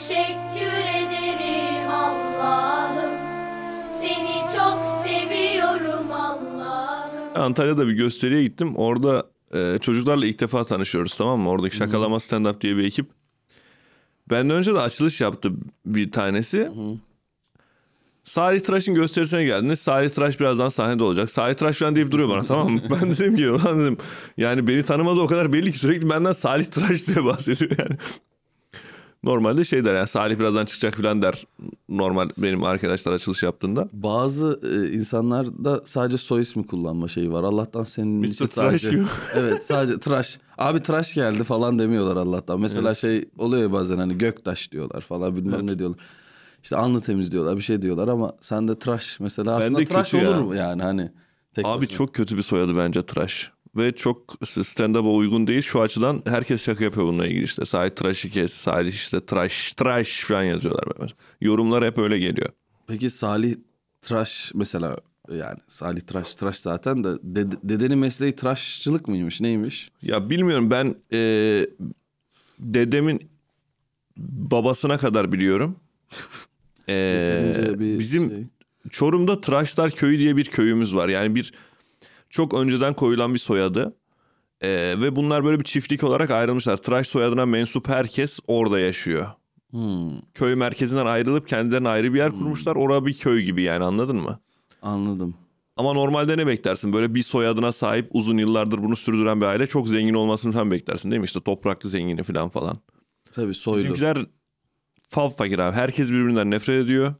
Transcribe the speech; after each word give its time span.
teşekkür 0.00 0.82
ederim 0.82 1.90
Allah'ım. 1.90 3.10
Seni 4.00 4.56
çok 4.56 5.04
seviyorum 5.06 6.12
Allah'ım. 6.12 7.42
Antalya'da 7.42 7.88
bir 7.88 7.92
gösteriye 7.92 8.42
gittim. 8.42 8.76
Orada 8.76 9.26
e, 9.54 9.78
çocuklarla 9.78 10.26
ilk 10.26 10.40
defa 10.40 10.64
tanışıyoruz 10.64 11.14
tamam 11.14 11.40
mı? 11.40 11.50
Oradaki 11.50 11.76
şakalama 11.76 12.16
stand-up 12.16 12.60
diye 12.60 12.76
bir 12.76 12.84
ekip. 12.84 13.06
Benden 14.30 14.56
önce 14.56 14.74
de 14.74 14.80
açılış 14.80 15.20
yaptı 15.20 15.52
bir 15.86 16.12
tanesi. 16.12 16.70
Salih 18.24 18.60
Tıraş'ın 18.60 18.94
gösterisine 18.94 19.44
geldiniz. 19.44 19.80
Salih 19.80 20.10
Tıraş 20.10 20.40
birazdan 20.40 20.68
sahnede 20.68 21.04
olacak. 21.04 21.30
Salih 21.30 21.54
Tıraş 21.54 21.76
falan 21.76 21.96
deyip 21.96 22.10
duruyor 22.10 22.28
bana 22.28 22.44
tamam 22.44 22.72
mı? 22.72 22.80
Ben 22.90 23.10
dedim 23.12 23.36
ki 23.36 23.50
ulan 23.50 23.80
dedim 23.80 23.96
yani 24.36 24.66
beni 24.66 24.82
tanımadı 24.82 25.20
o 25.20 25.26
kadar 25.26 25.52
belli 25.52 25.72
ki 25.72 25.78
sürekli 25.78 26.10
benden 26.10 26.32
Salih 26.32 26.64
Tıraş 26.64 27.06
diye 27.06 27.24
bahsediyor 27.24 27.70
yani. 27.78 27.96
Normalde 29.22 29.64
şey 29.64 29.84
der 29.84 29.94
yani 29.94 30.06
Salih 30.06 30.38
birazdan 30.38 30.64
çıkacak 30.64 30.96
falan 30.96 31.22
der. 31.22 31.46
Normal 31.88 32.28
benim 32.38 32.64
arkadaşlar 32.64 33.12
açılış 33.12 33.42
yaptığında. 33.42 33.88
Bazı 33.92 34.60
e, 34.62 34.92
insanlarda 34.92 35.82
sadece 35.84 36.16
soy 36.18 36.40
ismi 36.40 36.66
kullanma 36.66 37.08
şeyi 37.08 37.32
var. 37.32 37.44
Allah'tan 37.44 37.84
senin 37.84 38.20
Mr. 38.20 38.24
için 38.24 38.46
sadece... 38.46 38.90
gibi. 38.90 39.02
evet 39.34 39.64
sadece 39.64 39.98
tıraş. 39.98 40.38
Abi 40.58 40.80
tıraş 40.80 41.14
geldi 41.14 41.44
falan 41.44 41.78
demiyorlar 41.78 42.16
Allah'tan. 42.16 42.60
Mesela 42.60 42.94
şey 42.94 43.28
oluyor 43.38 43.62
ya 43.62 43.72
bazen 43.72 43.96
hani 43.96 44.18
göktaş 44.18 44.72
diyorlar 44.72 45.00
falan 45.00 45.36
bilmem 45.36 45.66
ne 45.66 45.78
diyorlar. 45.78 46.00
İşte 46.62 46.76
alnı 46.76 47.00
temiz 47.00 47.32
diyorlar 47.32 47.56
bir 47.56 47.62
şey 47.62 47.82
diyorlar 47.82 48.08
ama 48.08 48.32
sen 48.40 48.68
de 48.68 48.78
tıraş 48.78 49.20
mesela 49.20 49.60
Ben 49.60 49.64
aslında 49.64 49.78
de 49.78 49.84
tıraş 49.84 50.12
ya. 50.14 50.30
olur 50.30 50.40
mu 50.40 50.54
yani 50.54 50.82
hani. 50.82 51.12
Tek 51.54 51.66
Abi 51.66 51.86
başına. 51.86 51.96
çok 51.98 52.14
kötü 52.14 52.36
bir 52.36 52.42
soyadı 52.42 52.76
bence 52.76 53.02
tıraş. 53.02 53.50
Ve 53.76 53.92
çok 53.94 54.38
stand-up'a 54.42 55.10
uygun 55.10 55.46
değil. 55.46 55.62
Şu 55.62 55.80
açıdan 55.80 56.22
herkes 56.26 56.64
şaka 56.64 56.84
yapıyor 56.84 57.06
bununla 57.06 57.26
ilgili 57.26 57.44
işte. 57.44 57.64
Salih 57.64 57.90
tıraşı 57.90 58.30
kes, 58.30 58.52
Salih 58.52 58.92
işte 58.92 59.20
tıraş, 59.20 59.72
tıraş 59.72 60.24
falan 60.24 60.42
yazıyorlar. 60.42 60.84
Böyle. 61.00 61.12
Yorumlar 61.40 61.84
hep 61.84 61.98
öyle 61.98 62.18
geliyor. 62.18 62.48
Peki 62.86 63.10
Salih 63.10 63.54
tıraş 64.02 64.52
mesela 64.54 64.96
yani 65.32 65.58
Salih 65.66 66.00
tıraş 66.00 66.36
tıraş 66.36 66.56
zaten 66.58 67.04
de 67.04 67.08
dede- 67.08 67.58
dedenin 67.62 67.98
mesleği 67.98 68.32
tıraşçılık 68.36 69.08
mıymış 69.08 69.40
neymiş? 69.40 69.90
Ya 70.02 70.30
bilmiyorum 70.30 70.70
ben 70.70 70.94
e, 71.12 71.18
dedemin 72.58 73.30
babasına 74.16 74.98
kadar 74.98 75.32
biliyorum. 75.32 75.76
E, 76.88 77.74
bizim 77.78 78.30
şey. 78.30 78.46
Çorum'da 78.90 79.40
Tıraşlar 79.40 79.90
Köyü 79.90 80.18
diye 80.18 80.36
bir 80.36 80.44
köyümüz 80.44 80.94
var. 80.94 81.08
Yani 81.08 81.34
bir 81.34 81.52
çok 82.30 82.54
önceden 82.54 82.94
koyulan 82.94 83.34
bir 83.34 83.38
soyadı. 83.38 83.96
Ee, 84.60 84.94
ve 85.00 85.16
bunlar 85.16 85.44
böyle 85.44 85.58
bir 85.60 85.64
çiftlik 85.64 86.04
olarak 86.04 86.30
ayrılmışlar. 86.30 86.76
Tıraş 86.76 87.06
soyadına 87.08 87.46
mensup 87.46 87.88
herkes 87.88 88.38
orada 88.46 88.80
yaşıyor. 88.80 89.26
Hmm, 89.70 90.10
Köy 90.34 90.54
merkezinden 90.54 91.06
ayrılıp 91.06 91.48
kendilerine 91.48 91.88
ayrı 91.88 92.14
bir 92.14 92.18
yer 92.18 92.30
kurmuşlar. 92.32 92.76
Orada 92.76 93.06
bir 93.06 93.14
köy 93.14 93.42
gibi 93.42 93.62
yani 93.62 93.84
anladın 93.84 94.16
mı? 94.16 94.40
anladım. 94.82 95.34
Ama 95.76 95.92
normalde 95.92 96.36
ne 96.36 96.46
beklersin? 96.46 96.92
Böyle 96.92 97.14
bir 97.14 97.22
soyadına 97.22 97.72
sahip 97.72 98.08
uzun 98.12 98.38
yıllardır 98.38 98.82
bunu 98.82 98.96
sürdüren 98.96 99.40
bir 99.40 99.46
aile 99.46 99.66
çok 99.66 99.88
zengin 99.88 100.14
olmasını 100.14 100.52
sen 100.52 100.70
beklersin 100.70 101.10
değil 101.10 101.20
mi? 101.20 101.24
İşte 101.24 101.40
topraklı 101.40 101.88
zengini 101.88 102.22
falan 102.22 102.48
falan. 102.48 102.78
Tabii 103.32 103.54
soylu. 103.54 103.78
Bizimkiler 103.78 104.26
fav 105.08 105.30
fakir 105.30 105.58
abi. 105.58 105.74
Herkes 105.76 106.10
birbirinden 106.10 106.50
nefret 106.50 106.84
ediyor. 106.84 107.14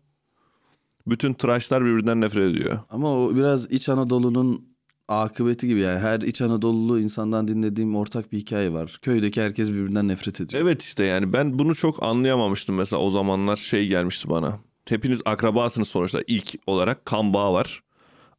Bütün 1.07 1.33
tıraşlar 1.35 1.85
birbirinden 1.85 2.21
nefret 2.21 2.51
ediyor. 2.55 2.79
Ama 2.91 3.17
o 3.17 3.35
biraz 3.37 3.73
İç 3.73 3.89
Anadolu'nun 3.89 4.70
akıbeti 5.11 5.67
gibi 5.67 5.81
yani 5.81 5.99
her 5.99 6.21
İç 6.21 6.41
Anadolulu 6.41 7.01
insandan 7.01 7.49
dinlediğim 7.49 7.97
ortak 7.97 8.33
bir 8.33 8.39
hikaye 8.39 8.73
var. 8.73 8.99
Köydeki 9.03 9.43
herkes 9.43 9.69
birbirinden 9.69 10.09
nefret 10.09 10.41
ediyor. 10.41 10.63
Evet 10.63 10.83
işte 10.83 11.05
yani 11.05 11.33
ben 11.33 11.59
bunu 11.59 11.75
çok 11.75 12.03
anlayamamıştım 12.03 12.77
mesela 12.77 13.03
o 13.03 13.11
zamanlar 13.11 13.57
şey 13.57 13.87
gelmişti 13.87 14.31
bana. 14.31 14.59
Hepiniz 14.89 15.23
akrabasınız 15.25 15.89
sonuçta 15.89 16.21
ilk 16.27 16.55
olarak 16.67 17.05
kan 17.05 17.35
bağı 17.35 17.53
var. 17.53 17.83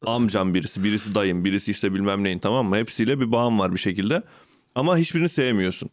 Amcam 0.06 0.54
birisi, 0.54 0.84
birisi 0.84 1.16
dayım, 1.16 1.46
birisi 1.46 1.72
işte 1.72 1.94
bilmem 1.94 2.24
neyin 2.24 2.40
tamam 2.40 2.66
mı? 2.66 2.78
Hepsiyle 2.78 3.20
bir 3.20 3.32
bağım 3.32 3.60
var 3.60 3.74
bir 3.74 3.80
şekilde. 3.80 4.24
Ama 4.76 4.98
hiçbirini 4.98 5.30
sevmiyorsun. 5.30 5.90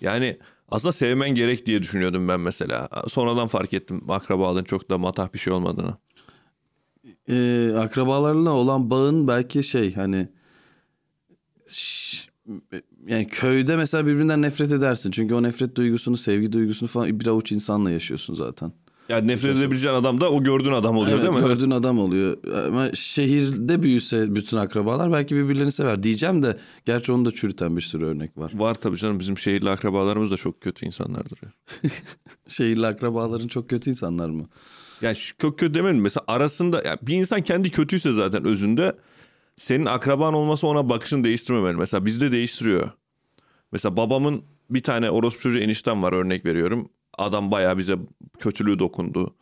Yani 0.00 0.38
aslında 0.68 0.92
sevmen 0.92 1.30
gerek 1.30 1.66
diye 1.66 1.82
düşünüyordum 1.82 2.28
ben 2.28 2.40
mesela. 2.40 2.88
Sonradan 3.08 3.46
fark 3.46 3.74
ettim 3.74 4.10
akrabalığın 4.10 4.64
çok 4.64 4.90
da 4.90 4.98
matah 4.98 5.32
bir 5.34 5.38
şey 5.38 5.52
olmadığını. 5.52 5.96
Ee, 7.28 7.72
akrabalarla 7.78 8.50
olan 8.50 8.90
bağın 8.90 9.28
belki 9.28 9.62
şey 9.62 9.94
hani 9.94 10.28
ş- 11.66 12.28
yani 13.06 13.28
köyde 13.28 13.76
mesela 13.76 14.06
birbirinden 14.06 14.42
nefret 14.42 14.72
edersin. 14.72 15.10
Çünkü 15.10 15.34
o 15.34 15.42
nefret 15.42 15.76
duygusunu, 15.76 16.16
sevgi 16.16 16.52
duygusunu 16.52 16.88
falan 16.88 17.20
bir 17.20 17.26
avuç 17.26 17.52
insanla 17.52 17.90
yaşıyorsun 17.90 18.34
zaten. 18.34 18.72
Yani 19.08 19.26
nefret 19.28 19.56
edebileceğin 19.56 19.94
adam 19.94 20.20
da 20.20 20.30
o 20.32 20.42
gördüğün 20.42 20.72
adam 20.72 20.96
oluyor 20.96 21.18
Evet, 21.18 21.32
değil 21.32 21.42
mi? 21.42 21.48
gördüğün 21.48 21.70
adam 21.70 21.98
oluyor. 21.98 22.36
Ama 22.68 22.90
şehirde 22.94 23.82
büyüse 23.82 24.34
bütün 24.34 24.56
akrabalar 24.56 25.12
belki 25.12 25.36
birbirlerini 25.36 25.70
sever. 25.72 26.02
Diyeceğim 26.02 26.42
de 26.42 26.58
gerçi 26.84 27.12
onu 27.12 27.24
da 27.24 27.30
çürüten 27.30 27.76
bir 27.76 27.80
sürü 27.82 28.04
örnek 28.04 28.38
var. 28.38 28.52
Var 28.54 28.74
tabii 28.74 28.96
canım 28.96 29.20
bizim 29.20 29.38
şehirli 29.38 29.70
akrabalarımız 29.70 30.30
da 30.30 30.36
çok 30.36 30.60
kötü 30.60 30.86
insanlardır. 30.86 31.38
Şehirli 32.48 32.86
akrabaların 32.86 33.48
çok 33.48 33.70
kötü 33.70 33.90
insanlar 33.90 34.28
mı? 34.28 34.46
Yani 35.04 35.16
çok 35.38 35.58
kötü 35.58 35.74
demedim. 35.74 36.00
Mesela 36.00 36.24
arasında 36.26 36.82
yani 36.84 36.98
bir 37.02 37.14
insan 37.14 37.42
kendi 37.42 37.70
kötüyse 37.70 38.12
zaten 38.12 38.44
özünde 38.44 38.96
senin 39.56 39.86
akraban 39.86 40.34
olması 40.34 40.66
ona 40.66 40.88
bakışını 40.88 41.24
değiştirmemeli. 41.24 41.76
Mesela 41.76 42.06
bizde 42.06 42.32
değiştiriyor. 42.32 42.90
Mesela 43.72 43.96
babamın 43.96 44.44
bir 44.70 44.82
tane 44.82 45.10
orospu 45.10 45.40
çocuğu 45.40 45.58
eniştem 45.58 46.02
var 46.02 46.12
örnek 46.12 46.44
veriyorum. 46.44 46.88
Adam 47.18 47.50
bayağı 47.50 47.78
bize 47.78 47.96
kötülüğü 48.38 48.78
dokundu. 48.78 49.34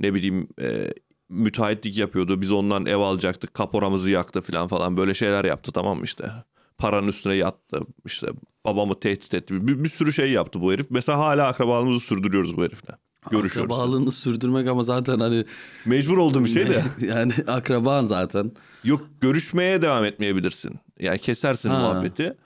Ne 0.00 0.14
bileyim 0.14 0.48
e, 0.60 0.94
müteahhitlik 1.28 1.96
yapıyordu. 1.98 2.40
Biz 2.40 2.52
ondan 2.52 2.86
ev 2.86 2.96
alacaktık. 2.96 3.54
Kaporamızı 3.54 4.10
yaktı 4.10 4.40
falan 4.40 4.68
falan. 4.68 4.96
Böyle 4.96 5.14
şeyler 5.14 5.44
yaptı 5.44 5.72
tamam 5.72 5.98
mı 5.98 6.04
işte. 6.04 6.32
Paranın 6.78 7.08
üstüne 7.08 7.34
yattı. 7.34 7.80
İşte 8.06 8.26
babamı 8.64 9.00
tehdit 9.00 9.34
etti. 9.34 9.66
Bir, 9.66 9.84
bir 9.84 9.88
sürü 9.88 10.12
şey 10.12 10.30
yaptı 10.30 10.60
bu 10.60 10.72
herif. 10.72 10.86
Mesela 10.90 11.18
hala 11.18 11.46
akrabalığımızı 11.46 12.00
sürdürüyoruz 12.00 12.56
bu 12.56 12.62
herifle. 12.62 12.94
Görüşüyoruz. 13.30 13.72
Akrabalığını 13.72 14.12
sürdürmek 14.12 14.68
ama 14.68 14.82
zaten 14.82 15.20
hani 15.20 15.44
Mecbur 15.86 16.18
olduğum 16.18 16.44
bir 16.44 16.50
şey 16.50 16.68
de. 16.68 16.82
yani 17.06 17.32
akraban 17.46 18.04
zaten. 18.04 18.52
Yok 18.84 19.06
görüşmeye 19.20 19.82
devam 19.82 20.04
etmeyebilirsin. 20.04 20.80
Yani 21.00 21.18
kesersin 21.18 21.68
Ha. 21.70 21.78
muhabbeti. 21.78 22.36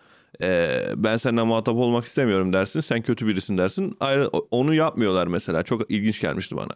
Ee, 0.42 0.82
ben 0.97 1.16
seninle 1.16 1.42
muhatap 1.42 1.76
olmak 1.76 2.04
istemiyorum 2.04 2.53
dersin. 2.53 2.81
Sen 2.81 3.03
kötü 3.03 3.26
birisin 3.26 3.59
dersin. 3.59 3.97
Ayrı, 4.00 4.28
onu 4.28 4.75
yapmıyorlar 4.75 5.26
mesela. 5.26 5.62
Çok 5.62 5.91
ilginç 5.91 6.20
gelmişti 6.20 6.56
bana. 6.56 6.70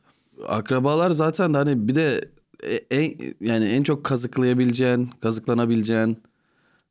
Akrabalar 0.49 1.10
zaten 1.10 1.55
hani 1.55 1.89
bir 1.89 1.94
de 1.94 2.31
e- 2.62 2.84
en, 2.91 3.12
yani 3.41 3.65
en 3.65 3.83
çok 3.83 4.05
kazıklayabileceğin, 4.05 5.10
kazıklanabileceğin 5.22 6.22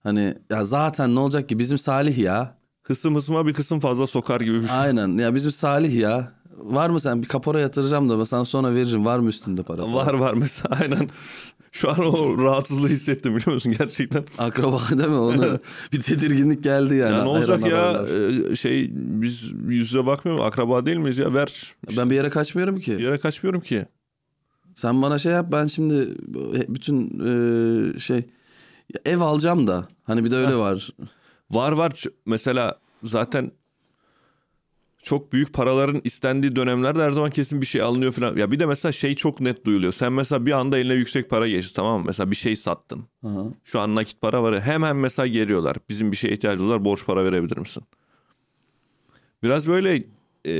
hani 0.03 0.35
ya 0.49 0.65
zaten 0.65 1.15
ne 1.15 1.19
olacak 1.19 1.49
ki 1.49 1.59
bizim 1.59 1.77
Salih 1.77 2.17
ya. 2.17 2.57
Hısım 2.83 3.15
hısıma 3.15 3.47
bir 3.47 3.53
kısım 3.53 3.79
fazla 3.79 4.07
sokar 4.07 4.41
gibi 4.41 4.61
bir 4.61 4.67
şey. 4.67 4.77
Aynen 4.77 5.17
ya 5.17 5.35
bizim 5.35 5.51
Salih 5.51 5.95
ya. 5.95 6.27
Var 6.57 6.89
mı 6.89 6.99
sen 6.99 7.21
bir 7.23 7.27
kapora 7.27 7.59
yatıracağım 7.59 8.09
da 8.09 8.25
sana 8.25 8.45
sonra 8.45 8.75
veririm. 8.75 9.05
Var 9.05 9.19
mı 9.19 9.29
üstünde 9.29 9.63
para? 9.63 9.77
falan? 9.77 9.93
Var 9.93 10.13
var 10.13 10.33
mesela 10.33 10.77
aynen. 10.81 11.09
Şu 11.71 11.89
an 11.89 11.99
o 11.99 12.43
rahatsızlığı 12.43 12.87
hissettim 12.87 13.35
biliyor 13.35 13.53
musun 13.53 13.75
gerçekten. 13.79 14.23
Akraba 14.37 14.81
değil 14.97 15.09
mi? 15.09 15.15
Onu 15.15 15.59
bir 15.93 16.01
tedirginlik 16.01 16.63
geldi 16.63 16.95
yani. 16.95 17.15
Ya 17.15 17.23
ne 17.23 17.29
olacak 17.29 17.61
Hayran 17.61 17.77
ya 17.77 17.93
haberler. 17.93 18.51
Ee, 18.51 18.55
şey 18.55 18.89
biz 18.93 19.51
yüz 19.67 19.87
yüze 19.87 20.05
bakmıyor 20.05 20.37
mu? 20.37 20.43
Akraba 20.43 20.85
değil 20.85 20.97
miyiz 20.97 21.17
ya 21.17 21.33
ver. 21.33 21.73
Ben 21.97 22.09
bir 22.09 22.15
yere 22.15 22.29
kaçmıyorum 22.29 22.79
ki. 22.79 22.97
Bir 22.97 23.03
yere 23.03 23.17
kaçmıyorum 23.17 23.61
ki. 23.61 23.85
Sen 24.75 25.01
bana 25.01 25.17
şey 25.17 25.31
yap 25.31 25.45
ben 25.51 25.65
şimdi 25.65 26.15
bütün 26.67 27.19
e, 27.25 27.99
şey 27.99 28.25
ev 29.05 29.19
alacağım 29.19 29.67
da 29.67 29.87
hani 30.03 30.23
bir 30.23 30.31
de 30.31 30.35
öyle 30.35 30.55
var. 30.55 30.89
Var 31.51 31.71
var 31.71 32.03
mesela 32.25 32.79
zaten 33.03 33.51
çok 35.01 35.33
büyük 35.33 35.53
paraların 35.53 36.01
istendiği 36.03 36.55
dönemlerde 36.55 37.01
her 37.03 37.11
zaman 37.11 37.29
kesin 37.31 37.61
bir 37.61 37.65
şey 37.65 37.81
alınıyor 37.81 38.11
falan. 38.11 38.35
Ya 38.37 38.51
bir 38.51 38.59
de 38.59 38.65
mesela 38.65 38.91
şey 38.91 39.15
çok 39.15 39.39
net 39.41 39.65
duyuluyor. 39.65 39.93
Sen 39.93 40.13
mesela 40.13 40.45
bir 40.45 40.51
anda 40.51 40.77
eline 40.77 40.93
yüksek 40.93 41.29
para 41.29 41.47
geçti 41.47 41.75
tamam 41.75 41.99
mı? 41.99 42.05
Mesela 42.07 42.31
bir 42.31 42.35
şey 42.35 42.55
sattın. 42.55 43.03
Aha. 43.23 43.45
Şu 43.63 43.79
an 43.79 43.95
nakit 43.95 44.21
para 44.21 44.43
var. 44.43 44.61
Hemen 44.61 44.95
mesela 44.95 45.27
geliyorlar. 45.27 45.77
Bizim 45.89 46.11
bir 46.11 46.17
şeye 46.17 46.33
ihtiyacımız 46.33 46.71
var. 46.71 46.85
Borç 46.85 47.05
para 47.05 47.23
verebilir 47.23 47.57
misin? 47.57 47.83
Biraz 49.43 49.67
böyle 49.67 50.03
e, 50.45 50.53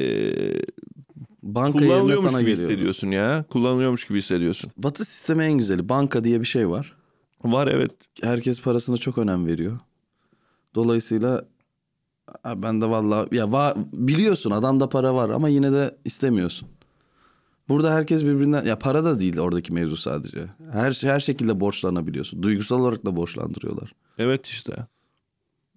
Banka 1.43 1.79
yerine 1.79 1.89
kullanılıyormuş 1.93 2.31
sana 2.31 2.41
gibi 2.41 2.51
geliyor. 2.51 2.69
hissediyorsun 2.69 3.11
ya. 3.11 3.45
Kullanılıyormuş 3.49 4.07
gibi 4.07 4.17
hissediyorsun. 4.17 4.71
Batı 4.77 5.05
sistemi 5.05 5.43
en 5.43 5.53
güzeli. 5.57 5.89
Banka 5.89 6.23
diye 6.23 6.39
bir 6.39 6.45
şey 6.45 6.69
var. 6.69 6.95
Var 7.43 7.67
evet. 7.67 7.91
Herkes 8.23 8.61
parasına 8.61 8.97
çok 8.97 9.17
önem 9.17 9.47
veriyor. 9.47 9.79
Dolayısıyla 10.75 11.45
ben 12.45 12.81
de 12.81 12.89
vallahi 12.89 13.35
ya 13.35 13.51
va, 13.51 13.75
biliyorsun 13.93 14.51
adamda 14.51 14.89
para 14.89 15.15
var 15.15 15.29
ama 15.29 15.49
yine 15.49 15.71
de 15.71 15.97
istemiyorsun. 16.05 16.69
Burada 17.69 17.93
herkes 17.93 18.23
birbirinden 18.23 18.65
ya 18.65 18.79
para 18.79 19.03
da 19.03 19.19
değil 19.19 19.39
oradaki 19.39 19.73
mevzu 19.73 19.97
sadece. 19.97 20.45
Her 20.71 20.91
her 21.01 21.19
şekilde 21.19 21.59
borçlanabiliyorsun. 21.59 22.43
Duygusal 22.43 22.79
olarak 22.79 23.05
da 23.05 23.15
borçlandırıyorlar. 23.15 23.93
Evet 24.17 24.45
işte. 24.45 24.73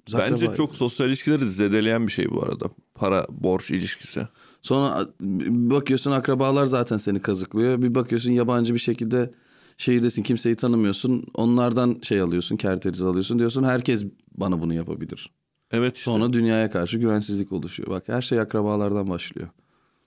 Biz 0.06 0.14
Bence 0.14 0.34
akrabayız. 0.34 0.56
çok 0.56 0.76
sosyal 0.76 1.08
ilişkileri 1.08 1.50
zedeleyen 1.50 2.06
bir 2.06 2.12
şey 2.12 2.30
bu 2.30 2.42
arada. 2.42 2.66
Para 2.94 3.26
borç 3.30 3.70
ilişkisi. 3.70 4.28
Sonra 4.62 5.06
bakıyorsun 5.50 6.10
akrabalar 6.10 6.66
zaten 6.66 6.96
seni 6.96 7.20
kazıklıyor. 7.20 7.82
Bir 7.82 7.94
bakıyorsun 7.94 8.30
yabancı 8.30 8.74
bir 8.74 8.78
şekilde 8.78 9.32
şehirdesin 9.76 10.22
kimseyi 10.22 10.54
tanımıyorsun. 10.54 11.26
Onlardan 11.34 11.98
şey 12.02 12.20
alıyorsun 12.20 12.56
kerteriz 12.56 13.02
alıyorsun 13.02 13.38
diyorsun 13.38 13.64
herkes 13.64 14.04
bana 14.34 14.60
bunu 14.60 14.74
yapabilir. 14.74 15.30
Evet 15.72 15.96
işte. 15.96 16.10
Sonra 16.10 16.32
dünyaya 16.32 16.70
karşı 16.70 16.98
güvensizlik 16.98 17.52
oluşuyor. 17.52 17.90
Bak 17.90 18.08
her 18.08 18.22
şey 18.22 18.40
akrabalardan 18.40 19.08
başlıyor. 19.10 19.48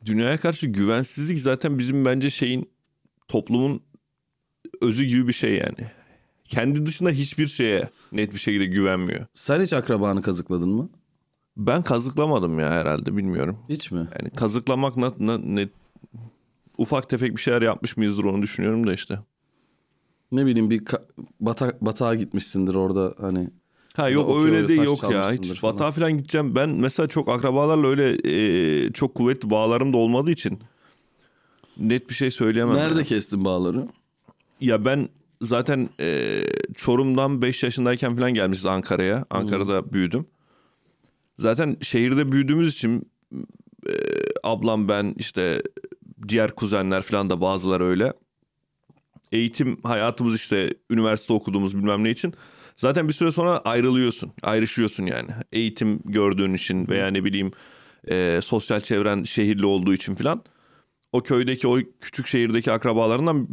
dünyaya 0.06 0.38
karşı 0.38 0.67
güvensizlik 0.67 1.39
zaten 1.39 1.77
bizim 1.79 2.06
bence 2.06 2.29
şeyin 2.29 2.69
toplumun 3.27 3.81
özü 4.81 5.06
gibi 5.06 5.27
bir 5.27 5.33
şey 5.33 5.53
yani. 5.53 5.91
Kendi 6.45 6.85
dışında 6.85 7.09
hiçbir 7.09 7.47
şeye 7.47 7.89
net 8.12 8.33
bir 8.33 8.39
şekilde 8.39 8.65
güvenmiyor. 8.65 9.25
Sen 9.33 9.62
hiç 9.62 9.73
akrabanı 9.73 10.21
kazıkladın 10.21 10.69
mı? 10.69 10.89
Ben 11.57 11.81
kazıklamadım 11.81 12.59
ya 12.59 12.71
herhalde 12.71 13.17
bilmiyorum. 13.17 13.57
Hiç 13.69 13.91
mi? 13.91 13.97
Yani 14.19 14.29
kazıklamak 14.29 14.97
ne, 14.97 15.07
ne, 15.19 15.56
ne- 15.56 15.69
ufak 16.77 17.09
tefek 17.09 17.35
bir 17.38 17.41
şeyler 17.41 17.62
yapmış 17.62 17.97
mıyızdır 17.97 18.23
onu 18.23 18.41
düşünüyorum 18.41 18.88
da 18.88 18.94
işte. 18.94 19.19
Ne 20.31 20.45
bileyim 20.45 20.69
bir 20.69 20.81
bata- 21.41 21.77
batağa 21.81 22.15
gitmişsindir 22.15 22.75
orada 22.75 23.15
hani. 23.19 23.50
Ha 23.95 24.09
yok 24.09 24.38
öyle 24.38 24.56
öyle 24.56 24.68
de 24.68 24.75
taş 24.75 24.86
yok 24.86 25.12
ya. 25.12 25.31
Hiç 25.31 25.59
falan. 25.59 25.74
batağa 25.74 25.92
falan 25.92 26.18
gideceğim. 26.18 26.56
Ben 26.56 26.69
mesela 26.69 27.07
çok 27.07 27.30
akrabalarla 27.30 27.88
öyle 27.88 28.18
e, 28.24 28.94
çok 28.94 29.15
kuvvetli 29.15 29.50
bağlarım 29.50 29.94
da 29.94 29.97
olmadığı 29.97 30.31
için 30.31 30.59
net 31.77 32.09
bir 32.09 32.15
şey 32.15 32.31
söyleyemem. 32.31 32.75
Nerede 32.75 33.00
ya. 33.00 33.06
kestin 33.06 33.45
bağları? 33.45 33.88
Ya 34.62 34.86
ben 34.86 35.09
zaten 35.42 35.89
e, 36.00 36.42
Çorum'dan 36.75 37.42
5 37.42 37.63
yaşındayken 37.63 38.15
falan 38.15 38.33
gelmişiz 38.33 38.65
Ankara'ya. 38.65 39.25
Ankara'da 39.30 39.94
büyüdüm. 39.94 40.25
Zaten 41.39 41.77
şehirde 41.81 42.31
büyüdüğümüz 42.31 42.74
için 42.74 43.09
e, 43.88 43.94
ablam 44.44 44.88
ben 44.88 45.15
işte 45.18 45.63
diğer 46.27 46.51
kuzenler 46.56 47.01
falan 47.01 47.30
da 47.30 47.41
bazıları 47.41 47.86
öyle. 47.86 48.13
Eğitim 49.31 49.77
hayatımız 49.83 50.36
işte 50.36 50.74
üniversite 50.89 51.33
okuduğumuz 51.33 51.77
bilmem 51.77 52.03
ne 52.03 52.09
için. 52.09 52.33
Zaten 52.75 53.07
bir 53.07 53.13
süre 53.13 53.31
sonra 53.31 53.60
ayrılıyorsun. 53.60 54.31
Ayrışıyorsun 54.44 55.06
yani. 55.06 55.30
Eğitim 55.51 56.00
gördüğün 56.06 56.54
için 56.54 56.88
veya 56.88 57.07
ne 57.07 57.24
bileyim 57.24 57.51
e, 58.07 58.39
sosyal 58.44 58.81
çevren 58.81 59.24
şehirli 59.24 59.66
olduğu 59.66 59.94
için 59.94 60.16
falan 60.16 60.44
o 61.12 61.24
köydeki 61.24 61.68
o 61.68 61.80
küçük 62.01 62.27
şehirdeki 62.27 62.72
akrabalarından 62.72 63.48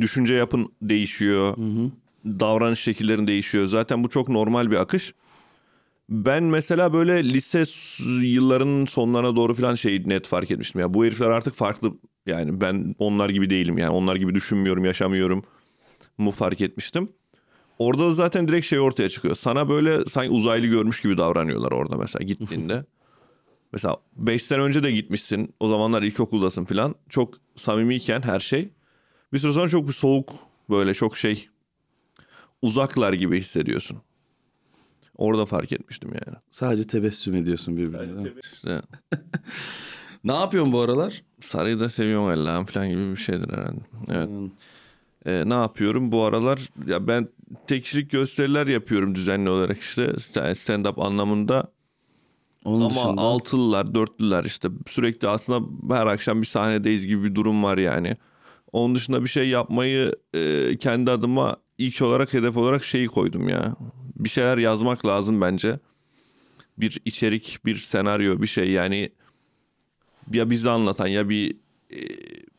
düşünce 0.00 0.34
yapın 0.34 0.72
değişiyor. 0.82 1.56
Davranış 2.26 2.80
şekillerin 2.80 3.26
değişiyor. 3.26 3.66
Zaten 3.66 4.04
bu 4.04 4.08
çok 4.08 4.28
normal 4.28 4.70
bir 4.70 4.76
akış. 4.76 5.14
Ben 6.08 6.42
mesela 6.42 6.92
böyle 6.92 7.24
lise 7.24 7.64
yıllarının 8.22 8.84
sonlarına 8.84 9.36
doğru 9.36 9.54
falan 9.54 9.74
şey 9.74 10.02
net 10.06 10.26
fark 10.26 10.50
etmiştim. 10.50 10.80
Ya 10.80 10.94
bu 10.94 11.04
herifler 11.04 11.26
artık 11.30 11.54
farklı. 11.54 11.92
Yani 12.26 12.60
ben 12.60 12.94
onlar 12.98 13.30
gibi 13.30 13.50
değilim. 13.50 13.78
Yani 13.78 13.90
onlar 13.90 14.16
gibi 14.16 14.34
düşünmüyorum, 14.34 14.84
yaşamıyorum 14.84 15.44
mu 16.18 16.30
fark 16.30 16.60
etmiştim. 16.60 17.08
Orada 17.78 18.06
da 18.06 18.10
zaten 18.10 18.48
direkt 18.48 18.66
şey 18.66 18.80
ortaya 18.80 19.08
çıkıyor. 19.08 19.34
Sana 19.34 19.68
böyle 19.68 20.04
sanki 20.04 20.30
uzaylı 20.30 20.66
görmüş 20.66 21.00
gibi 21.00 21.18
davranıyorlar 21.18 21.72
orada 21.72 21.96
mesela 21.96 22.22
gittiğinde. 22.22 22.84
Mesela 23.72 23.96
5 24.16 24.42
sene 24.42 24.60
önce 24.62 24.82
de 24.82 24.90
gitmişsin. 24.90 25.54
O 25.60 25.68
zamanlar 25.68 26.02
ilkokuldasın 26.02 26.64
falan. 26.64 26.94
Çok 27.08 27.34
samimiyken 27.56 28.22
her 28.22 28.40
şey. 28.40 28.70
Bir 29.32 29.38
süre 29.38 29.52
sonra 29.52 29.68
çok 29.68 29.88
bir 29.88 29.92
soğuk 29.92 30.30
böyle 30.70 30.94
çok 30.94 31.16
şey 31.16 31.48
uzaklar 32.62 33.12
gibi 33.12 33.38
hissediyorsun. 33.38 33.98
Orada 35.16 35.46
fark 35.46 35.72
etmiştim 35.72 36.08
yani. 36.12 36.36
Sadece 36.50 36.86
tebessüm 36.86 37.34
ediyorsun 37.34 37.76
birbirine. 37.76 38.32
İşte 38.52 38.82
Ne 40.24 40.34
yapıyorsun 40.34 40.72
bu 40.72 40.80
aralar? 40.80 41.22
sarıyı 41.40 41.80
da 41.80 41.88
seviyorum 41.88 42.26
Allah'ım 42.26 42.64
falan 42.64 42.88
gibi 42.88 43.10
bir 43.10 43.16
şeydir 43.16 43.48
herhalde. 43.52 43.80
Evet. 44.08 44.28
Ee, 45.26 45.42
ne 45.46 45.54
yapıyorum 45.54 46.12
bu 46.12 46.24
aralar? 46.24 46.68
Ya 46.86 47.06
ben 47.06 47.28
tek 47.66 47.84
kişilik 47.84 48.10
gösteriler 48.10 48.66
yapıyorum 48.66 49.14
düzenli 49.14 49.50
olarak 49.50 49.78
işte 49.78 50.02
stand-up 50.54 51.02
anlamında. 51.06 51.72
Onun 52.64 52.80
Ama 52.80 52.90
dışında 52.90 53.20
altılılar, 53.20 53.94
dörtlüler 53.94 54.44
işte 54.44 54.68
sürekli 54.86 55.28
aslında 55.28 55.96
her 55.96 56.06
akşam 56.06 56.40
bir 56.40 56.46
sahnedeyiz 56.46 57.06
gibi 57.06 57.24
bir 57.24 57.34
durum 57.34 57.62
var 57.62 57.78
yani. 57.78 58.16
Onun 58.72 58.94
dışında 58.94 59.22
bir 59.22 59.28
şey 59.28 59.48
yapmayı 59.48 60.12
e, 60.34 60.76
kendi 60.76 61.10
adıma 61.10 61.56
ilk 61.78 62.02
olarak 62.02 62.34
hedef 62.34 62.56
olarak 62.56 62.84
şeyi 62.84 63.06
koydum 63.06 63.48
ya. 63.48 63.76
Bir 64.16 64.28
şeyler 64.28 64.58
yazmak 64.58 65.06
lazım 65.06 65.40
bence. 65.40 65.80
Bir 66.78 67.00
içerik, 67.04 67.58
bir 67.64 67.76
senaryo, 67.76 68.42
bir 68.42 68.46
şey 68.46 68.70
yani 68.70 69.10
ya 70.32 70.50
bizi 70.50 70.70
anlatan 70.70 71.06
ya 71.06 71.28
bir 71.28 71.56
e, 71.90 72.00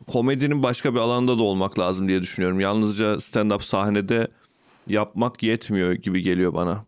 komedinin 0.08 0.64
başka 0.64 0.94
bir 0.94 1.00
alanda 1.00 1.38
da 1.38 1.44
olmak 1.44 1.80
lazım 1.80 2.08
diye 2.08 2.22
düşünüyorum. 2.22 2.60
Yalnızca 2.60 3.06
stand-up 3.14 3.64
sahnede 3.64 4.28
yapmak 4.88 5.44
yetmiyor 5.44 5.92
gibi 5.94 6.22
geliyor 6.22 6.54
bana. 6.54 6.86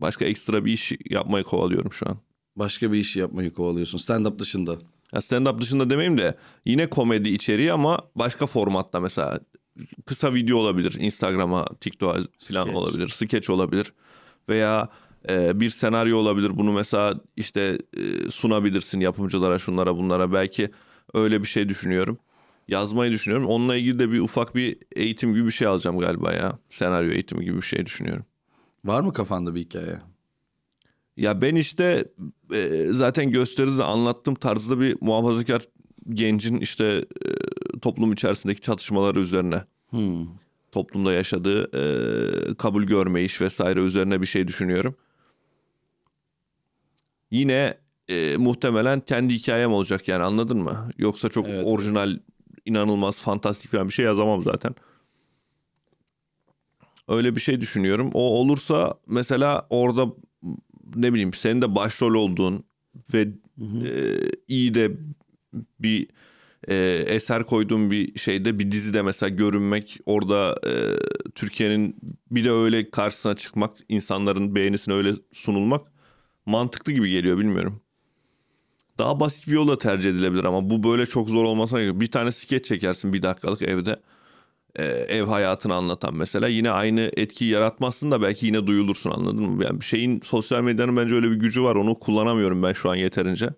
Başka 0.00 0.24
ekstra 0.24 0.64
bir 0.64 0.72
iş 0.72 0.92
yapmayı 1.10 1.44
kovalıyorum 1.44 1.92
şu 1.92 2.08
an. 2.08 2.16
başka 2.56 2.92
bir 2.92 2.98
iş 2.98 3.16
yapmayı 3.16 3.52
kovalıyorsun. 3.54 3.98
Stand-up 3.98 4.38
dışında. 4.38 4.72
Ya 5.12 5.20
stand-up 5.20 5.60
dışında 5.60 5.90
demeyeyim 5.90 6.18
de 6.18 6.36
yine 6.64 6.90
komedi 6.90 7.28
içeriği 7.28 7.72
ama 7.72 8.00
başka 8.16 8.46
formatta 8.46 9.00
mesela 9.00 9.40
kısa 10.06 10.34
video 10.34 10.58
olabilir. 10.58 10.96
Instagram'a, 11.00 11.64
TikTok'a 11.80 12.12
falan 12.12 12.26
Sketch. 12.38 12.74
olabilir. 12.76 13.08
Sketch 13.08 13.50
olabilir. 13.50 13.92
Veya 14.48 14.88
e, 15.28 15.60
bir 15.60 15.70
senaryo 15.70 16.18
olabilir. 16.18 16.56
Bunu 16.56 16.72
mesela 16.72 17.20
işte 17.36 17.78
e, 17.96 18.30
sunabilirsin 18.30 19.00
yapımcılara, 19.00 19.58
şunlara, 19.58 19.96
bunlara. 19.96 20.32
Belki 20.32 20.70
öyle 21.14 21.42
bir 21.42 21.46
şey 21.48 21.68
düşünüyorum. 21.68 22.18
Yazmayı 22.68 23.12
düşünüyorum. 23.12 23.46
Onunla 23.48 23.76
ilgili 23.76 23.98
de 23.98 24.12
bir 24.12 24.20
ufak 24.20 24.54
bir 24.54 24.78
eğitim 24.96 25.34
gibi 25.34 25.46
bir 25.46 25.50
şey 25.50 25.66
alacağım 25.66 25.98
galiba 25.98 26.32
ya. 26.32 26.58
Senaryo 26.70 27.10
eğitimi 27.10 27.44
gibi 27.44 27.56
bir 27.56 27.62
şey 27.62 27.86
düşünüyorum. 27.86 28.24
Var 28.84 29.00
mı 29.00 29.12
kafanda 29.12 29.54
bir 29.54 29.60
hikaye? 29.60 29.98
Ya 31.16 31.40
ben 31.40 31.54
işte 31.54 32.04
e, 32.54 32.86
zaten 32.90 33.30
gösteride 33.30 33.78
de 33.78 33.82
anlattığım 33.84 34.34
tarzda 34.34 34.80
bir 34.80 34.96
muhafazakar 35.00 35.62
gencin 36.10 36.56
işte 36.56 36.84
e, 37.74 37.78
toplum 37.80 38.12
içerisindeki 38.12 38.60
çatışmaları 38.60 39.20
üzerine 39.20 39.64
Hmm. 39.90 40.26
toplumda 40.72 41.12
yaşadığı 41.12 41.62
e, 41.76 42.54
kabul 42.54 42.84
görme 42.84 43.22
iş 43.22 43.40
vesaire 43.40 43.80
üzerine 43.80 44.20
bir 44.20 44.26
şey 44.26 44.48
düşünüyorum. 44.48 44.96
Yine 47.30 47.78
e, 48.08 48.36
muhtemelen 48.36 49.00
kendi 49.00 49.34
hikayem 49.34 49.72
olacak 49.72 50.08
yani 50.08 50.22
anladın 50.22 50.58
mı? 50.58 50.88
Yoksa 50.98 51.28
çok 51.28 51.48
Evet, 51.48 51.64
orijinal, 51.66 52.18
inanılmaz, 52.64 53.20
fantastik 53.20 53.70
falan 53.70 53.88
bir 53.88 53.92
şey 53.92 54.04
yazamam 54.04 54.42
zaten. 54.42 54.74
Öyle 57.08 57.36
bir 57.36 57.40
şey 57.40 57.60
düşünüyorum. 57.60 58.10
O 58.14 58.20
olursa 58.20 58.94
mesela 59.06 59.66
orada 59.70 60.06
ne 60.96 61.12
bileyim 61.12 61.34
senin 61.34 61.62
de 61.62 61.74
başrol 61.74 62.14
olduğun 62.14 62.64
ve 63.14 63.28
e, 63.84 64.20
iyi 64.48 64.74
de 64.74 64.90
bir 65.80 66.08
e, 66.68 67.04
eser 67.06 67.44
koyduğum 67.44 67.90
bir 67.90 68.18
şeyde 68.18 68.58
bir 68.58 68.70
dizide 68.70 69.02
mesela 69.02 69.30
görünmek 69.30 69.98
orada 70.06 70.60
e, 70.66 70.72
Türkiye'nin 71.34 71.96
bir 72.30 72.44
de 72.44 72.50
öyle 72.50 72.90
karşısına 72.90 73.36
çıkmak 73.36 73.76
insanların 73.88 74.54
beğenisine 74.54 74.94
öyle 74.94 75.12
sunulmak 75.32 75.86
mantıklı 76.46 76.92
gibi 76.92 77.10
geliyor 77.10 77.38
bilmiyorum. 77.38 77.80
Daha 78.98 79.20
basit 79.20 79.46
bir 79.46 79.52
yolla 79.52 79.78
tercih 79.78 80.10
edilebilir 80.10 80.44
ama 80.44 80.70
bu 80.70 80.82
böyle 80.82 81.06
çok 81.06 81.28
zor 81.30 81.44
olmasına 81.44 81.80
gerek. 81.80 82.00
Bir 82.00 82.10
tane 82.10 82.32
skeç 82.32 82.64
çekersin 82.66 83.12
bir 83.12 83.22
dakikalık 83.22 83.62
evde. 83.62 84.00
e, 84.76 84.84
ev 84.84 85.24
hayatını 85.24 85.74
anlatan 85.74 86.14
mesela 86.16 86.48
yine 86.48 86.70
aynı 86.70 87.10
etkiyi 87.16 87.50
yaratmazsın 87.50 88.10
da 88.10 88.22
belki 88.22 88.46
yine 88.46 88.66
duyulursun 88.66 89.10
anladın 89.10 89.42
mı? 89.42 89.64
Yani 89.64 89.80
bir 89.80 89.84
şeyin 89.84 90.20
sosyal 90.24 90.62
medyanın 90.62 90.96
bence 90.96 91.14
öyle 91.14 91.30
bir 91.30 91.36
gücü 91.36 91.62
var 91.62 91.74
onu 91.76 91.98
kullanamıyorum 91.98 92.62
ben 92.62 92.72
şu 92.72 92.90
an 92.90 92.94
yeterince. 92.94 93.50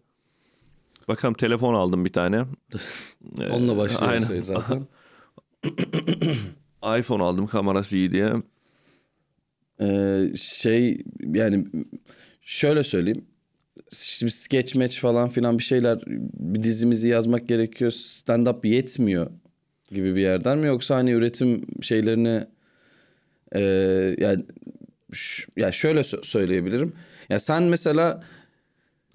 Bakalım 1.08 1.34
telefon 1.34 1.74
aldım 1.74 2.04
bir 2.04 2.12
tane. 2.12 2.44
Ee, 3.40 3.48
Onunla 3.50 3.76
başlıyor 3.76 4.02
her 4.02 4.08
aynen. 4.08 4.26
şey 4.26 4.40
zaten. 4.40 4.86
iPhone 6.98 7.22
aldım 7.22 7.46
kamerası 7.46 7.96
iyi 7.96 8.12
diye. 8.12 8.32
Ee, 9.80 10.32
şey 10.36 11.02
yani 11.24 11.66
şöyle 12.40 12.82
söyleyeyim. 12.82 13.24
Şimdi 13.92 14.32
sketch 14.32 14.76
match 14.76 14.98
falan 15.00 15.28
filan 15.28 15.58
bir 15.58 15.62
şeyler 15.62 15.98
bir 16.06 16.62
dizimizi 16.62 17.08
yazmak 17.08 17.48
gerekiyor. 17.48 17.90
Stand 17.90 18.46
up 18.46 18.64
yetmiyor 18.64 19.30
gibi 19.90 20.14
bir 20.14 20.20
yerden 20.20 20.58
mi 20.58 20.66
yoksa 20.66 20.96
hani 20.96 21.10
üretim 21.10 21.66
şeylerini 21.82 22.46
e, 23.52 23.60
yani 24.18 24.44
ya 25.56 25.72
şöyle 25.72 26.00
sö- 26.00 26.24
söyleyebilirim. 26.24 26.92
Ya 27.28 27.40
sen 27.40 27.62
mesela 27.62 28.24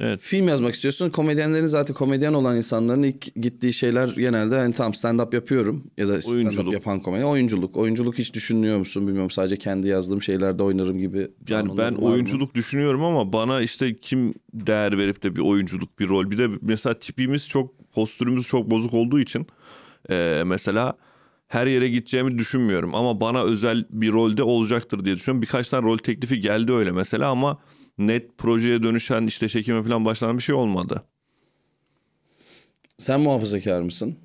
Evet. 0.03 0.19
Film 0.19 0.47
yazmak 0.47 0.73
istiyorsun. 0.73 1.09
Komedyenlerin 1.09 1.65
zaten 1.65 1.93
komedyen 1.93 2.33
olan 2.33 2.57
insanların 2.57 3.03
ilk 3.03 3.35
gittiği 3.35 3.73
şeyler 3.73 4.07
genelde 4.07 4.55
hani 4.59 4.73
tamam 4.73 4.91
stand-up 4.91 5.35
yapıyorum 5.35 5.83
ya 5.97 6.07
da 6.07 6.17
stand-up 6.17 6.31
Oyunculuk. 6.31 6.73
yapan 6.73 6.99
komedyen. 6.99 7.25
Oyunculuk. 7.25 7.77
Oyunculuk 7.77 8.17
hiç 8.17 8.33
düşünüyor 8.33 8.79
musun 8.79 9.07
bilmiyorum. 9.07 9.31
Sadece 9.31 9.57
kendi 9.57 9.87
yazdığım 9.87 10.21
şeylerde 10.21 10.63
oynarım 10.63 10.99
gibi. 10.99 11.31
Yani 11.49 11.69
ben 11.69 11.77
var 11.77 11.89
mı? 11.89 12.05
oyunculuk 12.05 12.55
düşünüyorum 12.55 13.03
ama 13.03 13.33
bana 13.33 13.61
işte 13.61 13.95
kim 13.95 14.33
değer 14.53 14.97
verip 14.97 15.23
de 15.23 15.35
bir 15.35 15.41
oyunculuk 15.41 15.99
bir 15.99 16.09
rol. 16.09 16.31
Bir 16.31 16.37
de 16.37 16.47
mesela 16.61 16.99
tipimiz 16.99 17.47
çok 17.47 17.91
postürümüz 17.93 18.47
çok 18.47 18.71
bozuk 18.71 18.93
olduğu 18.93 19.19
için 19.19 19.47
e, 20.09 20.43
mesela 20.45 20.93
her 21.47 21.67
yere 21.67 21.89
gideceğimi 21.89 22.37
düşünmüyorum. 22.37 22.95
Ama 22.95 23.19
bana 23.19 23.43
özel 23.43 23.85
bir 23.89 24.11
rolde 24.11 24.43
olacaktır 24.43 25.05
diye 25.05 25.15
düşünüyorum. 25.15 25.41
Birkaç 25.41 25.69
tane 25.69 25.83
rol 25.83 25.97
teklifi 25.97 26.39
geldi 26.39 26.71
öyle 26.73 26.91
mesela 26.91 27.29
ama 27.29 27.57
net 27.97 28.37
projeye 28.37 28.83
dönüşen 28.83 29.25
işte 29.27 29.49
çekime 29.49 29.83
falan 29.83 30.05
başlanan 30.05 30.37
bir 30.37 30.43
şey 30.43 30.55
olmadı. 30.55 31.03
Sen 32.97 33.21
muhafazakar 33.21 33.81
mısın? 33.81 34.15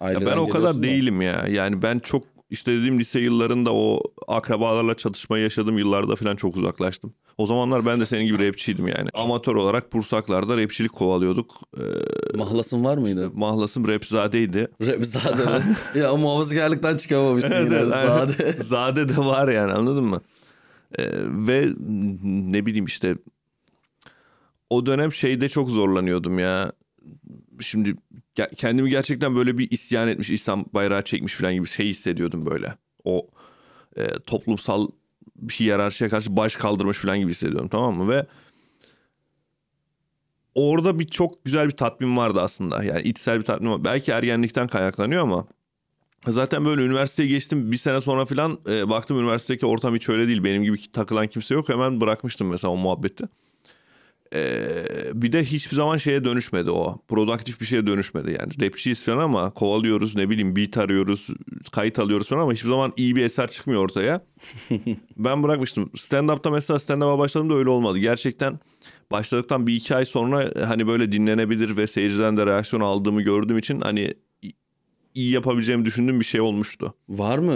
Ya 0.00 0.26
ben 0.26 0.36
o 0.36 0.48
kadar 0.48 0.74
da. 0.74 0.82
değilim 0.82 1.22
ya. 1.22 1.46
Yani 1.48 1.82
ben 1.82 1.98
çok 1.98 2.24
işte 2.50 2.72
dediğim 2.72 3.00
lise 3.00 3.20
yıllarında 3.20 3.74
o 3.74 4.02
akrabalarla 4.28 4.94
çatışmayı 4.96 5.42
yaşadığım 5.42 5.78
yıllarda 5.78 6.16
falan 6.16 6.36
çok 6.36 6.56
uzaklaştım. 6.56 7.14
O 7.38 7.46
zamanlar 7.46 7.86
ben 7.86 8.00
de 8.00 8.06
senin 8.06 8.24
gibi 8.24 8.48
rapçiydim 8.48 8.88
yani. 8.88 9.08
Amatör 9.14 9.54
olarak 9.54 9.90
Pursaklar'da 9.90 10.56
rapçilik 10.56 10.92
kovalıyorduk. 10.92 11.54
Ee, 11.78 12.36
Mahlasın 12.38 12.84
var 12.84 12.96
mıydı? 12.96 13.30
mahlasım 13.34 13.88
rapzadeydi. 13.88 14.68
Rap 14.86 15.06
zade 15.06 15.44
mi? 15.44 15.76
ya 16.02 16.16
muhafazakarlıktan 16.16 16.96
çıkamamışsın 16.96 17.64
yine. 17.64 17.74
Evet, 17.76 17.92
aynen. 17.92 18.14
Zade. 18.14 18.52
Zade 18.62 19.08
de 19.08 19.16
var 19.16 19.48
yani 19.48 19.72
anladın 19.72 20.04
mı? 20.04 20.20
Ee, 20.98 21.08
ve 21.24 21.68
ne 22.22 22.66
bileyim 22.66 22.84
işte 22.84 23.16
o 24.70 24.86
dönem 24.86 25.12
şeyde 25.12 25.48
çok 25.48 25.68
zorlanıyordum 25.68 26.38
ya. 26.38 26.72
Şimdi 27.60 27.94
kendimi 28.56 28.90
gerçekten 28.90 29.36
böyle 29.36 29.58
bir 29.58 29.70
isyan 29.70 30.08
etmiş, 30.08 30.30
İslam 30.30 30.64
bayrağı 30.74 31.02
çekmiş 31.02 31.34
falan 31.34 31.54
gibi 31.54 31.66
şey 31.66 31.88
hissediyordum 31.88 32.46
böyle. 32.46 32.74
O 33.04 33.28
e, 33.96 34.08
toplumsal 34.26 34.88
bir 35.36 35.54
hiyerarşiye 35.54 36.10
karşı 36.10 36.36
baş 36.36 36.56
kaldırmış 36.56 36.98
falan 36.98 37.18
gibi 37.18 37.30
hissediyordum 37.30 37.68
tamam 37.68 37.96
mı? 37.96 38.08
Ve 38.08 38.26
orada 40.54 40.98
bir 40.98 41.06
çok 41.06 41.44
güzel 41.44 41.66
bir 41.66 41.76
tatmin 41.76 42.16
vardı 42.16 42.40
aslında. 42.40 42.84
Yani 42.84 43.02
içsel 43.02 43.38
bir 43.38 43.44
tatmin 43.44 43.70
var. 43.70 43.84
Belki 43.84 44.12
ergenlikten 44.12 44.68
kaynaklanıyor 44.68 45.22
ama 45.22 45.46
Zaten 46.28 46.64
böyle 46.64 46.82
üniversiteye 46.82 47.28
geçtim 47.28 47.72
bir 47.72 47.76
sene 47.76 48.00
sonra 48.00 48.26
falan 48.26 48.58
e, 48.68 48.88
baktım 48.88 49.18
üniversitedeki 49.18 49.66
ortam 49.66 49.94
hiç 49.94 50.08
öyle 50.08 50.28
değil. 50.28 50.44
Benim 50.44 50.62
gibi 50.62 50.92
takılan 50.92 51.26
kimse 51.26 51.54
yok. 51.54 51.68
Hemen 51.68 52.00
bırakmıştım 52.00 52.48
mesela 52.48 52.70
o 52.70 52.76
muhabbeti. 52.76 53.24
E, 54.34 54.58
bir 55.14 55.32
de 55.32 55.44
hiçbir 55.44 55.76
zaman 55.76 55.96
şeye 55.96 56.24
dönüşmedi 56.24 56.70
o. 56.70 57.02
Produktif 57.08 57.60
bir 57.60 57.66
şeye 57.66 57.86
dönüşmedi 57.86 58.36
yani. 58.40 58.60
Rapçiyiz 58.60 59.04
falan 59.04 59.18
ama 59.18 59.50
kovalıyoruz 59.50 60.16
ne 60.16 60.30
bileyim 60.30 60.56
beat 60.56 60.78
arıyoruz, 60.78 61.28
kayıt 61.72 61.98
alıyoruz 61.98 62.28
falan 62.28 62.42
ama 62.42 62.52
hiçbir 62.52 62.68
zaman 62.68 62.92
iyi 62.96 63.16
bir 63.16 63.24
eser 63.24 63.50
çıkmıyor 63.50 63.84
ortaya. 63.84 64.26
ben 65.16 65.42
bırakmıştım. 65.42 65.90
Stand-up'ta 65.96 66.50
mesela 66.50 66.78
stand-up'a 66.78 67.18
başladığımda 67.18 67.54
öyle 67.54 67.70
olmadı. 67.70 67.98
Gerçekten 67.98 68.60
başladıktan 69.12 69.66
bir 69.66 69.74
iki 69.74 69.96
ay 69.96 70.04
sonra 70.04 70.52
hani 70.68 70.86
böyle 70.86 71.12
dinlenebilir 71.12 71.76
ve 71.76 71.86
seyirciden 71.86 72.36
de 72.36 72.46
reaksiyon 72.46 72.82
aldığımı 72.82 73.22
gördüğüm 73.22 73.58
için 73.58 73.80
hani 73.80 74.14
iyi 75.14 75.32
yapabileceğimi 75.32 75.84
düşündüğüm 75.84 76.20
bir 76.20 76.24
şey 76.24 76.40
olmuştu. 76.40 76.94
Var 77.08 77.38
mı 77.38 77.54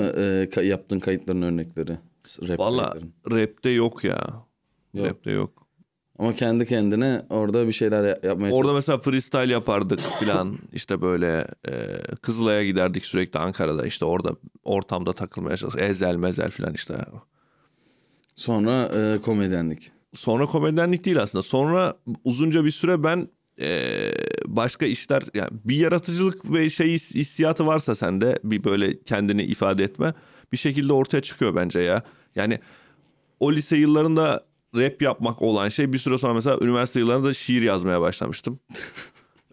e, 0.56 0.66
yaptığın 0.66 1.00
kayıtların 1.00 1.42
örnekleri? 1.42 1.98
Rap 2.48 2.58
Valla 2.58 2.94
rapte 3.30 3.70
yok 3.70 4.04
ya. 4.04 4.26
Yok. 4.94 5.06
Rapte 5.06 5.30
yok. 5.30 5.64
Ama 6.18 6.34
kendi 6.34 6.66
kendine 6.66 7.22
orada 7.30 7.66
bir 7.66 7.72
şeyler 7.72 8.04
ya- 8.04 8.08
yapmaya 8.22 8.30
Orada 8.32 8.50
çalışıyorsun. 8.50 8.74
mesela 8.76 8.98
freestyle 8.98 9.52
yapardık 9.52 10.00
filan. 10.00 10.58
işte 10.72 11.00
böyle 11.02 11.46
e, 11.68 11.96
Kızılay'a 12.22 12.64
giderdik 12.64 13.04
sürekli 13.06 13.38
Ankara'da. 13.38 13.86
işte 13.86 14.04
orada 14.04 14.36
ortamda 14.64 15.12
takılmaya 15.12 15.56
çalıştık. 15.56 15.82
Ezel 15.82 16.16
mezel 16.16 16.50
filan 16.50 16.74
işte. 16.74 16.94
Sonra 18.36 18.84
e, 18.94 19.18
komedyenlik. 19.22 19.92
Sonra 20.14 20.46
komedyenlik 20.46 21.04
değil 21.04 21.22
aslında. 21.22 21.42
Sonra 21.42 21.94
uzunca 22.24 22.64
bir 22.64 22.70
süre 22.70 23.02
ben 23.02 23.28
e, 23.60 24.12
başka 24.46 24.86
işler 24.86 25.22
yani 25.34 25.48
bir 25.64 25.76
yaratıcılık 25.76 26.52
ve 26.52 26.70
şey 26.70 26.92
his- 26.92 27.14
hissiyatı 27.14 27.66
varsa 27.66 27.94
sende 27.94 28.38
bir 28.44 28.64
böyle 28.64 29.02
kendini 29.02 29.42
ifade 29.42 29.84
etme 29.84 30.14
bir 30.52 30.56
şekilde 30.56 30.92
ortaya 30.92 31.20
çıkıyor 31.20 31.54
bence 31.56 31.80
ya. 31.80 32.02
Yani 32.36 32.58
o 33.40 33.52
lise 33.52 33.76
yıllarında 33.76 34.46
rap 34.76 35.02
yapmak 35.02 35.42
olan 35.42 35.68
şey 35.68 35.92
bir 35.92 35.98
süre 35.98 36.18
sonra 36.18 36.34
mesela 36.34 36.58
üniversite 36.60 37.00
yıllarında 37.00 37.34
şiir 37.34 37.62
yazmaya 37.62 38.00
başlamıştım. 38.00 38.60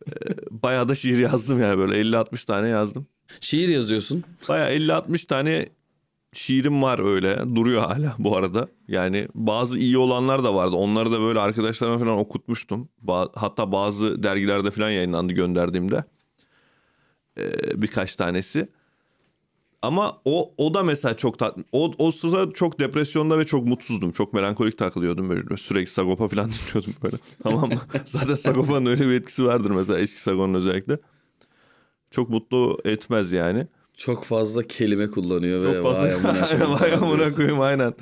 E, 0.07 0.13
Bayağı 0.51 0.89
da 0.89 0.95
şiir 0.95 1.17
yazdım 1.19 1.61
yani 1.61 1.77
böyle 1.77 2.01
50-60 2.01 2.45
tane 2.45 2.67
yazdım. 2.69 3.07
Şiir 3.39 3.69
yazıyorsun. 3.69 4.23
Bayağı 4.49 4.71
50-60 4.71 5.25
tane 5.27 5.69
şiirim 6.33 6.81
var 6.83 6.99
öyle. 6.99 7.55
Duruyor 7.55 7.81
hala 7.81 8.15
bu 8.19 8.37
arada. 8.37 8.67
Yani 8.87 9.27
bazı 9.35 9.79
iyi 9.79 9.97
olanlar 9.97 10.43
da 10.43 10.55
vardı. 10.55 10.75
Onları 10.75 11.11
da 11.11 11.21
böyle 11.21 11.39
arkadaşlarıma 11.39 11.97
falan 11.97 12.17
okutmuştum. 12.17 12.89
Hatta 13.35 13.71
bazı 13.71 14.23
dergilerde 14.23 14.71
falan 14.71 14.89
yayınlandı 14.89 15.33
gönderdiğimde. 15.33 16.03
Ee, 17.37 17.81
birkaç 17.81 18.15
tanesi. 18.15 18.69
Ama 19.81 20.21
o 20.25 20.53
o 20.57 20.73
da 20.73 20.83
mesela 20.83 21.17
çok 21.17 21.39
tat 21.39 21.57
o 21.71 21.91
o 21.97 22.11
sırada 22.11 22.53
çok 22.53 22.79
depresyonda 22.79 23.39
ve 23.39 23.45
çok 23.45 23.65
mutsuzdum. 23.67 24.11
Çok 24.11 24.33
melankolik 24.33 24.77
takılıyordum 24.77 25.29
böyle 25.29 25.57
sürekli 25.57 25.91
Sagopa 25.91 26.27
falan 26.27 26.49
dinliyordum 26.69 26.93
böyle. 27.03 27.15
tamam 27.43 27.69
mı? 27.69 27.75
Zaten 28.05 28.35
Sagopa'nın 28.35 28.85
öyle 28.85 29.07
bir 29.07 29.13
etkisi 29.13 29.45
vardır 29.45 29.71
mesela 29.71 29.99
eski 29.99 30.21
Sagon'un 30.21 30.53
özellikle. 30.53 30.99
Çok 32.11 32.29
mutlu 32.29 32.77
etmez 32.85 33.31
yani. 33.31 33.67
Çok 34.01 34.23
fazla 34.23 34.67
kelime 34.67 35.07
kullanıyor 35.09 35.63
ve 35.63 35.73
Çok 35.73 35.83
fazla. 35.83 36.03
vay 36.03 36.13
amına 36.13 36.39
koyayım 36.49 36.77
falan 36.77 37.01
amına 37.01 37.65
aynen. 37.65 37.93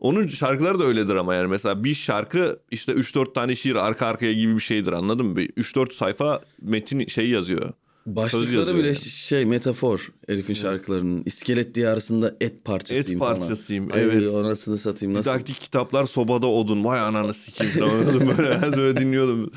Onun 0.00 0.26
şarkıları 0.26 0.78
da 0.78 0.84
öyledir 0.84 1.14
ama 1.14 1.34
yani 1.34 1.48
mesela 1.48 1.84
bir 1.84 1.94
şarkı 1.94 2.58
işte 2.70 2.92
3-4 2.92 3.32
tane 3.32 3.56
şiir 3.56 3.74
arka 3.74 4.06
arkaya 4.06 4.32
gibi 4.32 4.54
bir 4.54 4.60
şeydir 4.60 4.92
anladın 4.92 5.26
mı? 5.26 5.36
Bir 5.36 5.48
3-4 5.48 5.92
sayfa 5.92 6.40
metin 6.62 7.06
şey 7.06 7.28
yazıyor. 7.28 7.72
Başlıkları 8.06 8.76
bile 8.76 8.86
yani. 8.86 8.96
şey 8.96 9.44
metafor 9.44 10.12
herifin 10.28 10.54
şarkılarının. 10.54 11.22
İskelet 11.26 11.74
diyarısında 11.74 12.36
et 12.40 12.64
parçasıyım 12.64 13.22
Et 13.22 13.26
falan. 13.26 13.38
parçasıyım, 13.38 13.92
Ay, 13.92 14.02
evet. 14.02 14.34
Anasını 14.34 14.78
satayım 14.78 15.14
nasıl? 15.14 15.30
Didaktik 15.30 15.60
kitaplar 15.60 16.04
sobada 16.04 16.46
odun. 16.46 16.84
Vay 16.84 17.00
ananı 17.00 17.34
sikeyim 17.34 17.72
falan 17.72 18.06
böyle, 18.06 18.72
böyle 18.76 19.00
dinliyordum. 19.00 19.52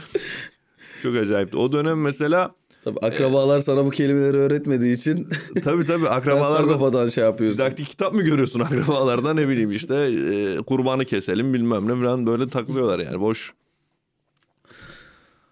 Çok 1.03 1.15
acayipti. 1.15 1.57
O 1.57 1.71
dönem 1.71 2.01
mesela 2.01 2.55
Tabii 2.83 2.99
akrabalar 3.01 3.59
sana 3.59 3.85
bu 3.85 3.89
kelimeleri 3.89 4.37
öğretmediği 4.37 4.95
için 4.95 5.29
tabii 5.63 5.85
tabii 5.85 6.05
sen 6.05 6.11
akrabalarda 6.11 6.57
Sagopa'dan 6.57 7.09
şey 7.09 7.23
yapıyorsun. 7.23 7.57
didaktik 7.57 7.87
kitap 7.87 8.13
mı 8.13 8.21
görüyorsun 8.21 8.59
akrabalardan 8.59 9.35
ne 9.35 9.47
bileyim 9.47 9.71
işte 9.71 9.95
e, 9.95 10.57
kurbanı 10.57 11.05
keselim 11.05 11.53
bilmem 11.53 11.87
ne 11.87 11.95
falan 11.95 12.27
böyle 12.27 12.47
takılıyorlar 12.47 12.99
yani 12.99 13.19
boş. 13.19 13.53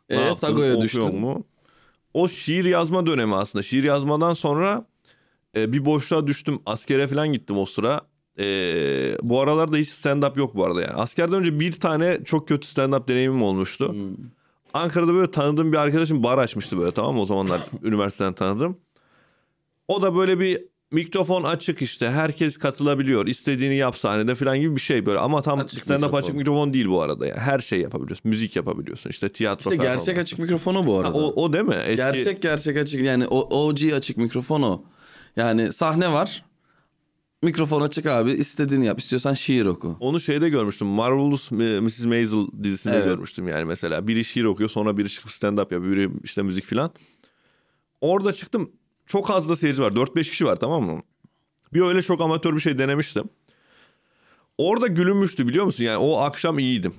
Ne 0.09 0.29
Ee, 0.29 0.33
Sago'ya 0.33 0.81
düştün. 0.81 1.15
Mu? 1.15 1.45
O 2.13 2.27
şiir 2.27 2.65
yazma 2.65 3.05
dönemi 3.05 3.35
aslında. 3.35 3.63
Şiir 3.63 3.83
yazmadan 3.83 4.33
sonra 4.33 4.85
e, 5.55 5.73
bir 5.73 5.85
boşluğa 5.85 6.27
düştüm. 6.27 6.59
Askere 6.65 7.07
falan 7.07 7.33
gittim 7.33 7.57
o 7.57 7.65
sıra. 7.65 8.01
E, 8.39 8.45
bu 9.21 9.41
aralarda 9.41 9.77
hiç 9.77 9.89
stand-up 9.89 10.37
yok 10.37 10.55
bu 10.55 10.65
arada 10.65 10.81
yani. 10.81 10.93
Askerden 10.93 11.35
önce 11.35 11.59
bir 11.59 11.71
tane 11.71 12.23
çok 12.25 12.47
kötü 12.47 12.67
stand-up 12.67 13.07
deneyimim 13.07 13.43
olmuştu. 13.43 13.93
Hmm. 13.93 14.15
Ankara'da 14.77 15.13
böyle 15.13 15.31
tanıdığım 15.31 15.71
bir 15.71 15.77
arkadaşım 15.77 16.23
bar 16.23 16.37
açmıştı 16.37 16.77
böyle 16.77 16.91
tamam 16.91 17.15
mı? 17.15 17.21
O 17.21 17.25
zamanlar 17.25 17.59
üniversiteden 17.83 18.33
tanıdım. 18.33 18.77
O 19.87 20.01
da 20.01 20.15
böyle 20.15 20.39
bir 20.39 20.61
mikrofon 20.91 21.43
açık 21.43 21.81
işte. 21.81 22.09
Herkes 22.09 22.57
katılabiliyor. 22.57 23.27
İstediğini 23.27 23.75
yap 23.75 23.97
sahnede 23.97 24.35
falan 24.35 24.59
gibi 24.59 24.75
bir 24.75 24.81
şey 24.81 25.05
böyle. 25.05 25.19
Ama 25.19 25.41
tam 25.41 25.59
Açık 25.59 25.83
stand-up 25.83 25.95
mikrofon. 25.95 26.17
açık 26.17 26.35
mikrofon 26.35 26.73
değil 26.73 26.87
bu 26.87 27.01
arada. 27.01 27.27
Yani. 27.27 27.39
Her 27.39 27.59
şey 27.59 27.79
yapabiliyorsun. 27.81 28.29
Müzik 28.29 28.55
yapabiliyorsun. 28.55 29.09
İşte 29.09 29.29
tiyatro 29.29 29.59
İşte 29.71 29.75
gerçek 29.75 29.87
performansı. 30.05 30.21
açık 30.21 30.39
mikrofonu 30.39 30.87
bu 30.87 30.95
Ha, 30.95 30.99
arada. 31.01 31.17
o, 31.17 31.43
o 31.43 31.53
değil 31.53 31.65
mi? 31.65 31.75
Eski... 31.75 31.95
Gerçek 31.95 32.41
gerçek 32.41 32.77
açık 32.77 33.01
yani 33.01 33.27
o 33.27 33.65
OG 33.67 33.79
açık 33.95 34.17
mikrofon 34.17 34.61
o. 34.61 34.83
Yani 35.35 35.71
sahne 35.71 36.11
var. 36.11 36.45
Mikrofon 37.41 37.81
açık 37.81 38.05
abi 38.05 38.31
istediğini 38.31 38.85
yap. 38.85 38.99
İstiyorsan 38.99 39.33
şiir 39.33 39.65
oku. 39.65 39.97
Onu 39.99 40.19
şeyde 40.19 40.49
görmüştüm. 40.49 40.87
Marvelous 40.87 41.51
Mrs. 41.51 42.05
Maisel 42.05 42.47
dizisinde 42.63 42.95
Evet. 42.95 43.05
görmüştüm 43.05 43.47
yani 43.47 43.65
mesela. 43.65 44.07
Biri 44.07 44.23
şiir 44.25 44.43
okuyor 44.43 44.69
sonra 44.69 44.97
biri 44.97 45.09
çıkıp 45.09 45.31
stand-up 45.31 45.59
yapıyor. 45.59 45.83
Biri 45.83 46.09
işte 46.23 46.41
müzik 46.41 46.65
filan. 46.65 46.91
Orada 48.01 48.33
çıktım. 48.33 48.71
Çok 49.05 49.29
az 49.29 49.49
da 49.49 49.55
seyirci 49.55 49.81
var. 49.81 49.91
4-5 49.91 50.29
kişi 50.29 50.45
var 50.45 50.55
tamam 50.55 50.83
mı? 50.83 51.01
Bir 51.73 51.81
öyle 51.81 52.01
çok 52.01 52.21
amatör 52.21 52.55
bir 52.55 52.59
şey 52.59 52.77
denemiştim. 52.77 53.23
Orada 54.57 54.87
gülünmüştü 54.87 55.47
biliyor 55.47 55.65
musun? 55.65 55.83
Yani 55.83 55.97
o 55.97 56.17
akşam 56.17 56.59
iyiydim. 56.59 56.93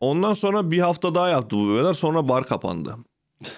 Ondan 0.00 0.32
sonra 0.32 0.70
bir 0.70 0.78
hafta 0.78 1.14
daha 1.14 1.28
yaptı 1.28 1.56
bu 1.56 1.68
beyler. 1.76 1.94
Sonra 1.94 2.28
bar 2.28 2.46
kapandı. 2.46 2.96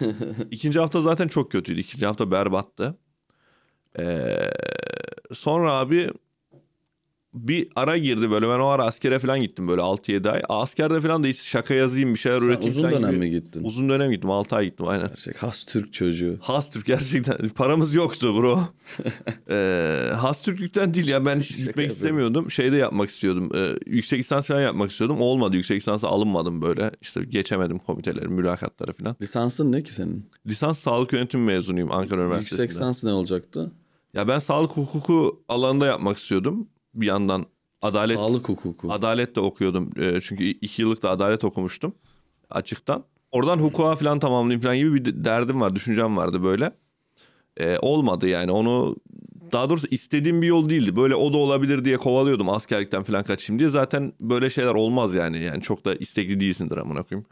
İkinci 0.51 0.81
hafta 0.81 1.01
zaten 1.01 1.29
çok 1.29 1.53
kötüydü. 1.53 1.81
İkinci 1.81 2.07
hafta 2.07 2.31
berbattı. 2.31 2.99
Ee, 3.99 4.51
sonra 5.35 5.73
abi 5.73 6.11
bir 7.35 7.69
ara 7.77 7.99
girdi 7.99 8.31
böyle. 8.31 8.49
Ben 8.49 8.59
o 8.59 8.67
ara 8.67 8.85
askere 8.85 9.19
falan 9.19 9.41
gittim 9.41 9.69
böyle 9.69 9.81
6-7 9.83 10.31
ay. 10.31 10.43
Askerde 10.49 11.01
falan 11.01 11.23
da 11.23 11.27
hiç 11.27 11.41
şaka 11.41 11.75
yazayım 11.75 12.15
bir 12.15 12.19
şeyler 12.19 12.39
Sen 12.39 12.47
üreteyim 12.47 12.71
uzun 12.73 12.83
falan 12.83 13.03
dönem 13.03 13.11
gibi. 13.11 13.21
mi 13.21 13.31
gittin? 13.31 13.65
Uzun 13.65 13.89
dönem 13.89 14.11
gittim 14.11 14.31
6 14.31 14.57
ay 14.57 14.65
gittim 14.65 14.89
aynen. 14.89 15.09
Gerçek 15.09 15.43
has 15.43 15.65
Türk 15.65 15.93
çocuğu. 15.93 16.37
Has 16.41 16.71
Türk 16.71 16.87
gerçekten 16.87 17.49
paramız 17.55 17.95
yoktu 17.95 18.37
bro. 18.37 18.61
ee, 19.51 20.11
Has 20.15 20.43
Türklükten 20.43 20.95
değil 20.95 21.09
ya 21.09 21.25
ben 21.27 21.41
hiç 21.41 21.49
gitmek 21.49 21.67
yapıyorum. 21.69 21.93
istemiyordum. 21.93 22.51
Şeyde 22.51 22.77
yapmak 22.77 23.09
istiyordum. 23.09 23.51
Ee, 23.55 23.75
yüksek 23.87 24.19
lisans 24.19 24.47
falan 24.47 24.61
yapmak 24.61 24.91
istiyordum. 24.91 25.21
Olmadı 25.21 25.57
yüksek 25.57 25.77
lisansa 25.77 26.09
alınmadım 26.09 26.63
böyle. 26.63 26.91
İşte 27.03 27.25
geçemedim 27.25 27.79
komiteleri, 27.79 28.29
mülakatları 28.29 28.93
falan. 28.93 29.17
Lisansın 29.23 29.73
ne 29.73 29.83
ki 29.83 29.93
senin? 29.93 30.27
Lisans 30.47 30.79
sağlık 30.79 31.13
yönetimi 31.13 31.45
mezunuyum 31.45 31.93
Ankara 31.93 32.21
Üniversitesi'nde. 32.23 32.63
Yüksek 32.63 32.77
lisans 32.77 33.05
ne 33.05 33.13
olacaktı? 33.13 33.73
Ya 34.15 34.29
ben 34.29 34.39
sağlık 34.39 34.71
hukuku 34.71 35.45
alanında 35.49 35.87
yapmak 35.87 36.17
istiyordum. 36.17 36.69
Bir 36.95 37.07
yandan 37.07 37.47
adalet 37.83 38.17
Sağlık 38.17 38.49
hukuku. 38.49 38.93
adalet 38.93 39.37
de 39.37 39.41
okuyordum. 39.41 39.91
Ee, 39.99 40.21
çünkü 40.21 40.45
iki 40.45 40.83
yıllık 40.83 41.03
da 41.03 41.11
adalet 41.11 41.45
okumuştum 41.45 41.95
açıktan. 42.51 43.05
Oradan 43.33 43.59
hukuka 43.59 43.97
falan 43.97 44.19
tamamlayayım 44.19 44.61
falan 44.61 44.77
gibi 44.77 44.95
bir 44.95 45.05
de- 45.05 45.25
derdim 45.25 45.61
var, 45.61 45.75
düşüncem 45.75 46.17
vardı 46.17 46.43
böyle. 46.43 46.73
Ee, 47.57 47.79
olmadı 47.83 48.29
yani 48.29 48.51
onu 48.51 48.97
daha 49.53 49.71
doğrusu 49.71 49.87
istediğim 49.91 50.43
bir 50.43 50.47
yol 50.47 50.69
değildi. 50.69 50.97
Böyle 50.97 51.15
o 51.15 51.33
da 51.33 51.37
olabilir 51.39 51.85
diye 51.85 51.97
kovalıyordum 51.97 52.49
askerlikten 52.49 53.03
falan 53.03 53.25
kaçayım 53.25 53.59
diye. 53.59 53.69
Zaten 53.69 54.13
böyle 54.21 54.51
şeyler 54.51 54.75
olmaz 54.75 55.15
yani. 55.15 55.43
Yani 55.43 55.63
çok 55.63 55.85
da 55.85 55.95
istekli 55.95 56.41
değilsindir 56.41 56.77
amına 56.77 57.03
koyayım. 57.03 57.27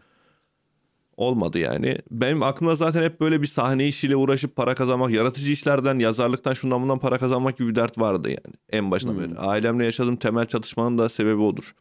Olmadı 1.17 1.59
yani. 1.59 1.99
Benim 2.11 2.43
aklımda 2.43 2.75
zaten 2.75 3.03
hep 3.03 3.21
böyle 3.21 3.43
bir 3.43 3.47
sahne 3.47 3.89
işiyle 3.89 4.17
uğraşıp 4.17 4.57
para 4.57 4.75
kazanmak, 4.75 5.11
yaratıcı 5.11 5.53
işlerden, 5.53 5.99
yazarlıktan 5.99 6.53
şundan 6.53 6.83
bundan 6.83 6.99
para 6.99 7.19
kazanmak 7.19 7.59
gibi 7.59 7.69
bir 7.69 7.75
dert 7.75 7.99
vardı 7.99 8.29
yani. 8.29 8.55
En 8.71 8.91
başına 8.91 9.21
beri. 9.21 9.39
Ailemle 9.39 9.85
yaşadığım 9.85 10.17
temel 10.17 10.47
çatışmanın 10.47 10.99
da 10.99 11.09
sebebi 11.09 11.41
odur. 11.41 11.75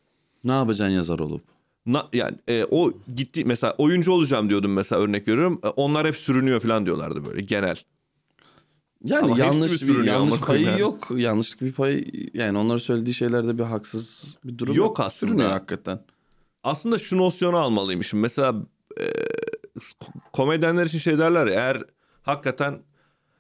Ne 0.44 0.52
yapacaksın 0.52 0.96
yazar 0.96 1.20
olup? 1.20 1.42
Na, 1.86 2.08
yani 2.14 2.38
e, 2.48 2.66
o 2.72 2.92
gitti 3.16 3.46
mesela 3.46 3.76
oyuncu 3.78 4.12
olacağım 4.12 4.50
diyordum 4.50 4.74
mesela 4.74 5.02
örnek 5.02 5.28
veriyorum. 5.28 5.60
E, 5.64 5.68
onlar 5.68 6.08
hep 6.08 6.16
sürünüyor 6.16 6.60
falan 6.60 6.86
diyorlardı 6.86 7.26
böyle 7.26 7.42
genel. 7.42 7.76
Yani 9.04 9.24
Ama 9.24 9.40
yanlış 9.40 9.82
bir 9.82 10.04
yanlış 10.04 10.40
payı 10.40 10.66
yani? 10.66 10.82
yok. 10.82 11.08
Yanlışlık 11.16 11.62
bir 11.62 11.72
pay 11.72 12.06
yani 12.34 12.58
onların 12.58 12.78
söylediği 12.78 13.14
şeylerde 13.14 13.58
bir 13.58 13.64
haksız 13.64 14.38
bir 14.46 14.58
durum 14.58 14.76
Yok 14.76 15.00
aslında. 15.00 15.30
Sürünüyor 15.30 15.52
hakikaten. 15.52 16.00
Aslında 16.64 16.98
şu 16.98 17.18
nosyonu 17.18 17.58
almalıymışım. 17.58 18.20
Mesela 18.20 18.56
e, 19.00 19.06
komedyenler 20.34 20.86
için 20.86 20.98
şey 21.00 21.18
derler 21.18 21.48
ya 21.48 21.54
eğer 21.54 21.84
hakikaten 22.22 22.80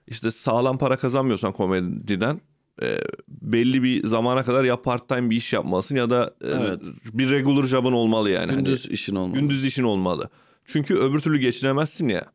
işte 0.07 0.31
sağlam 0.31 0.77
para 0.77 0.97
kazanmıyorsan 0.97 1.53
komediden 1.53 2.41
e, 2.81 2.97
belli 3.27 3.83
bir 3.83 4.07
zamana 4.07 4.43
kadar 4.43 4.63
ya 4.63 4.81
part 4.81 5.09
time 5.09 5.29
bir 5.29 5.35
iş 5.35 5.53
yapmalısın 5.53 5.95
ya 5.95 6.09
da 6.09 6.35
e, 6.41 6.47
Evet. 6.47 6.81
bir 7.13 7.31
regular 7.31 7.63
job'ın 7.63 7.91
olmalı 7.91 8.29
yani. 8.29 8.51
Hani- 8.51 8.55
Gündüz 8.63 8.85
işin 8.85 9.15
olmalı. 9.15 9.39
Gündüz 9.39 9.65
işin 9.65 9.83
olmalı. 9.83 10.29
Çünkü 10.65 10.95
öbür 10.95 11.19
türlü 11.19 11.37
geçinemezsin 11.39 12.07
ya. 12.07 12.25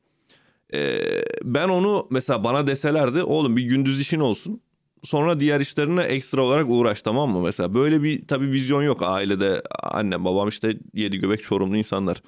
Ee, 0.75 1.00
ben 1.44 1.68
onu 1.68 2.06
mesela 2.11 2.44
bana 2.44 2.66
deselerdi 2.66 3.23
oğlum 3.23 3.56
bir 3.56 3.62
gündüz 3.62 4.00
işin 4.00 4.20
olsun. 4.20 4.61
Sonra 5.04 5.40
diğer 5.40 5.61
işlerine 5.61 6.02
ekstra 6.02 6.42
olarak 6.42 6.66
uğraş 6.68 7.02
tamam 7.02 7.30
mı? 7.30 7.40
Mesela 7.40 7.75
böyle 7.75 8.02
bir 8.02 8.26
tabii 8.26 8.46
vizyon 8.50 8.82
yok 8.82 9.02
ailede. 9.02 9.62
Annem 9.82 10.25
babam 10.25 10.49
işte 10.49 10.78
yedi 10.94 11.18
göbek 11.18 11.42
çorumlu 11.42 11.76
insanlar. 11.76 12.23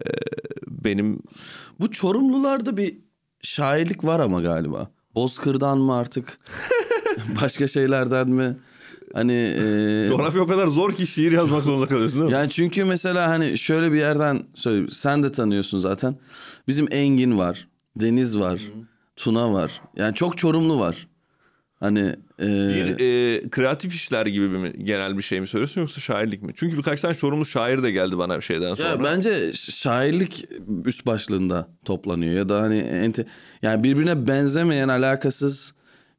Ee, 0.00 0.10
benim 0.68 1.18
Bu 1.80 1.90
Çorumlularda 1.90 2.76
bir 2.76 2.98
şairlik 3.42 4.04
var 4.04 4.20
ama 4.20 4.40
galiba. 4.40 4.90
Bozkır'dan 5.14 5.78
mı 5.78 5.94
artık? 5.96 6.38
Başka 7.42 7.66
şeylerden 7.68 8.28
mi? 8.28 8.56
Hani 9.12 9.32
e, 9.32 10.06
coğrafya 10.08 10.42
o 10.42 10.46
kadar 10.46 10.66
zor 10.66 10.92
ki 10.92 11.06
şiir 11.06 11.32
yazmak 11.32 11.64
zorunda 11.64 11.86
kalıyorsun 11.86 12.20
değil 12.20 12.30
mi? 12.30 12.34
yani 12.36 12.50
çünkü 12.50 12.84
mesela 12.84 13.28
hani 13.28 13.58
şöyle 13.58 13.92
bir 13.92 13.98
yerden 13.98 14.46
söyleyeyim. 14.54 14.90
Sen 14.90 15.22
de 15.22 15.32
tanıyorsun 15.32 15.78
zaten. 15.78 16.16
Bizim 16.68 16.86
Engin 16.90 17.38
var, 17.38 17.68
Deniz 17.96 18.38
var, 18.40 18.60
Tuna 19.16 19.52
var. 19.52 19.80
Yani 19.96 20.14
çok 20.14 20.38
Çorumlu 20.38 20.80
var. 20.80 21.08
Hani 21.80 22.16
e, 22.40 22.46
Bir 22.46 23.00
e, 23.00 23.50
kreatif 23.50 23.94
işler 23.94 24.26
gibi 24.26 24.48
mi 24.48 24.72
genel 24.84 25.16
bir 25.16 25.22
şey 25.22 25.40
mi 25.40 25.46
söylüyorsun 25.46 25.80
yoksa 25.80 26.00
şairlik 26.00 26.42
mi? 26.42 26.52
Çünkü 26.56 26.78
birkaç 26.78 27.00
tane 27.00 27.14
Çorumlu 27.14 27.44
şair 27.44 27.82
de 27.82 27.90
geldi 27.90 28.18
bana 28.18 28.36
bir 28.36 28.42
şeyden 28.42 28.74
sonra. 28.74 28.88
Ya 28.88 29.04
bence 29.04 29.52
şairlik 29.52 30.44
üst 30.84 31.06
başlığında 31.06 31.68
toplanıyor 31.84 32.34
ya 32.34 32.48
da 32.48 32.60
hani 32.60 32.78
ente, 32.78 33.26
yani 33.62 33.84
birbirine 33.84 34.26
benzemeyen 34.26 34.88
alakasız 34.88 35.74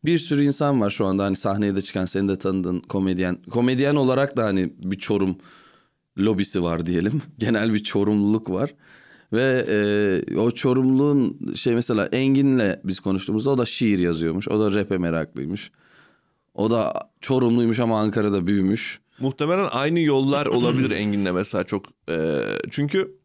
bir 0.05 0.17
sürü 0.17 0.43
insan 0.43 0.81
var 0.81 0.89
şu 0.89 1.05
anda 1.05 1.23
hani 1.23 1.35
sahneye 1.35 1.75
de 1.75 1.81
çıkan 1.81 2.05
senin 2.05 2.29
de 2.29 2.37
tanıdığın 2.37 2.79
komedyen. 2.79 3.37
Komedyen 3.49 3.95
olarak 3.95 4.37
da 4.37 4.45
hani 4.45 4.73
bir 4.77 4.97
Çorum 4.97 5.37
lobisi 6.17 6.63
var 6.63 6.85
diyelim. 6.85 7.21
Genel 7.37 7.73
bir 7.73 7.83
Çorumluluk 7.83 8.49
var. 8.49 8.73
Ve 9.35 9.65
e, 9.69 10.37
o 10.37 10.51
Çorumluğun 10.51 11.39
şey 11.55 11.75
mesela 11.75 12.05
Engin'le 12.05 12.75
biz 12.83 12.99
konuştuğumuzda 12.99 13.49
o 13.49 13.57
da 13.57 13.65
şiir 13.65 13.99
yazıyormuş. 13.99 14.47
O 14.47 14.59
da 14.59 14.79
rap'e 14.79 14.97
meraklıymış. 14.97 15.71
O 16.53 16.71
da 16.71 16.93
Çorumluymuş 17.21 17.79
ama 17.79 17.99
Ankara'da 17.99 18.47
büyümüş. 18.47 18.99
Muhtemelen 19.19 19.67
aynı 19.71 19.99
yollar 19.99 20.45
olabilir 20.45 20.91
Engin'le 20.91 21.33
mesela 21.33 21.63
çok. 21.63 21.85
e, 22.09 22.41
çünkü 22.71 23.17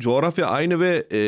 coğrafya 0.00 0.46
aynı 0.46 0.80
ve 0.80 1.06
e, 1.12 1.20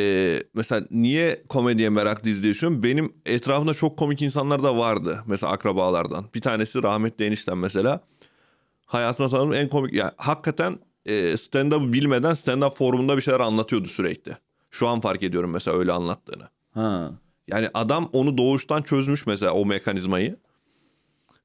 mesela 0.54 0.86
niye 0.90 1.42
komediye 1.48 1.88
meraklıyız 1.88 2.42
diye. 2.42 2.54
Benim 2.82 3.12
etrafımda 3.26 3.74
çok 3.74 3.96
komik 3.96 4.22
insanlar 4.22 4.62
da 4.62 4.76
vardı. 4.76 5.22
Mesela 5.26 5.52
akrabalardan. 5.52 6.26
Bir 6.34 6.40
tanesi 6.40 6.82
rahmetli 6.82 7.24
eniştem 7.24 7.58
mesela. 7.58 8.04
Hayatımda 8.86 9.28
tanıdığım 9.28 9.52
en 9.52 9.68
komik. 9.68 9.92
Yani 9.92 10.10
hakikaten 10.16 10.78
stand-up'ı 11.36 11.92
bilmeden 11.92 12.32
stand-up 12.32 12.74
forumunda 12.74 13.16
bir 13.16 13.22
şeyler 13.22 13.40
anlatıyordu 13.40 13.88
sürekli. 13.88 14.36
Şu 14.70 14.88
an 14.88 15.00
fark 15.00 15.22
ediyorum 15.22 15.50
mesela 15.50 15.78
öyle 15.78 15.92
anlattığını. 15.92 16.48
Ha. 16.74 17.10
Yani 17.48 17.68
adam 17.74 18.10
onu 18.12 18.38
doğuştan 18.38 18.82
çözmüş 18.82 19.26
mesela 19.26 19.52
o 19.52 19.66
mekanizmayı. 19.66 20.36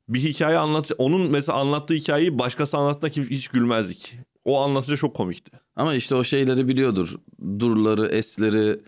Bir 0.10 0.20
hikaye 0.20 0.58
anlat 0.58 0.92
onun 0.98 1.32
mesela 1.32 1.58
anlattığı 1.58 1.94
hikayeyi 1.94 2.40
başkası 2.40 2.78
anlattığında 2.78 3.30
hiç 3.30 3.48
gülmezdik. 3.48 4.16
O 4.46 4.62
anlatınca 4.62 4.98
çok 4.98 5.16
komikti. 5.16 5.52
Ama 5.76 5.94
işte 5.96 6.16
o 6.16 6.24
şeyleri 6.24 6.68
biliyordur. 6.68 7.16
Durları, 7.60 8.08
esleri, 8.08 8.80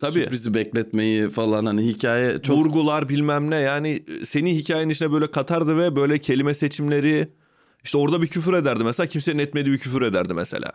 Tabii. 0.00 0.12
sürprizi 0.12 0.54
bekletmeyi 0.54 1.30
falan 1.30 1.66
hani 1.66 1.82
hikaye 1.82 2.42
çok 2.42 2.56
Vurgular 2.56 3.08
bilmem 3.08 3.50
ne 3.50 3.56
yani 3.56 4.04
senin 4.24 4.54
hikayenin 4.54 4.90
içine 4.90 5.12
böyle 5.12 5.30
katardı 5.30 5.78
ve 5.78 5.96
böyle 5.96 6.18
kelime 6.18 6.54
seçimleri 6.54 7.28
işte 7.84 7.98
orada 7.98 8.22
bir 8.22 8.26
küfür 8.26 8.54
ederdi 8.54 8.84
mesela 8.84 9.06
kimsenin 9.06 9.38
etmediği 9.38 9.72
bir 9.72 9.78
küfür 9.78 10.02
ederdi 10.02 10.34
mesela. 10.34 10.72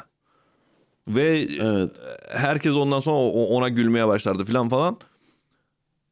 Ve 1.08 1.48
evet. 1.60 1.92
herkes 2.32 2.74
ondan 2.74 3.00
sonra 3.00 3.18
ona 3.32 3.70
gülmeye 3.70 4.08
başlardı 4.08 4.46
falan 4.46 4.70
falan. 4.70 5.00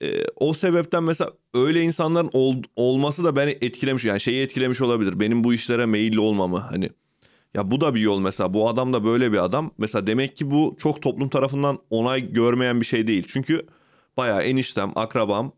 Ee, 0.01 0.25
o 0.35 0.53
sebepten 0.53 1.03
mesela 1.03 1.31
öyle 1.53 1.81
insanların 1.81 2.29
ol- 2.33 2.63
olması 2.75 3.23
da 3.23 3.35
beni 3.35 3.57
etkilemiş. 3.61 4.05
Yani 4.05 4.19
şeyi 4.19 4.43
etkilemiş 4.43 4.81
olabilir. 4.81 5.19
Benim 5.19 5.43
bu 5.43 5.53
işlere 5.53 5.85
meyilli 5.85 6.19
olmamı 6.19 6.57
hani. 6.57 6.89
Ya 7.53 7.71
bu 7.71 7.81
da 7.81 7.95
bir 7.95 8.01
yol 8.01 8.19
mesela. 8.19 8.53
Bu 8.53 8.69
adam 8.69 8.93
da 8.93 9.03
böyle 9.03 9.31
bir 9.31 9.43
adam. 9.43 9.71
Mesela 9.77 10.07
demek 10.07 10.37
ki 10.37 10.51
bu 10.51 10.75
çok 10.79 11.01
toplum 11.01 11.29
tarafından 11.29 11.79
onay 11.89 12.31
görmeyen 12.31 12.81
bir 12.81 12.85
şey 12.85 13.07
değil. 13.07 13.23
Çünkü 13.27 13.65
bayağı 14.17 14.43
eniştem, 14.43 14.91
akrabam 14.95 15.51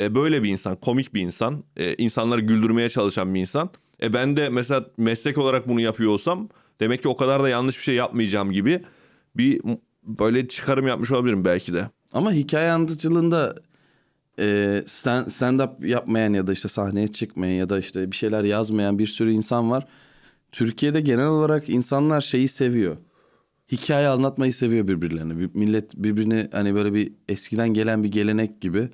e, 0.00 0.14
böyle 0.14 0.42
bir 0.42 0.48
insan, 0.48 0.76
komik 0.76 1.14
bir 1.14 1.20
insan, 1.20 1.64
e, 1.76 1.94
insanları 1.94 2.40
güldürmeye 2.40 2.88
çalışan 2.88 3.34
bir 3.34 3.40
insan. 3.40 3.70
E 4.02 4.12
ben 4.12 4.36
de 4.36 4.48
mesela 4.48 4.86
meslek 4.96 5.38
olarak 5.38 5.68
bunu 5.68 5.80
yapıyor 5.80 6.10
olsam 6.10 6.48
demek 6.80 7.02
ki 7.02 7.08
o 7.08 7.16
kadar 7.16 7.42
da 7.42 7.48
yanlış 7.48 7.76
bir 7.76 7.82
şey 7.82 7.94
yapmayacağım 7.94 8.52
gibi 8.52 8.82
bir 9.36 9.60
böyle 10.04 10.48
çıkarım 10.48 10.86
yapmış 10.86 11.10
olabilirim 11.10 11.44
belki 11.44 11.74
de. 11.74 11.90
Ama 12.12 12.32
hikaye 12.32 12.70
anlatıcılığında 12.70 13.54
e, 14.38 14.82
stand, 14.86 15.26
stand-up 15.26 15.86
yapmayan 15.86 16.32
ya 16.32 16.46
da 16.46 16.52
işte 16.52 16.68
sahneye 16.68 17.08
çıkmayan 17.08 17.52
ya 17.52 17.68
da 17.68 17.78
işte 17.78 18.10
bir 18.10 18.16
şeyler 18.16 18.44
yazmayan 18.44 18.98
bir 18.98 19.06
sürü 19.06 19.32
insan 19.32 19.70
var. 19.70 19.86
Türkiye'de 20.52 21.00
genel 21.00 21.26
olarak 21.26 21.68
insanlar 21.68 22.20
şeyi 22.20 22.48
seviyor. 22.48 22.96
Hikaye 23.72 24.08
anlatmayı 24.08 24.52
seviyor 24.54 24.88
birbirlerine. 24.88 25.38
Bir- 25.38 25.50
Millet 25.54 25.94
birbirini 25.96 26.48
hani 26.52 26.74
böyle 26.74 26.94
bir 26.94 27.12
eskiden 27.28 27.68
gelen 27.74 28.04
bir 28.04 28.10
gelenek 28.10 28.60
gibi. 28.60 28.88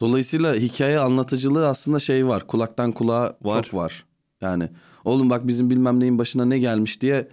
Dolayısıyla 0.00 0.54
hikaye 0.54 0.98
anlatıcılığı 0.98 1.68
aslında 1.68 2.00
şey 2.00 2.26
var. 2.28 2.46
Kulaktan 2.46 2.92
kulağa 2.92 3.36
Var. 3.42 3.62
çok 3.64 3.74
var. 3.74 4.04
Yani 4.44 4.68
oğlum 5.04 5.30
bak 5.30 5.46
bizim 5.46 5.70
bilmem 5.70 6.00
neyin 6.00 6.18
başına 6.18 6.44
ne 6.44 6.58
gelmiş 6.58 7.00
diye 7.00 7.28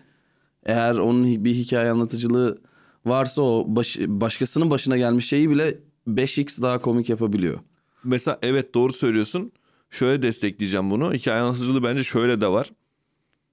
eğer 0.65 0.95
onun 0.95 1.45
bir 1.45 1.55
hikaye 1.55 1.91
anlatıcılığı 1.91 2.61
varsa 3.05 3.41
o 3.41 3.65
baş- 3.67 3.99
başkasının 3.99 4.69
başına 4.69 4.97
gelmiş 4.97 5.27
şeyi 5.27 5.49
bile 5.49 5.79
5x 6.07 6.61
daha 6.61 6.79
komik 6.81 7.09
yapabiliyor. 7.09 7.59
Mesela 8.03 8.39
evet 8.41 8.73
doğru 8.73 8.93
söylüyorsun. 8.93 9.51
Şöyle 9.89 10.21
destekleyeceğim 10.21 10.91
bunu. 10.91 11.13
Hikaye 11.13 11.41
anlatıcılığı 11.41 11.83
bence 11.83 12.03
şöyle 12.03 12.41
de 12.41 12.47
var. 12.47 12.71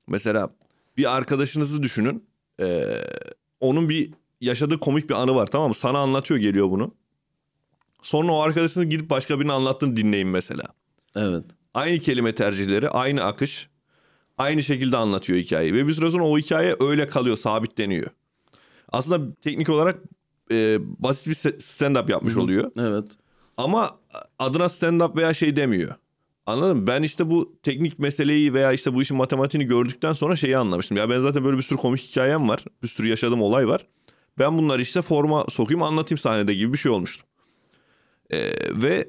Mesela 0.06 0.50
bir 0.96 1.16
arkadaşınızı 1.16 1.82
düşünün. 1.82 2.24
Ee, 2.60 2.84
onun 3.60 3.88
bir 3.88 4.10
yaşadığı 4.40 4.78
komik 4.78 5.10
bir 5.10 5.14
anı 5.14 5.34
var 5.34 5.46
tamam 5.46 5.68
mı? 5.68 5.74
Sana 5.74 5.98
anlatıyor 5.98 6.40
geliyor 6.40 6.70
bunu. 6.70 6.94
Sonra 8.02 8.32
o 8.32 8.40
arkadaşınız 8.40 8.88
gidip 8.88 9.10
başka 9.10 9.40
birine 9.40 9.52
anlattığını 9.52 9.96
dinleyin 9.96 10.28
mesela. 10.28 10.64
Evet. 11.16 11.44
Aynı 11.78 11.98
kelime 11.98 12.34
tercihleri, 12.34 12.88
aynı 12.88 13.24
akış. 13.24 13.68
Aynı 14.38 14.62
şekilde 14.62 14.96
anlatıyor 14.96 15.38
hikayeyi. 15.38 15.74
Ve 15.74 15.88
bir 15.88 15.92
süre 15.92 16.10
sonra 16.10 16.24
o 16.24 16.38
hikaye 16.38 16.76
öyle 16.80 17.06
kalıyor, 17.06 17.36
sabitleniyor. 17.36 18.06
Aslında 18.92 19.34
teknik 19.34 19.68
olarak 19.68 19.98
e, 20.50 20.78
basit 20.80 21.26
bir 21.26 21.34
stand-up 21.58 22.10
yapmış 22.10 22.36
oluyor. 22.36 22.70
Evet. 22.78 23.04
Ama 23.56 23.98
adına 24.38 24.64
stand-up 24.64 25.16
veya 25.16 25.34
şey 25.34 25.56
demiyor. 25.56 25.94
Anladın 26.46 26.76
mı? 26.76 26.86
Ben 26.86 27.02
işte 27.02 27.30
bu 27.30 27.58
teknik 27.62 27.98
meseleyi 27.98 28.54
veya 28.54 28.72
işte 28.72 28.94
bu 28.94 29.02
işin 29.02 29.16
matematiğini 29.16 29.68
gördükten 29.68 30.12
sonra 30.12 30.36
şeyi 30.36 30.56
anlamıştım. 30.56 30.96
Ya 30.96 31.10
ben 31.10 31.20
zaten 31.20 31.44
böyle 31.44 31.58
bir 31.58 31.62
sürü 31.62 31.78
komik 31.78 32.00
hikayem 32.00 32.48
var. 32.48 32.64
Bir 32.82 32.88
sürü 32.88 33.08
yaşadığım 33.08 33.42
olay 33.42 33.68
var. 33.68 33.86
Ben 34.38 34.58
bunları 34.58 34.82
işte 34.82 35.02
forma 35.02 35.44
sokayım 35.50 35.82
anlatayım 35.82 36.18
sahnede 36.18 36.54
gibi 36.54 36.72
bir 36.72 36.78
şey 36.78 36.92
olmuştu. 36.92 37.24
Ee, 38.30 38.52
ve 38.82 39.08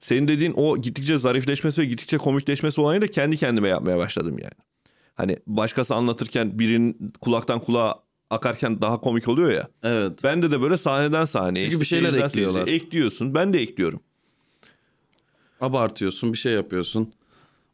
senin 0.00 0.28
dediğin 0.28 0.52
o 0.56 0.78
gittikçe 0.78 1.18
zarifleşmesi 1.18 1.80
ve 1.80 1.86
gittikçe 1.86 2.18
komikleşmesi 2.18 2.80
olayını 2.80 3.02
da 3.02 3.10
kendi 3.10 3.36
kendime 3.36 3.68
yapmaya 3.68 3.98
başladım 3.98 4.36
yani. 4.38 4.54
Hani 5.14 5.36
başkası 5.46 5.94
anlatırken 5.94 6.58
birinin 6.58 7.12
kulaktan 7.20 7.60
kulağa 7.60 7.94
akarken 8.30 8.82
daha 8.82 9.00
komik 9.00 9.28
oluyor 9.28 9.52
ya. 9.52 9.68
Evet. 9.82 10.24
Bende 10.24 10.50
de 10.50 10.62
böyle 10.62 10.76
sahneden 10.76 11.24
sahneye. 11.24 11.64
Çünkü 11.70 11.80
bir 11.80 11.86
şeyler 11.86 12.24
ekliyorlar. 12.24 12.68
Ekliyorsun. 12.68 13.34
Ben 13.34 13.52
de 13.52 13.60
ekliyorum. 13.60 14.00
Abartıyorsun 15.60 16.32
bir 16.32 16.38
şey 16.38 16.52
yapıyorsun. 16.52 17.12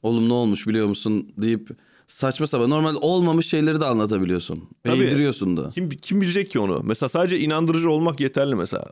Oğlum 0.03 0.29
ne 0.29 0.33
olmuş 0.33 0.67
biliyor 0.67 0.87
musun 0.87 1.33
deyip 1.37 1.71
saçma 2.07 2.47
sapan 2.47 2.71
normal 2.71 2.95
olmamış 3.01 3.47
şeyleri 3.47 3.81
de 3.81 3.85
anlatabiliyorsun. 3.85 4.69
Tabii. 4.85 5.03
Eğdiriyorsun 5.03 5.57
da. 5.57 5.71
Kim 5.71 5.89
kim 5.91 6.21
bilecek 6.21 6.51
ki 6.51 6.59
onu? 6.59 6.81
Mesela 6.85 7.09
sadece 7.09 7.39
inandırıcı 7.39 7.91
olmak 7.91 8.21
yeterli 8.21 8.55
mesela. 8.55 8.85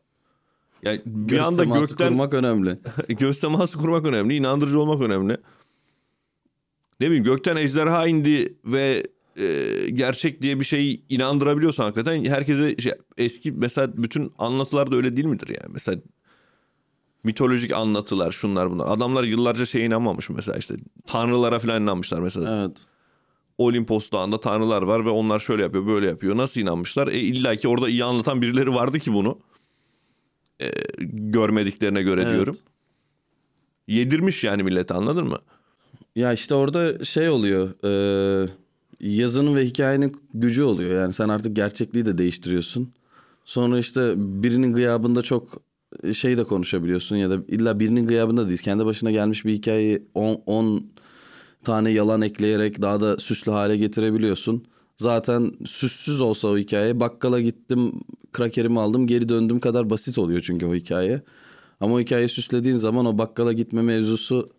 Yani 0.85 1.03
bir 1.07 1.37
Göz 1.37 1.47
anda 1.47 1.62
teması 1.62 1.81
gökten 1.81 2.09
kurmak 2.09 2.35
önemli. 2.35 2.77
göz 3.09 3.40
teması 3.40 3.79
kurmak 3.79 4.07
önemli, 4.07 4.37
inandırıcı 4.37 4.81
olmak 4.81 5.01
önemli. 5.01 5.37
Ne 7.01 7.07
bileyim 7.07 7.25
gökten 7.25 7.57
ejderha 7.57 8.07
indi 8.07 8.55
ve 8.64 9.07
e, 9.37 9.90
gerçek 9.90 10.42
diye 10.42 10.61
bir 10.61 10.64
şeyi 10.64 11.03
inandırabiliyorsan 11.09 11.85
hakikaten 11.85 12.25
herkese 12.25 12.77
şey, 12.77 12.92
eski 13.18 13.53
mesela 13.53 13.97
bütün 13.97 14.33
anlatılar 14.38 14.90
da 14.90 14.97
öyle 14.97 15.16
değil 15.16 15.29
midir 15.29 15.49
yani? 15.49 15.73
Mesela 15.73 16.01
mitolojik 17.25 17.73
anlatılar 17.73 18.31
şunlar 18.31 18.70
bunlar. 18.70 18.87
Adamlar 18.87 19.25
yıllarca 19.25 19.66
şeye 19.66 19.87
inanmamış 19.87 20.31
mesela 20.31 20.59
işte 20.59 20.75
tanrılara 21.07 21.59
falan 21.59 21.83
inanmışlar 21.83 22.20
mesela. 22.20 22.64
Evet. 22.64 22.77
Olimpos 23.59 24.12
Dağı'nda 24.12 24.40
tanrılar 24.40 24.83
var 24.83 25.05
ve 25.05 25.11
onlar 25.11 25.38
şöyle 25.38 25.62
yapıyor 25.62 25.87
böyle 25.87 26.07
yapıyor. 26.07 26.37
Nasıl 26.37 26.61
inanmışlar? 26.61 27.09
E 27.09 27.18
illa 27.18 27.57
ki 27.57 27.68
orada 27.68 27.88
iyi 27.88 28.05
anlatan 28.05 28.42
birileri 28.42 28.75
vardı 28.75 28.99
ki 28.99 29.12
bunu. 29.12 29.38
E, 30.61 30.71
görmediklerine 31.09 32.03
göre 32.03 32.23
Evet. 32.23 32.33
diyorum. 32.35 32.57
Yedirmiş 33.88 34.45
yani 34.45 34.62
millete 34.62 34.95
anladın 34.95 35.29
mı? 35.29 35.38
Ya 36.17 36.33
işte 36.33 36.55
orada 36.55 37.05
şey 37.05 37.29
oluyor. 37.29 37.71
e, 37.85 38.49
yazının 39.01 39.57
ve 39.57 39.64
hikayenin 39.64 40.17
gücü 40.35 40.62
oluyor. 40.62 41.01
Yani 41.03 41.12
sen 41.12 41.29
artık 41.29 41.57
gerçekliği 41.57 42.07
de 42.07 42.19
değiştiriyorsun. 42.19 42.93
Sonra 43.45 43.79
işte 43.79 44.14
birinin 44.17 44.73
gıyabında 44.73 45.23
çok 45.23 45.62
şey 46.12 46.37
de 46.38 46.45
konuşabiliyorsun 46.45 47.17
ya 47.17 47.31
da 47.31 47.38
illa 47.49 47.81
birinin 47.81 48.07
gıyabında 48.07 48.49
değil. 48.49 48.59
Kendi 48.59 48.85
başına 48.87 49.11
gelmiş 49.11 49.45
bir 49.45 49.53
hikayeyi 49.53 50.03
10 50.14 50.87
tane 51.64 51.90
yalan 51.90 52.23
ekleyerek 52.23 52.83
daha 52.83 53.01
da 53.01 53.19
süslü 53.19 53.53
hale 53.53 53.77
getirebiliyorsun. 53.77 54.64
Zaten 54.97 55.53
süssüz 55.67 56.21
olsa 56.21 56.49
o 56.49 56.59
hikaye 56.59 57.01
bakkala 57.01 57.41
gittim 57.41 57.93
krakerimi 58.33 58.81
aldım 58.81 59.07
geri 59.07 59.29
döndüm 59.29 59.61
kadar 59.61 59.91
basit 59.91 60.19
oluyor 60.19 60.41
çünkü 60.41 60.67
o 60.67 60.75
hikaye. 60.75 61.23
Ama 61.81 61.95
o 61.95 62.01
hikayeyi 62.01 62.29
süslediğin 62.29 62.77
zaman 62.77 63.07
o 63.07 63.19
bakkala 63.19 63.53
gitme 63.53 63.83
mevzusu 63.83 64.51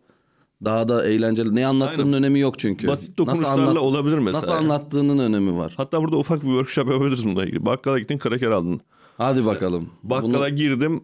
daha 0.66 0.88
da 0.88 1.06
eğlenceli. 1.06 1.56
Ne 1.56 1.68
anlattığının 1.68 2.14
önemi 2.14 2.40
yok 2.40 2.60
çünkü. 2.60 2.88
Basit 2.88 3.18
dokunuşlarla 3.18 3.80
olabilir 3.80 4.18
mesela. 4.18 4.42
Nasıl 4.42 4.52
anlattığının 4.52 5.20
önemi 5.20 5.58
var. 5.58 5.74
Hatta 5.78 6.02
burada 6.02 6.18
ufak 6.18 6.42
bir 6.42 6.48
workshop 6.48 6.88
yapabiliriz 6.88 7.26
bununla 7.26 7.44
ilgili. 7.46 7.66
Bakkala 7.66 8.00
gittin 8.00 8.18
kraker 8.18 8.52
aldın. 8.52 8.82
Hadi 9.18 9.46
bakalım. 9.46 9.90
Bakkala 10.04 10.34
Bunu- 10.34 10.56
girdim 10.56 11.04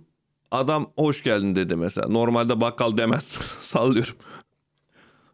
adam 0.52 0.92
hoş 0.96 1.24
geldin 1.24 1.56
dedi 1.56 1.76
mesela. 1.76 2.08
Normalde 2.08 2.62
bakkal 2.62 2.98
demez. 2.98 3.34
Sallıyorum. 3.62 4.14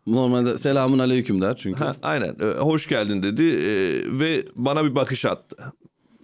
Normalde 0.08 0.58
selamun 0.58 1.00
aleyküm 1.00 1.42
der 1.42 1.58
çünkü. 1.58 1.80
Ha, 1.80 1.96
aynen 2.02 2.36
Ee, 2.42 2.46
hoş 2.46 2.88
geldin 2.88 3.24
dedi 3.24 3.44
ee, 3.44 4.20
ve 4.20 4.46
bana 4.56 4.86
bir 4.86 4.96
bakış 4.96 5.26
attı. 5.26 5.74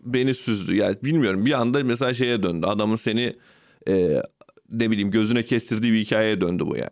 Beni 0.05 0.33
süzdü 0.33 0.75
yani 0.75 0.95
bilmiyorum 1.03 1.45
bir 1.45 1.51
anda 1.51 1.83
mesela 1.83 2.13
şeye 2.13 2.43
döndü. 2.43 2.67
Adamın 2.67 2.95
seni 2.95 3.35
ee, 3.87 4.21
ne 4.69 4.91
bileyim 4.91 5.11
gözüne 5.11 5.45
kestirdiği 5.45 5.93
bir 5.93 5.99
hikayeye 5.99 6.41
döndü 6.41 6.63
bu 6.67 6.77
yani. 6.77 6.89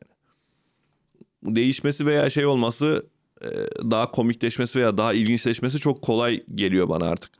Değişmesi 1.43 2.05
veya 2.05 2.29
şey 2.29 2.45
olması 2.45 3.05
ee, 3.41 3.47
daha 3.91 4.11
komikleşmesi 4.11 4.79
veya 4.79 4.97
daha 4.97 5.13
ilginçleşmesi 5.13 5.79
çok 5.79 6.01
kolay 6.01 6.43
geliyor 6.55 6.89
bana 6.89 7.05
artık. 7.05 7.31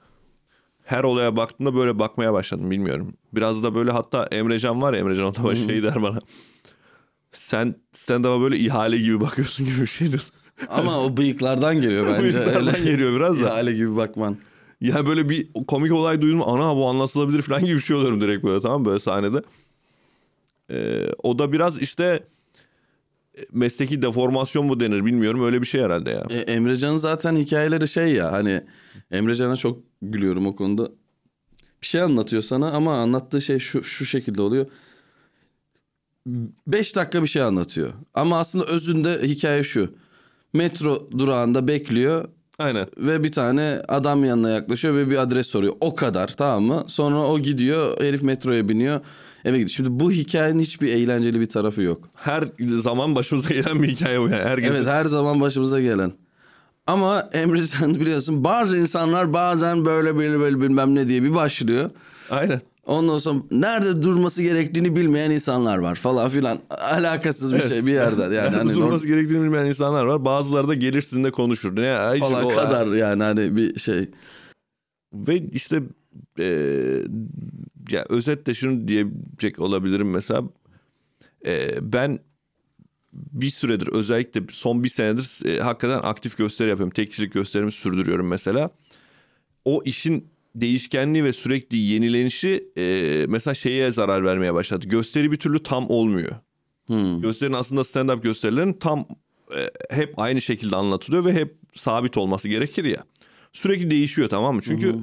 Her 0.84 1.04
olaya 1.04 1.36
baktığımda 1.36 1.76
böyle 1.76 2.00
bakmaya 2.00 2.34
başladım 2.34 2.72
bilmiyorum. 2.72 3.14
Biraz 3.34 3.64
da 3.64 3.76
böyle 3.76 3.92
hatta 3.92 4.28
Emrecan 4.32 4.82
var 4.82 4.94
ya 4.94 5.00
Emrecan 5.00 5.26
o 5.26 5.34
da 5.34 5.56
şey 5.56 5.84
der 5.84 6.02
bana. 6.02 6.20
Sen 7.32 7.76
stand-up'a 7.94 8.42
böyle 8.42 8.58
ihale 8.58 8.98
gibi 8.98 9.22
bakıyorsun 9.22 9.66
gibi 9.66 9.82
bir 9.82 9.88
şey 9.88 10.08
diyor. 10.10 10.26
Ama 10.70 11.00
o 11.04 11.18
bıyıklardan 11.18 11.82
geliyor 11.82 12.08
bence. 12.14 12.22
Bıyıklardan 12.24 12.68
Öyle 12.76 12.92
geliyor 12.92 13.16
biraz 13.16 13.40
da. 13.42 13.44
ihale 13.44 13.74
gibi 13.74 13.96
bakman. 13.98 14.38
Ya 14.82 15.06
böyle 15.06 15.30
bir 15.30 15.48
komik 15.68 15.92
olay 15.94 16.22
duydum. 16.22 16.42
Ana 16.46 16.76
bu 16.76 16.88
anlatılabilir 16.90 17.42
falan 17.42 17.66
gibi 17.66 17.76
bir 17.78 17.82
şey 17.82 17.96
oluyorum 17.96 18.22
direkt 18.22 18.44
böyle 18.46 18.60
tamam 18.62 18.86
böyle 18.86 19.00
sahnede. 19.00 19.42
Ee, 20.72 21.08
o 21.24 21.40
da 21.40 21.52
biraz 21.52 21.80
işte 21.82 22.24
e, 23.38 23.42
mesleki 23.52 24.02
deformasyon 24.02 24.66
mu 24.66 24.80
denir 24.80 25.06
bilmiyorum 25.06 25.44
öyle 25.46 25.62
bir 25.62 25.68
şey 25.68 25.82
herhalde 25.82 26.10
ya. 26.10 26.26
E, 26.30 26.38
Emrecan'ın 26.40 26.98
zaten 26.98 27.36
hikayeleri 27.36 27.88
şey 27.88 28.08
ya 28.14 28.32
hani 28.32 28.62
Emrecan'a 29.12 29.56
çok 29.56 29.80
gülüyorum 30.02 30.48
o 30.48 30.56
konuda. 30.56 30.92
Bir 31.82 31.88
şey 31.88 32.02
anlatıyor 32.02 32.42
sana 32.42 32.72
ama 32.72 32.96
anlattığı 32.98 33.42
şey 33.42 33.60
şu, 33.60 33.84
şu 33.84 34.06
şekilde 34.06 34.42
oluyor. 34.42 34.66
5 36.26 36.96
dakika 36.96 37.24
bir 37.24 37.28
şey 37.28 37.42
anlatıyor. 37.42 37.94
Ama 38.14 38.40
aslında 38.40 38.66
özünde 38.66 39.22
hikaye 39.24 39.64
şu. 39.64 39.90
Metro 40.54 41.10
durağında 41.18 41.68
bekliyor 41.68 42.28
Aynen. 42.60 42.88
ve 42.98 43.24
bir 43.24 43.32
tane 43.32 43.82
adam 43.88 44.26
yanına 44.26 44.50
yaklaşıyor 44.50 44.96
ve 44.96 45.10
bir 45.10 45.18
adres 45.18 45.48
soruyor. 45.48 45.74
O 45.82 45.96
kadar 45.96 46.28
tamam 46.28 46.64
mı? 46.64 46.84
Sonra 46.88 47.20
o 47.20 47.40
gidiyor 47.40 48.02
herif 48.02 48.24
metroya 48.24 48.70
biniyor 48.70 49.02
eve 49.46 49.58
gidiyor. 49.58 49.70
Şimdi 49.70 50.00
bu 50.00 50.12
hikayenin 50.12 50.60
hiçbir 50.60 50.94
eğlenceli 50.94 51.40
bir 51.40 51.50
tarafı 51.50 51.82
yok. 51.82 52.10
Her 52.16 52.44
zaman 52.60 53.16
başımıza 53.16 53.50
gelen 53.50 53.84
bir 53.84 53.88
hikaye 53.88 54.22
bu 54.22 54.30
yani. 54.30 54.44
Herkesin 54.44 54.76
Evet 54.76 54.88
her 54.88 55.06
zaman 55.06 55.42
başımıza 55.42 55.82
gelen. 55.82 56.12
Ama 56.88 57.30
Emre 57.34 57.62
sen 57.62 57.96
biliyorsun 57.96 58.44
bazı 58.44 58.78
insanlar 58.78 59.34
bazen 59.34 59.86
böyle 59.86 60.18
böyle 60.18 60.40
böyle 60.40 60.62
bilmem 60.62 60.96
ne 60.96 61.08
diye 61.08 61.24
bir 61.24 61.36
başlıyor. 61.36 61.90
Aynen. 62.30 62.62
Ondan 62.86 63.18
sonra 63.18 63.40
nerede 63.52 64.02
durması 64.04 64.44
gerektiğini 64.44 64.96
bilmeyen 64.96 65.32
insanlar 65.32 65.78
var 65.78 65.96
falan 65.96 66.30
filan. 66.30 66.60
Alakasız 66.70 67.56
bir 67.56 67.62
şey 67.62 67.86
bir 67.86 67.94
yerden 67.94 68.24
yani. 68.24 68.36
Yani 68.36 68.56
hani 68.56 68.74
durması 68.74 69.08
gerektiğini 69.08 69.44
bilmeyen 69.44 69.66
insanlar 69.66 70.06
var. 70.06 70.26
Bazıları 70.26 70.68
da 70.68 70.74
gelir 70.74 71.02
sizinle 71.02 71.32
konuşur. 71.32 71.76
Ne 71.76 71.86
ya? 71.86 72.14
hiç 72.14 72.20
falan 72.20 72.46
o- 72.46 72.56
kadar 72.56 72.88
yani 72.88 73.24
hani 73.24 73.56
bir 73.56 73.80
şey. 73.80 74.10
Ve 75.14 75.38
işte 75.38 75.84
eee, 76.38 77.04
ya 77.92 78.06
özetle 78.10 78.54
şunu 78.54 78.88
diyecek 78.88 79.60
olabilirim 79.60 80.10
mesela. 80.12 80.44
Eee, 81.46 81.78
ben 81.82 82.20
bir 83.14 83.50
süredir 83.50 83.88
özellikle 83.88 84.42
son 84.50 84.84
bir 84.84 84.90
senedir 84.90 85.46
e, 85.46 85.60
hakikaten 85.62 86.00
aktif 86.10 86.38
gösteri 86.38 86.70
yapıyorum. 86.70 86.94
Tek 86.94 87.10
kişilik 87.10 87.34
gösterimi 87.34 87.72
sürdürüyorum 87.72 88.28
mesela. 88.28 88.70
O 89.66 89.82
işin 89.86 90.28
değişkenliği 90.56 91.24
ve 91.24 91.34
sürekli 91.34 91.78
yenilenişi 91.78 92.72
e, 92.78 93.26
mesela 93.30 93.54
şeye 93.54 93.92
zarar 93.92 94.26
vermeye 94.26 94.54
başladı. 94.54 94.88
Gösteri 94.88 95.32
bir 95.32 95.38
türlü 95.38 95.64
tam 95.64 95.90
olmuyor. 95.90 96.32
Hmm. 96.86 97.22
Gösterinin 97.22 97.58
aslında 97.58 97.82
stand-up 97.82 98.22
gösterilerin 98.22 98.74
tam 98.74 99.06
e, 99.58 99.70
hep 99.96 100.20
aynı 100.20 100.42
şekilde 100.42 100.76
anlatılıyor 100.76 101.26
ve 101.26 101.34
hep 101.34 101.56
sabit 101.76 102.18
olması 102.18 102.50
gerekir 102.50 102.86
ya. 102.86 103.04
Sürekli 103.54 103.92
değişiyor 103.92 104.30
tamam 104.30 104.56
mı? 104.56 104.62
Çünkü 104.62 104.96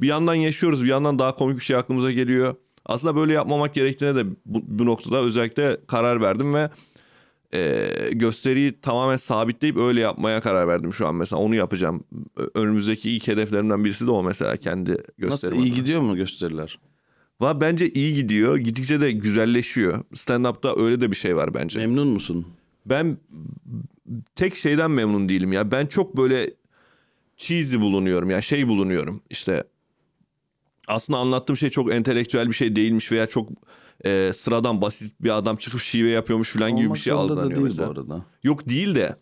bir 0.00 0.06
yandan 0.06 0.34
yaşıyoruz 0.34 0.84
bir 0.84 0.88
yandan 0.88 1.18
daha 1.18 1.34
komik 1.34 1.58
bir 1.58 1.64
şey 1.64 1.76
aklımıza 1.76 2.12
geliyor. 2.12 2.54
Aslında 2.86 3.16
böyle 3.16 3.32
yapmamak 3.32 3.74
gerektiğine 3.74 4.16
de 4.16 4.24
bu, 4.46 4.62
bu 4.66 4.86
noktada 4.86 5.20
özellikle 5.20 5.76
karar 5.86 6.20
verdim 6.20 6.54
ve 6.54 6.70
e, 7.54 7.88
gösteriyi 8.12 8.80
tamamen 8.80 9.16
sabitleyip 9.16 9.76
öyle 9.76 10.00
yapmaya 10.00 10.40
karar 10.40 10.68
verdim 10.68 10.92
şu 10.92 11.06
an 11.08 11.14
mesela 11.14 11.40
onu 11.42 11.54
yapacağım. 11.54 12.04
Önümüzdeki 12.54 13.10
ilk 13.10 13.28
hedeflerimden 13.28 13.84
birisi 13.84 14.06
de 14.06 14.10
o 14.10 14.22
mesela 14.22 14.56
kendi 14.56 14.90
Nasıl 14.90 15.02
gösterim. 15.18 15.58
iyi 15.58 15.66
adına. 15.66 15.74
gidiyor 15.74 16.00
mu 16.00 16.16
gösteriler? 16.16 16.78
Va 17.40 17.60
bence 17.60 17.88
iyi 17.90 18.14
gidiyor. 18.14 18.56
Gittikçe 18.56 19.00
de 19.00 19.12
güzelleşiyor. 19.12 20.04
Stand-up'ta 20.14 20.80
öyle 20.84 21.00
de 21.00 21.10
bir 21.10 21.16
şey 21.16 21.36
var 21.36 21.54
bence. 21.54 21.78
Memnun 21.78 22.08
musun? 22.08 22.46
Ben 22.86 23.16
tek 24.34 24.56
şeyden 24.56 24.90
memnun 24.90 25.28
değilim 25.28 25.52
ya. 25.52 25.70
Ben 25.70 25.86
çok 25.86 26.16
böyle 26.16 26.50
cheesy 27.36 27.76
bulunuyorum 27.76 28.30
ya 28.30 28.40
şey 28.42 28.68
bulunuyorum 28.68 29.22
işte 29.30 29.64
aslında 30.88 31.18
anlattığım 31.18 31.56
şey 31.56 31.70
çok 31.70 31.92
entelektüel 31.92 32.48
bir 32.48 32.54
şey 32.54 32.76
değilmiş 32.76 33.12
veya 33.12 33.26
çok 33.26 33.48
e, 34.04 34.32
sıradan 34.34 34.80
basit 34.80 35.22
bir 35.22 35.36
adam 35.36 35.56
çıkıp 35.56 35.80
şive 35.80 36.08
yapıyormuş 36.08 36.50
falan 36.50 36.70
gibi 36.70 36.80
bir 36.80 36.86
Olmak 36.86 36.98
şey 36.98 37.12
zorunda 37.12 37.28
da 37.28 37.32
algılanıyor 37.40 37.56
değil 37.56 37.68
mesela. 37.68 37.88
bu 37.88 38.00
arada. 38.00 38.24
Yok 38.42 38.68
değil 38.68 38.94
de 38.94 39.16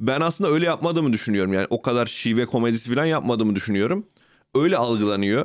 ben 0.00 0.20
aslında 0.20 0.50
öyle 0.50 0.66
yapmadığımı 0.66 1.12
düşünüyorum. 1.12 1.52
Yani 1.52 1.66
o 1.70 1.82
kadar 1.82 2.06
şive 2.06 2.46
komedisi 2.46 2.94
falan 2.94 3.04
yapmadığımı 3.04 3.54
düşünüyorum. 3.54 4.06
Öyle 4.54 4.76
algılanıyor. 4.76 5.44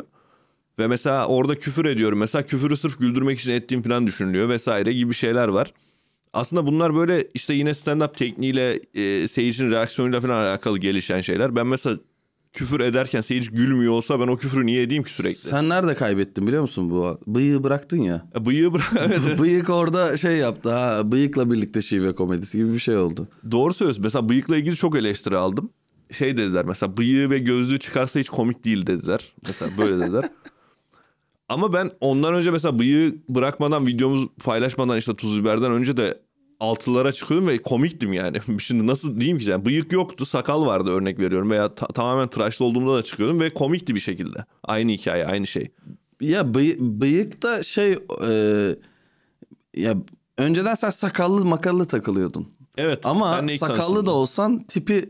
Ve 0.79 0.87
mesela 0.87 1.27
orada 1.27 1.59
küfür 1.59 1.85
ediyorum. 1.85 2.19
Mesela 2.19 2.45
küfürü 2.45 2.77
sırf 2.77 2.99
güldürmek 2.99 3.39
için 3.39 3.51
ettiğim 3.51 3.83
falan 3.83 4.07
düşünülüyor 4.07 4.49
vesaire 4.49 4.93
gibi 4.93 5.13
şeyler 5.13 5.47
var. 5.47 5.73
Aslında 6.33 6.67
bunlar 6.67 6.95
böyle 6.95 7.27
işte 7.33 7.53
yine 7.53 7.69
stand-up 7.69 8.15
tekniğiyle 8.15 8.79
e, 8.93 9.27
seyircinin 9.27 9.71
reaksiyonuyla 9.71 10.21
falan 10.21 10.43
alakalı 10.43 10.79
gelişen 10.79 11.21
şeyler. 11.21 11.55
Ben 11.55 11.67
mesela 11.67 11.97
küfür 12.55 12.79
ederken 12.79 13.21
seyirci 13.21 13.51
gülmüyor 13.51 13.93
olsa 13.93 14.19
ben 14.19 14.27
o 14.27 14.37
küfürü 14.37 14.65
niye 14.65 14.81
edeyim 14.81 15.03
ki 15.03 15.11
sürekli? 15.11 15.49
Sen 15.49 15.69
nerede 15.69 15.95
kaybettin 15.95 16.47
biliyor 16.47 16.61
musun 16.61 16.89
bu? 16.89 17.19
Bıyığı 17.27 17.63
bıraktın 17.63 18.01
ya. 18.01 18.25
E, 18.35 18.45
Bıyığı 18.45 18.73
bırak. 18.73 18.93
evet. 18.99 19.39
Bıyık 19.39 19.69
orada 19.69 20.17
şey 20.17 20.37
yaptı 20.37 20.71
ha. 20.71 21.11
Bıyıkla 21.11 21.51
birlikte 21.51 21.81
şive 21.81 22.15
komedisi 22.15 22.57
gibi 22.57 22.73
bir 22.73 22.79
şey 22.79 22.97
oldu. 22.97 23.27
Doğru 23.51 23.73
söylüyorsun. 23.73 24.03
Mesela 24.03 24.29
bıyıkla 24.29 24.57
ilgili 24.57 24.75
çok 24.75 24.95
eleştiri 24.95 25.37
aldım. 25.37 25.69
Şey 26.11 26.37
dediler 26.37 26.65
mesela 26.65 26.97
bıyığı 26.97 27.29
ve 27.29 27.39
gözlüğü 27.39 27.79
çıkarsa 27.79 28.19
hiç 28.19 28.29
komik 28.29 28.65
değil 28.65 28.87
dediler. 28.87 29.33
Mesela 29.47 29.71
böyle 29.77 29.99
dediler. 29.99 30.29
Ama 31.49 31.73
ben 31.73 31.91
ondan 32.01 32.33
önce 32.33 32.51
mesela 32.51 32.79
bıyığı 32.79 33.15
bırakmadan 33.29 33.87
videomuz 33.87 34.27
paylaşmadan 34.43 34.97
işte 34.97 35.15
tuz 35.15 35.39
biberden 35.39 35.71
önce 35.71 35.97
de 35.97 36.19
altılara 36.59 37.11
çıkıyordum 37.11 37.47
ve 37.47 37.57
komiktim 37.61 38.13
yani. 38.13 38.37
Şimdi 38.59 38.87
nasıl 38.87 39.19
diyeyim 39.19 39.39
ki 39.39 39.49
yani 39.49 39.65
bıyık 39.65 39.91
yoktu 39.91 40.25
sakal 40.25 40.65
vardı 40.65 40.89
örnek 40.89 41.19
veriyorum 41.19 41.49
veya 41.51 41.75
ta- 41.75 41.87
tamamen 41.87 42.27
tıraşlı 42.27 42.65
olduğumda 42.65 42.97
da 42.97 43.03
çıkıyordum 43.03 43.39
ve 43.39 43.49
komikti 43.49 43.95
bir 43.95 43.99
şekilde. 43.99 44.45
Aynı 44.63 44.91
hikaye 44.91 45.25
aynı 45.25 45.47
şey. 45.47 45.71
Ya 46.21 46.41
bıy- 46.41 46.77
bıyık 46.79 47.43
da 47.43 47.63
şey 47.63 47.97
e, 48.27 48.31
ya 49.75 49.95
önceden 50.37 50.73
sen 50.73 50.89
sakallı 50.89 51.45
makallı 51.45 51.85
takılıyordun. 51.85 52.47
Evet. 52.77 53.05
Ama 53.05 53.37
senle 53.39 53.57
sakallı 53.57 54.05
da 54.05 54.11
olsan 54.11 54.59
tipi 54.59 55.09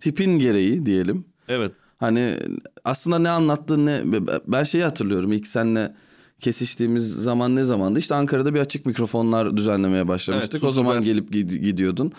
tipin 0.00 0.38
gereği 0.38 0.86
diyelim. 0.86 1.24
Evet. 1.48 1.72
Hani 1.96 2.36
aslında 2.84 3.18
ne 3.18 3.30
anlattığın 3.30 3.86
ne 3.86 4.02
ben 4.46 4.64
şeyi 4.64 4.84
hatırlıyorum 4.84 5.32
ilk 5.32 5.46
seninle 5.46 5.94
kesiştiğimiz 6.40 7.12
zaman 7.14 7.56
ne 7.56 7.64
zamandı? 7.64 7.98
İşte 7.98 8.14
Ankara'da 8.14 8.54
bir 8.54 8.60
açık 8.60 8.86
mikrofonlar 8.86 9.56
düzenlemeye 9.56 10.08
başlamıştık. 10.08 10.54
Evet, 10.54 10.64
o 10.64 10.72
zaman 10.72 11.02
gelip 11.02 11.30
gid- 11.32 11.56
gidiyordun. 11.56 12.12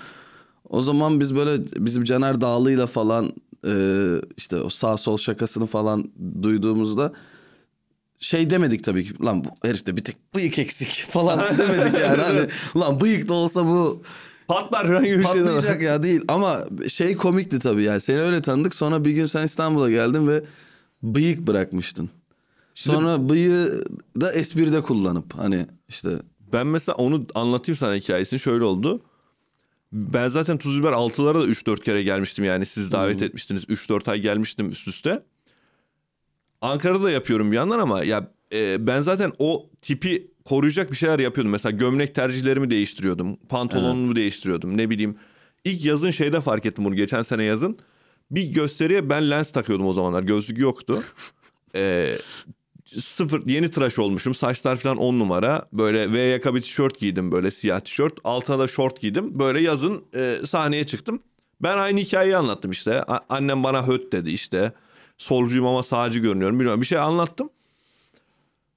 O 0.70 0.82
zaman 0.82 1.20
biz 1.20 1.36
böyle 1.36 1.64
bizim 1.76 2.04
Caner 2.04 2.42
Dağlı'yla 2.42 2.88
falan 2.88 3.34
e, 3.68 3.74
işte 4.38 4.58
o 4.58 4.70
sağ 4.70 4.98
sol 4.98 5.18
şakasını 5.18 5.66
falan 5.66 6.12
duyduğumuzda 6.42 7.14
şey 8.20 8.50
demedik 8.50 8.84
tabii 8.84 9.04
ki. 9.04 9.24
Lan 9.26 9.44
bu 9.44 9.50
herifte 9.68 9.98
bir 9.98 10.04
tek 10.04 10.36
bıyık 10.36 10.60
eksik 10.60 11.06
falan 11.10 11.40
demedik 11.58 12.00
yani. 12.00 12.22
Hani 12.22 12.48
lan 12.78 13.02
bıyık 13.02 13.30
da 13.30 13.34
olsa 13.34 13.66
bu 13.66 14.02
Patlar 14.48 14.86
gibi 15.02 15.20
bir 15.20 15.24
şey. 15.24 15.24
Patlayacak 15.24 15.82
ya 15.82 16.04
değil 16.04 16.22
ama 16.28 16.60
şey 16.88 17.16
komikti 17.16 17.60
tabii 17.60 17.84
yani 17.84 18.02
seni 18.02 18.20
öyle 18.20 18.42
tanıdık 18.42 18.76
sonra 18.76 19.06
bir 19.06 19.12
gün 19.12 19.26
sen 19.26 19.44
İstanbul'a 19.46 19.90
geldin 19.90 20.28
ve 20.28 20.44
bıyık 21.04 21.48
bırakmıştın. 21.48 22.10
Sonra 22.80 23.30
bıyığı 23.30 23.84
da 24.22 24.34
espride 24.34 24.82
kullanıp 24.82 25.34
hani 25.38 25.66
işte 25.90 26.10
Ben 26.54 26.68
mesela 26.68 26.96
onu 26.96 27.26
anlatayım 27.36 27.78
sana 27.78 27.96
hikayesini 27.96 28.40
şöyle 28.40 28.64
oldu. 28.64 29.02
Ben 29.92 30.28
zaten 30.28 30.58
Tuz 30.58 30.80
Biber 30.80 30.92
6'lara 30.92 31.42
da 31.42 31.48
3-4 31.48 31.84
kere 31.84 32.04
gelmiştim 32.04 32.46
yani 32.46 32.66
siz 32.66 32.92
davet 32.92 33.22
etmiştiniz. 33.22 33.64
3-4 33.64 34.12
ay 34.12 34.20
gelmiştim 34.20 34.70
üst 34.70 34.88
üste. 34.88 35.24
Ankara'da 36.62 37.04
da 37.04 37.12
yapıyorum 37.12 37.52
bir 37.52 37.56
yandan 37.56 37.80
ama 37.80 38.04
ya 38.04 38.32
e, 38.54 38.88
ben 38.88 39.02
zaten 39.02 39.32
o 39.40 39.70
tipi 39.82 40.32
koruyacak 40.46 40.92
bir 40.92 40.96
şeyler 40.96 41.20
yapıyordum. 41.20 41.52
Mesela 41.52 41.78
gömlek 41.78 42.16
tercihlerimi 42.16 42.70
değiştiriyordum. 42.70 43.38
Pantolonumu 43.50 44.16
değiştiriyordum. 44.16 44.78
Ne 44.78 44.90
bileyim. 44.90 45.18
İlk 45.66 45.86
yazın 45.86 46.12
şeyde 46.12 46.42
fark 46.42 46.66
ettim 46.66 46.86
bunu. 46.86 46.96
Geçen 46.96 47.22
sene 47.22 47.44
yazın. 47.44 47.80
Bir 48.32 48.44
gösteriye 48.44 49.10
ben 49.10 49.30
lens 49.30 49.52
takıyordum 49.52 49.88
o 49.88 49.94
zamanlar. 49.94 50.24
Gözlük 50.24 50.58
yoktu. 50.58 51.04
Ee, 51.76 52.16
sıfır 53.02 53.46
yeni 53.48 53.72
tıraş 53.72 54.00
olmuşum. 54.00 54.36
Saçlar 54.36 54.78
falan 54.78 54.98
on 54.98 55.20
numara. 55.20 55.70
Böyle 55.74 56.12
V 56.14 56.20
yaka 56.20 56.56
bir 56.56 56.62
tişört 56.62 57.00
giydim 57.00 57.32
böyle 57.32 57.52
siyah 57.52 57.80
tişört. 57.80 58.14
Altına 58.24 58.60
da 58.60 58.68
şort 58.68 59.02
giydim. 59.02 59.40
Böyle 59.40 59.62
yazın 59.62 60.04
e, 60.16 60.38
sahneye 60.46 60.86
çıktım. 60.86 61.20
Ben 61.62 61.78
aynı 61.78 62.00
hikayeyi 62.00 62.38
anlattım 62.38 62.72
işte. 62.72 63.04
A- 63.04 63.26
annem 63.30 63.64
bana 63.64 63.88
höt 63.88 64.12
dedi 64.12 64.30
işte. 64.30 64.74
Solcuyum 65.18 65.66
ama 65.66 65.84
sağcı 65.84 66.20
görünüyorum. 66.20 66.60
Bilmiyorum 66.60 66.82
bir 66.82 66.86
şey 66.86 66.98
anlattım. 66.98 67.50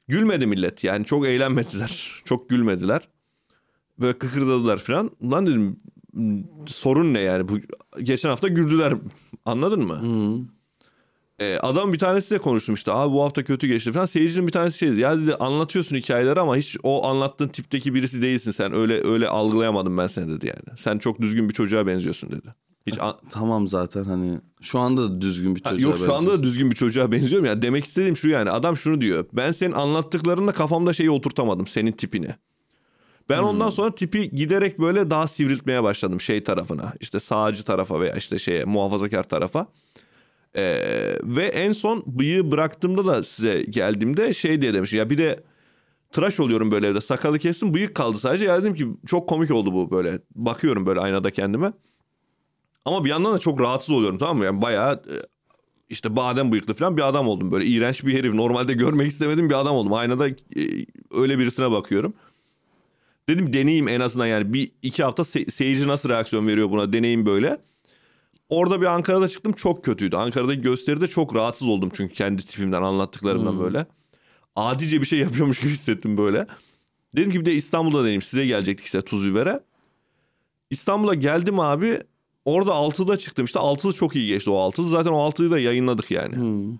Gülmedi 0.08 0.46
millet 0.46 0.84
yani 0.84 1.04
çok 1.04 1.26
eğlenmediler. 1.26 2.20
Çok 2.24 2.48
gülmediler. 2.48 3.08
Böyle 3.98 4.18
kıkırdadılar 4.18 4.78
falan. 4.78 5.10
Lan 5.30 5.46
dedim 5.46 5.80
"m, 6.12 6.42
sorun 6.66 7.14
ne 7.14 7.20
yani? 7.20 7.48
Bu 7.48 7.58
geçen 8.02 8.28
hafta 8.28 8.48
güldüler. 8.48 8.94
Anladın 9.44 9.84
mı? 9.84 10.00
Ee, 11.42 11.58
adam 11.62 11.92
bir 11.92 11.98
tanesiyle 11.98 12.42
konuştum 12.42 12.74
işte. 12.74 12.92
Abi 12.92 13.12
bu 13.12 13.22
hafta 13.22 13.44
kötü 13.44 13.66
geçti 13.66 13.92
falan. 13.92 14.06
Seyircinin 14.06 14.46
bir 14.46 14.52
tanesi 14.52 14.78
şey 14.78 14.88
dedi. 14.92 15.00
Ya 15.00 15.18
dedi 15.18 15.34
anlatıyorsun 15.34 15.96
hikayeleri 15.96 16.40
ama 16.40 16.56
hiç 16.56 16.76
o 16.82 17.06
anlattığın 17.06 17.48
tipteki 17.48 17.94
birisi 17.94 18.22
değilsin 18.22 18.50
sen. 18.50 18.74
Öyle 18.74 19.06
öyle 19.08 19.28
algılayamadım 19.28 19.98
ben 19.98 20.06
seni 20.06 20.28
dedi 20.28 20.46
yani. 20.46 20.78
Sen 20.78 20.98
çok 20.98 21.20
düzgün 21.20 21.48
bir 21.48 21.54
çocuğa 21.54 21.86
benziyorsun 21.86 22.30
dedi. 22.30 22.54
Hiç 22.86 22.98
an- 23.00 23.18
tamam 23.30 23.68
zaten 23.68 24.04
hani 24.04 24.38
şu 24.60 24.78
anda 24.78 25.02
da 25.02 25.20
düzgün 25.20 25.54
bir 25.56 25.60
çocuğa 25.60 25.90
Yok 25.90 25.98
şu 25.98 26.14
anda 26.14 26.30
da 26.38 26.42
düzgün 26.42 26.70
bir 26.70 26.76
çocuğa 26.76 27.12
benziyorum. 27.12 27.46
Yani 27.46 27.62
demek 27.62 27.84
istediğim 27.84 28.16
şu 28.16 28.28
yani. 28.28 28.50
Adam 28.50 28.76
şunu 28.76 29.00
diyor. 29.00 29.24
Ben 29.32 29.52
senin 29.52 29.72
anlattıklarında 29.72 30.52
kafamda 30.52 30.92
şeyi 30.92 31.10
oturtamadım. 31.10 31.66
Senin 31.66 31.92
tipini. 31.92 32.28
Ben 33.28 33.38
ondan 33.38 33.70
sonra 33.70 33.94
tipi 33.94 34.30
giderek 34.30 34.78
böyle 34.80 35.10
daha 35.10 35.28
sivriltmeye 35.28 35.82
başladım 35.82 36.20
şey 36.20 36.44
tarafına. 36.44 36.92
İşte 37.00 37.20
sağcı 37.20 37.64
tarafa 37.64 38.00
veya 38.00 38.16
işte 38.16 38.38
şeye 38.38 38.64
muhafazakar 38.64 39.22
tarafa. 39.22 39.66
Ee, 40.56 41.18
ve 41.22 41.44
en 41.44 41.72
son 41.72 42.02
bıyığı 42.06 42.50
bıraktığımda 42.50 43.06
da 43.06 43.22
size 43.22 43.62
geldiğimde 43.62 44.34
şey 44.34 44.62
diye 44.62 44.74
demişim. 44.74 44.98
Ya 44.98 45.10
bir 45.10 45.18
de 45.18 45.44
tıraş 46.10 46.40
oluyorum 46.40 46.70
böyle 46.70 46.86
evde. 46.86 47.00
Sakalı 47.00 47.38
kestim 47.38 47.74
bıyık 47.74 47.94
kaldı 47.94 48.18
sadece. 48.18 48.44
Ya 48.44 48.62
dedim 48.62 48.74
ki 48.74 48.86
çok 49.06 49.28
komik 49.28 49.50
oldu 49.50 49.72
bu 49.72 49.90
böyle. 49.90 50.18
Bakıyorum 50.34 50.86
böyle 50.86 51.00
aynada 51.00 51.30
kendime. 51.30 51.72
Ama 52.84 53.04
bir 53.04 53.10
yandan 53.10 53.34
da 53.34 53.38
çok 53.38 53.60
rahatsız 53.60 53.90
oluyorum 53.90 54.18
tamam 54.18 54.38
mı? 54.38 54.44
Yani 54.44 54.62
bayağı 54.62 54.94
e, 54.94 55.16
işte 55.88 56.16
badem 56.16 56.52
bıyıklı 56.52 56.74
falan 56.74 56.96
bir 56.96 57.08
adam 57.08 57.28
oldum. 57.28 57.52
Böyle 57.52 57.66
iğrenç 57.66 58.04
bir 58.04 58.14
herif. 58.14 58.34
Normalde 58.34 58.72
görmek 58.72 59.06
istemediğim 59.06 59.50
bir 59.50 59.60
adam 59.60 59.76
oldum. 59.76 59.92
Aynada 59.92 60.28
e, 60.28 60.34
öyle 61.10 61.38
birisine 61.38 61.70
bakıyorum. 61.70 62.14
Dedim 63.28 63.52
deneyeyim 63.52 63.88
en 63.88 64.00
azından 64.00 64.26
yani 64.26 64.52
bir 64.52 64.70
iki 64.82 65.02
hafta 65.04 65.22
se- 65.22 65.50
seyirci 65.50 65.88
nasıl 65.88 66.08
reaksiyon 66.08 66.46
veriyor 66.46 66.70
buna 66.70 66.92
deneyim 66.92 67.26
böyle. 67.26 67.58
Orada 68.52 68.80
bir 68.80 68.86
Ankara'da 68.86 69.28
çıktım 69.28 69.52
çok 69.52 69.84
kötüydü. 69.84 70.16
Ankara'daki 70.16 70.60
gösteride 70.60 71.06
çok 71.06 71.34
rahatsız 71.34 71.68
oldum 71.68 71.90
çünkü 71.94 72.14
kendi 72.14 72.46
tipimden 72.46 72.82
anlattıklarımdan 72.82 73.60
böyle. 73.60 73.86
Adice 74.56 75.00
bir 75.00 75.06
şey 75.06 75.18
yapıyormuş 75.18 75.60
gibi 75.60 75.70
hissettim 75.70 76.18
böyle. 76.18 76.46
Dedim 77.16 77.32
ki 77.32 77.40
bir 77.40 77.44
de 77.44 77.54
İstanbul'da 77.54 77.98
deneyeyim. 77.98 78.22
Size 78.22 78.46
gelecektik 78.46 78.86
işte 78.86 79.00
tuz 79.00 79.26
bibere. 79.26 79.60
İstanbul'a 80.70 81.14
geldim 81.14 81.60
abi. 81.60 82.02
Orada 82.44 82.70
6'da 82.70 83.16
çıktım 83.16 83.44
işte 83.44 83.58
6'lı 83.58 83.92
çok 83.92 84.16
iyi 84.16 84.28
geçti 84.28 84.50
o 84.50 84.70
6'lı. 84.70 84.88
Zaten 84.88 85.10
o 85.10 85.30
6'yı 85.30 85.50
da 85.50 85.58
yayınladık 85.58 86.10
yani. 86.10 86.36
Hmm. 86.36 86.78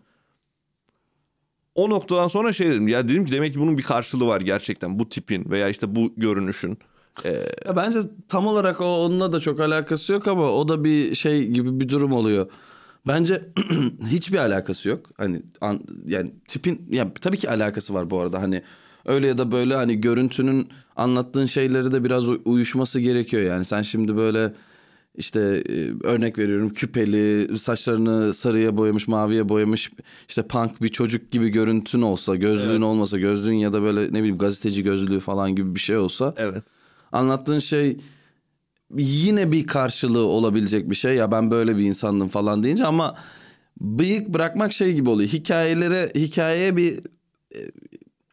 O 1.74 1.90
noktadan 1.90 2.26
sonra 2.26 2.52
şey 2.52 2.70
dedim 2.70 2.88
ya 2.88 3.08
dedim 3.08 3.24
ki 3.24 3.32
demek 3.32 3.52
ki 3.52 3.60
bunun 3.60 3.78
bir 3.78 3.82
karşılığı 3.82 4.26
var 4.26 4.40
gerçekten 4.40 4.98
bu 4.98 5.08
tipin 5.08 5.50
veya 5.50 5.68
işte 5.68 5.96
bu 5.96 6.12
görünüşün. 6.16 6.78
Ee, 7.24 7.30
Ya 7.66 7.76
bence 7.76 7.98
tam 8.28 8.46
olarak 8.46 8.80
o 8.80 8.84
onunla 9.04 9.32
da 9.32 9.40
çok 9.40 9.60
alakası 9.60 10.12
yok 10.12 10.28
ama 10.28 10.50
o 10.50 10.68
da 10.68 10.84
bir 10.84 11.14
şey 11.14 11.48
gibi 11.48 11.80
bir 11.80 11.88
durum 11.88 12.12
oluyor. 12.12 12.46
Bence 13.06 13.42
hiçbir 14.10 14.38
alakası 14.38 14.88
yok. 14.88 15.10
Hani 15.16 15.42
an- 15.60 15.80
yani 16.06 16.32
tipin 16.48 16.86
ya 16.90 17.12
tabii 17.20 17.36
ki 17.36 17.50
alakası 17.50 17.94
var 17.94 18.10
bu 18.10 18.20
arada. 18.20 18.42
Hani 18.42 18.62
öyle 19.06 19.26
ya 19.26 19.38
da 19.38 19.52
böyle 19.52 19.74
hani 19.74 20.00
görüntünün 20.00 20.68
anlattığın 20.96 21.46
şeyleri 21.46 21.92
de 21.92 22.04
biraz 22.04 22.28
uyuşması 22.44 23.00
gerekiyor. 23.00 23.42
Yani 23.42 23.64
sen 23.64 23.82
şimdi 23.82 24.16
böyle 24.16 24.52
işte 25.14 25.40
e, 25.68 26.06
örnek 26.06 26.38
veriyorum 26.38 26.68
küpeli 26.68 27.58
saçlarını 27.58 28.34
sarıya 28.34 28.76
boyamış 28.76 29.08
maviye 29.08 29.48
boyamış 29.48 29.90
işte 30.28 30.42
punk 30.42 30.82
bir 30.82 30.88
çocuk 30.88 31.30
gibi 31.30 31.48
görüntün 31.48 32.02
olsa 32.02 32.36
gözlüğün 32.36 32.70
Evet. 32.70 32.82
olmasa 32.82 33.18
gözlüğün 33.18 33.54
ya 33.54 33.72
da 33.72 33.82
böyle 33.82 34.00
ne 34.12 34.18
bileyim 34.18 34.38
gazeteci 34.38 34.82
gözlüğü 34.82 35.20
falan 35.20 35.56
gibi 35.56 35.74
bir 35.74 35.80
şey 35.80 35.96
olsa 35.96 36.34
evet. 36.36 36.62
Anlattığın 37.12 37.58
şey 37.58 37.96
yine 38.96 39.52
bir 39.52 39.66
karşılığı 39.66 40.26
olabilecek 40.26 40.90
bir 40.90 40.94
şey 40.94 41.14
ya 41.14 41.32
ben 41.32 41.50
böyle 41.50 41.76
bir 41.76 41.82
insandım 41.82 42.28
falan 42.28 42.62
deyince 42.62 42.86
ama 42.86 43.16
bıyık 43.80 44.28
bırakmak 44.28 44.72
şey 44.72 44.92
gibi 44.94 45.10
oluyor. 45.10 45.28
Hikayelere 45.28 46.12
hikayeye 46.14 46.76
bir 46.76 46.98
e, 47.54 47.58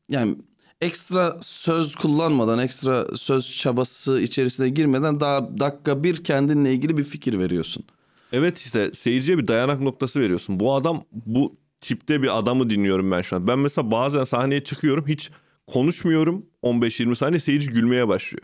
yani 0.09 0.35
ekstra 0.81 1.37
söz 1.41 1.95
kullanmadan 1.95 2.59
ekstra 2.59 3.15
söz 3.15 3.57
çabası 3.57 4.21
içerisine 4.21 4.69
girmeden 4.69 5.19
daha 5.19 5.59
dakika 5.59 6.03
bir 6.03 6.23
kendinle 6.23 6.73
ilgili 6.73 6.97
bir 6.97 7.03
fikir 7.03 7.39
veriyorsun. 7.39 7.83
Evet 8.31 8.57
işte 8.57 8.91
seyirciye 8.93 9.37
bir 9.37 9.47
dayanak 9.47 9.81
noktası 9.81 10.19
veriyorsun. 10.19 10.59
Bu 10.59 10.75
adam 10.75 11.03
bu 11.11 11.55
tipte 11.81 12.21
bir 12.21 12.37
adamı 12.37 12.69
dinliyorum 12.69 13.11
ben 13.11 13.21
şu 13.21 13.35
an. 13.35 13.47
Ben 13.47 13.59
mesela 13.59 13.91
bazen 13.91 14.23
sahneye 14.23 14.63
çıkıyorum 14.63 15.07
hiç 15.07 15.31
konuşmuyorum 15.67 16.45
15-20 16.63 17.15
saniye 17.15 17.39
seyirci 17.39 17.71
gülmeye 17.71 18.07
başlıyor. 18.07 18.43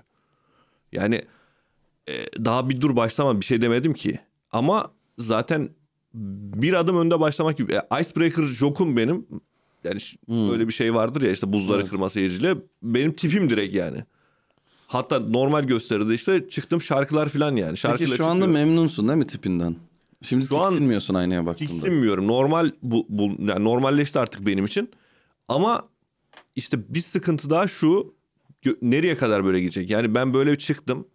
Yani 0.96 1.22
e, 2.10 2.14
daha 2.46 2.70
bir 2.70 2.82
dur 2.82 2.96
başlama 2.96 3.40
bir 3.42 3.46
şey 3.46 3.62
demedim 3.62 3.94
ki. 3.94 4.20
Ama 4.52 4.92
zaten 5.18 5.70
bir 6.14 6.74
adım 6.74 6.98
önde 7.00 7.20
başlamak 7.20 7.58
gibi. 7.58 7.74
E, 7.74 8.02
icebreaker 8.02 8.44
jokum 8.44 8.98
benim. 8.98 9.26
Yani 9.84 10.00
Hmm. 10.26 10.52
öyle 10.52 10.68
bir 10.68 10.74
şey 10.74 10.94
vardır 10.94 11.22
ya 11.22 11.32
işte 11.32 11.54
buzları 11.54 11.82
Evet. 11.82 11.90
kırma 11.90 12.10
seyirciyle. 12.10 12.56
Benim 12.84 13.14
tipim 13.14 13.50
direkt 13.50 13.76
yani. 13.76 14.04
Hatta 14.88 15.20
normal 15.20 15.64
gösteride 15.64 16.14
işte 16.14 16.50
çıktım 16.50 16.82
şarkılar 16.82 17.30
falan 17.30 17.56
yani. 17.56 17.78
Şarkıyla 17.78 18.12
Peki 18.12 18.18
şu 18.18 18.26
anda 18.26 18.46
çıkıyorum. 18.46 18.68
memnunsun 18.70 19.08
değil 19.08 19.18
mi 19.18 19.28
tipinden? 19.28 19.76
Şimdi 20.22 20.46
Şu 20.48 20.58
an 20.64 20.70
tiksinmiyorsun 20.70 21.14
aynaya 21.14 21.46
baktığında. 21.46 21.70
Tiksinmiyorum. 21.70 22.28
Normal 22.28 22.72
bu, 22.84 23.06
bu 23.10 23.24
yani 23.40 23.64
normalleşti 23.64 24.20
artık 24.20 24.46
benim 24.46 24.66
için. 24.66 24.90
Ama 25.48 25.88
işte 26.56 26.94
bir 26.94 27.00
sıkıntı 27.00 27.50
daha 27.50 27.68
şu 27.68 28.15
nereye 28.82 29.16
kadar 29.16 29.46
böyle 29.46 29.60
gidecek? 29.60 29.90
Yani 29.90 30.16
ben 30.16 30.34
böyle 30.34 30.58
çıktım. 30.58 31.08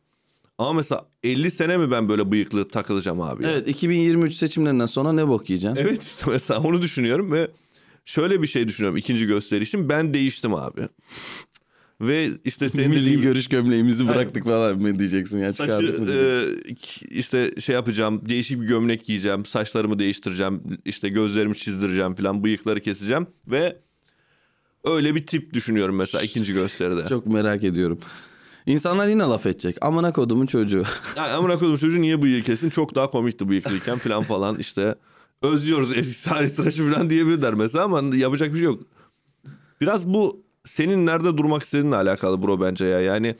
Ama 0.58 0.72
mesela 0.72 1.06
50 1.22 1.50
sene 1.50 1.76
mi 1.76 1.90
ben 1.90 2.08
böyle 2.08 2.30
bıyıklı 2.30 2.68
takılacağım 2.68 3.20
abi? 3.20 3.44
ya? 3.44 3.50
Evet 3.50 3.68
2023 3.68 4.34
seçimlerinden 4.34 4.86
sonra 4.86 5.12
ne 5.12 5.28
bok 5.28 5.50
yiyeceksin? 5.50 5.76
Evet 5.76 6.02
işte 6.02 6.24
mesela 6.30 6.60
onu 6.60 6.82
düşünüyorum 6.82 7.32
ve 7.32 7.50
şöyle 8.04 8.42
bir 8.42 8.46
şey 8.46 8.68
düşünüyorum 8.68 8.96
ikinci 8.96 9.26
gösteri 9.26 9.64
için. 9.64 9.88
Ben 9.88 10.14
değiştim 10.14 10.54
abi. 10.54 10.80
Ve 12.00 12.30
işte 12.44 12.70
senin 12.70 12.88
Milli 12.90 13.00
dediğin 13.00 13.22
görüş 13.22 13.48
gömleğimizi 13.48 14.08
bıraktık 14.08 14.44
falan 14.44 14.78
mı 14.78 14.98
diyeceksin 14.98 15.38
ya 15.38 15.52
çıkardık 15.52 15.88
Saçı 15.88 16.00
mı 16.00 16.06
diyeceksin? 16.08 17.04
e, 17.04 17.18
işte 17.18 17.52
şey 17.60 17.74
yapacağım 17.74 18.28
değişik 18.28 18.60
bir 18.60 18.66
gömlek 18.66 19.04
giyeceğim 19.04 19.44
saçlarımı 19.44 19.98
değiştireceğim 19.98 20.62
işte 20.84 21.08
gözlerimi 21.08 21.56
çizdireceğim 21.56 22.14
falan 22.14 22.44
bıyıkları 22.44 22.80
keseceğim 22.80 23.26
ve 23.46 23.76
öyle 24.84 25.14
bir 25.14 25.26
tip 25.26 25.54
düşünüyorum 25.54 25.96
mesela 25.96 26.22
ikinci 26.22 26.52
gösteride. 26.52 27.08
Çok 27.08 27.26
merak 27.26 27.64
ediyorum. 27.64 27.98
İnsanlar 28.66 29.06
yine 29.06 29.22
laf 29.22 29.46
edecek. 29.46 29.76
Amına 29.80 30.12
kodumun 30.12 30.46
çocuğu. 30.46 30.82
Yani 31.16 31.32
amına 31.32 31.58
koydum 31.58 31.76
çocuğu 31.76 32.00
niye 32.00 32.22
bıyığı 32.22 32.42
kesin 32.42 32.70
çok 32.70 32.94
daha 32.94 33.10
komikti 33.10 33.48
bıyıklıyken 33.48 33.98
falan 33.98 34.22
falan 34.22 34.58
işte 34.58 34.94
özlüyoruz 35.42 35.92
eski 35.92 36.14
Salih 36.14 36.48
Sıraç'ı 36.48 36.92
falan 36.92 37.10
diyebilirler 37.10 37.54
mesela 37.54 37.84
ama 37.84 38.16
yapacak 38.16 38.50
bir 38.50 38.54
şey 38.54 38.64
yok. 38.64 38.82
Biraz 39.80 40.06
bu 40.06 40.42
senin 40.64 41.06
nerede 41.06 41.36
durmak 41.38 41.62
istediğinle 41.62 41.96
alakalı 41.96 42.42
bro 42.42 42.60
bence 42.60 42.84
ya 42.84 43.00
yani 43.00 43.36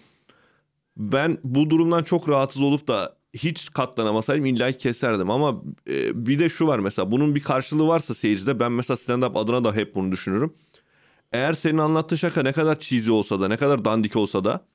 ben 0.97 1.39
bu 1.45 1.71
durumdan 1.71 2.03
çok 2.03 2.29
rahatsız 2.29 2.63
olup 2.63 2.89
da 2.89 3.17
hiç 3.35 3.71
katlanamasaydım 3.71 4.47
illa 4.47 4.73
keserdim 4.73 5.31
ama 5.31 5.63
e, 5.89 6.27
bir 6.27 6.39
de 6.39 6.49
şu 6.49 6.67
var 6.67 6.79
mesela 6.79 7.11
bunun 7.11 7.35
bir 7.35 7.41
karşılığı 7.41 7.87
varsa 7.87 8.15
seyircide 8.15 8.61
ben 8.61 8.73
mesela 8.73 8.97
stand-up 8.97 9.39
adına 9.39 9.65
da 9.65 9.75
hep 9.75 9.95
bunu 9.95 10.13
düşünürüm. 10.13 10.53
Eğer 11.33 11.53
senin 11.53 11.79
anlattığın 11.79 12.17
şaka 12.17 12.43
ne 12.43 12.53
kadar 12.53 12.79
cheesy 12.79 13.11
olsa 13.11 13.41
da 13.41 13.49
ne 13.49 13.57
kadar 13.57 13.85
dandik 13.85 14.17
olsa 14.17 14.45
da 14.45 14.67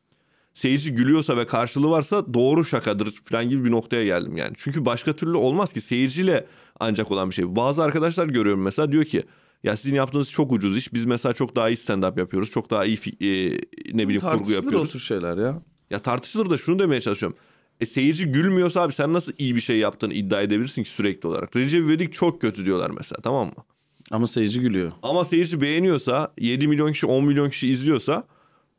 seyirci 0.53 0.93
gülüyorsa 0.93 1.37
ve 1.37 1.45
karşılığı 1.45 1.89
varsa 1.89 2.33
doğru 2.33 2.65
şakadır 2.65 3.11
falan 3.25 3.49
gibi 3.49 3.65
bir 3.65 3.71
noktaya 3.71 4.05
geldim 4.05 4.37
yani. 4.37 4.53
Çünkü 4.57 4.85
başka 4.85 5.13
türlü 5.13 5.37
olmaz 5.37 5.73
ki 5.73 5.81
seyirciyle 5.81 6.47
ancak 6.79 7.11
olan 7.11 7.29
bir 7.29 7.35
şey. 7.35 7.55
Bazı 7.55 7.83
arkadaşlar 7.83 8.27
görüyorum 8.27 8.61
mesela 8.61 8.91
diyor 8.91 9.05
ki 9.05 9.23
ya 9.63 9.77
sizin 9.77 9.95
yaptığınız 9.95 10.31
çok 10.31 10.51
ucuz 10.51 10.77
iş. 10.77 10.93
Biz 10.93 11.05
mesela 11.05 11.33
çok 11.33 11.55
daha 11.55 11.69
iyi 11.69 11.75
stand-up 11.75 12.19
yapıyoruz. 12.19 12.49
Çok 12.49 12.69
daha 12.69 12.85
iyi 12.85 12.97
e, 12.97 13.51
ne 13.93 14.07
bileyim 14.07 14.21
kurgu 14.21 14.37
Tartışılır 14.37 14.55
yapıyoruz. 14.55 14.91
tür 14.91 14.99
şeyler 14.99 15.37
ya. 15.37 15.61
Ya 15.89 15.99
tartışılır 15.99 16.49
da 16.49 16.57
şunu 16.57 16.79
demeye 16.79 17.01
çalışıyorum. 17.01 17.37
E 17.79 17.85
seyirci 17.85 18.25
gülmüyorsa 18.25 18.81
abi 18.81 18.93
sen 18.93 19.13
nasıl 19.13 19.33
iyi 19.37 19.55
bir 19.55 19.61
şey 19.61 19.77
yaptığını 19.77 20.13
iddia 20.13 20.41
edebilirsin 20.41 20.83
ki 20.83 20.89
sürekli 20.89 21.27
olarak. 21.27 21.55
Recep 21.55 21.83
İvedik 21.83 22.13
çok 22.13 22.41
kötü 22.41 22.65
diyorlar 22.65 22.91
mesela 22.97 23.21
tamam 23.21 23.47
mı? 23.47 23.65
Ama 24.11 24.27
seyirci 24.27 24.61
gülüyor. 24.61 24.91
Ama 25.03 25.25
seyirci 25.25 25.61
beğeniyorsa 25.61 26.33
7 26.37 26.67
milyon 26.67 26.91
kişi 26.91 27.05
10 27.05 27.25
milyon 27.25 27.49
kişi 27.49 27.67
izliyorsa 27.67 28.23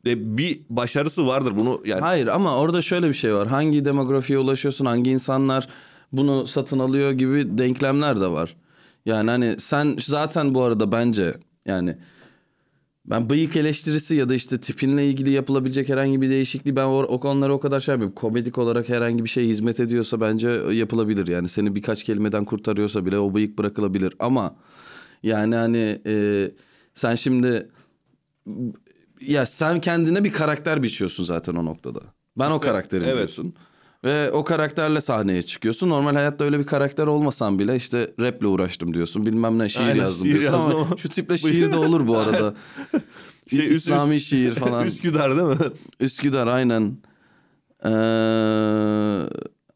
de 0.05 0.37
bir 0.37 0.61
başarısı 0.69 1.27
vardır 1.27 1.53
bunu 1.57 1.81
yani. 1.85 2.01
Hayır 2.01 2.27
ama 2.27 2.57
orada 2.57 2.81
şöyle 2.81 3.07
bir 3.07 3.13
şey 3.13 3.33
var. 3.33 3.47
Hangi 3.47 3.85
demografiye 3.85 4.39
ulaşıyorsun, 4.39 4.85
hangi 4.85 5.11
insanlar 5.11 5.67
bunu 6.11 6.47
satın 6.47 6.79
alıyor 6.79 7.11
gibi 7.11 7.57
denklemler 7.57 8.21
de 8.21 8.27
var. 8.27 8.55
Yani 9.05 9.29
hani 9.29 9.59
sen 9.59 9.95
zaten 9.99 10.53
bu 10.53 10.63
arada 10.63 10.91
bence 10.91 11.35
yani 11.65 11.97
ben 13.05 13.29
bıyık 13.29 13.55
eleştirisi 13.55 14.15
ya 14.15 14.29
da 14.29 14.35
işte 14.35 14.59
tipinle 14.59 15.07
ilgili 15.07 15.29
yapılabilecek 15.29 15.89
herhangi 15.89 16.21
bir 16.21 16.29
değişikliği 16.29 16.75
ben 16.75 16.85
o, 16.85 16.99
o 16.99 17.19
konulara 17.19 17.53
o 17.53 17.59
kadar 17.59 17.79
şey 17.79 17.93
yapıyorum. 17.93 18.15
Komedik 18.15 18.57
olarak 18.57 18.89
herhangi 18.89 19.23
bir 19.23 19.29
şey 19.29 19.47
hizmet 19.47 19.79
ediyorsa 19.79 20.21
bence 20.21 20.49
yapılabilir. 20.71 21.27
Yani 21.27 21.49
seni 21.49 21.75
birkaç 21.75 22.03
kelimeden 22.03 22.45
kurtarıyorsa 22.45 23.05
bile 23.05 23.19
o 23.19 23.33
bıyık 23.33 23.57
bırakılabilir. 23.57 24.13
Ama 24.19 24.55
yani 25.23 25.55
hani 25.55 26.01
e, 26.05 26.51
sen 26.95 27.15
şimdi 27.15 27.69
ya 29.21 29.45
sen 29.45 29.81
kendine 29.81 30.23
bir 30.23 30.33
karakter 30.33 30.83
biçiyorsun 30.83 31.23
zaten 31.23 31.55
o 31.55 31.65
noktada. 31.65 31.99
Ben 32.39 32.51
o 32.51 32.55
İşte, 32.55 32.67
karakterim 32.67 33.03
evet. 33.07 33.17
diyorsun. 33.17 33.53
Ve 34.03 34.31
o 34.31 34.43
karakterle 34.43 35.01
sahneye 35.01 35.41
çıkıyorsun. 35.41 35.89
Normal 35.89 36.13
hayatta 36.13 36.45
öyle 36.45 36.59
bir 36.59 36.65
karakter 36.65 37.07
olmasan 37.07 37.59
bile 37.59 37.75
işte 37.75 38.13
raple 38.19 38.47
uğraştım 38.47 38.93
diyorsun. 38.93 39.25
Bilmem 39.25 39.59
ne 39.59 39.69
şiir 39.69 39.81
Aynen, 39.81 39.95
yazdım 39.95 40.27
şiir 40.27 40.39
diyorsun 40.39 40.59
ama, 40.59 40.69
yazdım 40.69 40.87
ama- 40.87 40.97
şu 40.97 41.09
tiple 41.09 41.37
şiir 41.51 41.71
de 41.71 41.77
olur 41.77 42.07
bu 42.07 42.17
arada. 42.17 42.53
Şey, 43.49 43.67
üst- 43.67 43.75
İslami 43.77 44.19
şiir 44.19 44.53
falan. 44.53 44.85
Üsküdar 44.87 45.31
değil 45.37 45.47
mi? 45.47 45.75
Üsküdar 45.99 46.47
aynen. 46.47 46.97
Ee, 47.85 47.89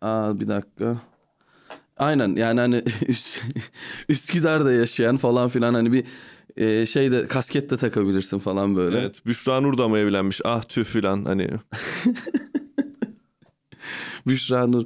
aa, 0.01 0.39
bir 0.39 0.47
dakika. 0.47 0.97
Aynen 2.01 2.35
yani 2.35 2.59
hani 2.59 2.75
Üs- 3.07 3.39
Üsküdar'da 4.09 4.71
yaşayan 4.71 5.17
falan 5.17 5.49
filan 5.49 5.73
hani 5.73 5.93
bir 5.93 6.03
e, 6.57 6.85
şeyde 6.85 7.27
kasket 7.27 7.69
de 7.69 7.77
takabilirsin 7.77 8.39
falan 8.39 8.75
böyle. 8.75 8.99
Evet 8.99 9.25
Büşra 9.25 9.61
Nur 9.61 9.77
da 9.77 9.87
mı 9.87 9.97
evlenmiş 9.97 10.41
ah 10.45 10.63
tüh 10.63 10.85
filan 10.85 11.25
hani. 11.25 11.47
Büşra 14.27 14.67
Nur. 14.67 14.83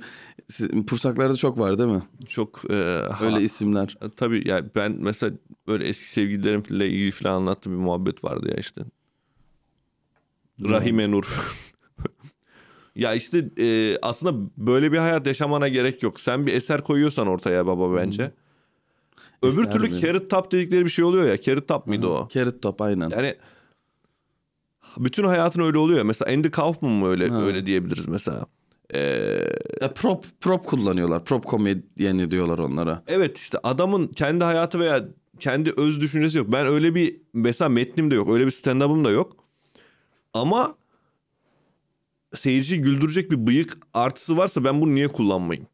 Pursaklarda 0.87 1.35
çok 1.35 1.59
var 1.59 1.79
değil 1.79 1.89
mi? 1.89 2.03
Çok 2.27 2.61
e, 2.71 2.73
ha- 3.11 3.25
Öyle 3.25 3.41
isimler. 3.41 3.97
Tabii 4.17 4.47
yani 4.47 4.65
ben 4.75 4.95
mesela 4.99 5.33
böyle 5.67 5.87
eski 5.87 6.09
sevgililerimle 6.09 6.89
ilgili 6.89 7.11
falan 7.11 7.33
anlattığım 7.35 7.73
bir 7.73 7.77
muhabbet 7.77 8.23
vardı 8.23 8.47
ya 8.51 8.57
işte. 8.57 8.81
Rahime 10.63 11.11
Nur. 11.11 11.55
Ya 12.95 13.13
işte 13.13 13.49
e, 13.59 13.97
aslında 14.01 14.49
böyle 14.57 14.91
bir 14.91 14.97
hayat 14.97 15.27
yaşamana 15.27 15.67
gerek 15.67 16.03
yok. 16.03 16.19
Sen 16.19 16.45
bir 16.47 16.53
eser 16.53 16.83
koyuyorsan 16.83 17.27
ortaya 17.27 17.67
baba 17.67 17.95
bence. 17.95 18.31
Öbür 19.41 19.61
Eser 19.61 19.71
türlü 19.71 19.89
mi? 19.89 19.99
carrot 20.01 20.29
top 20.29 20.51
dedikleri 20.51 20.85
bir 20.85 20.89
şey 20.89 21.05
oluyor 21.05 21.25
ya. 21.27 21.41
Carrot 21.41 21.67
top 21.67 21.87
mıydı 21.87 22.07
o? 22.07 22.27
Carrot 22.31 22.61
top 22.61 22.81
aynen. 22.81 23.09
Yani 23.09 23.35
bütün 24.97 25.23
hayatın 25.23 25.61
öyle 25.61 25.77
oluyor. 25.77 25.97
ya. 25.97 26.03
Mesela 26.03 26.31
Andy 26.31 26.49
Kaufman 26.51 26.91
mı 26.91 27.07
öyle 27.09 27.27
Ha. 27.29 27.41
öyle 27.41 27.65
diyebiliriz 27.65 28.07
mesela. 28.07 28.45
Ee, 28.93 28.99
Ya 29.81 29.93
prop 29.95 30.25
prop 30.41 30.65
kullanıyorlar. 30.65 31.25
Prop 31.25 31.45
komedyeni 31.45 32.31
diyorlar 32.31 32.57
onlara. 32.59 33.03
Evet 33.07 33.37
işte 33.37 33.57
adamın 33.63 34.07
kendi 34.07 34.43
hayatı 34.43 34.79
veya 34.79 35.05
kendi 35.39 35.71
öz 35.77 36.01
düşüncesi 36.01 36.37
yok. 36.37 36.47
Ben 36.51 36.65
öyle 36.67 36.95
bir 36.95 37.15
mesela 37.33 37.69
metnim 37.69 38.11
de 38.11 38.15
yok. 38.15 38.29
Öyle 38.29 38.45
bir 38.45 38.51
stand-up'ım 38.51 39.03
da 39.05 39.09
yok. 39.11 39.35
Ama 40.33 40.75
seyirciyi 42.35 42.81
güldürecek 42.81 43.31
bir 43.31 43.47
bıyık 43.47 43.77
artısı 43.93 44.37
varsa 44.37 44.63
ben 44.63 44.81
bunu 44.81 44.95
niye 44.95 45.07
kullanmayayım? 45.07 45.67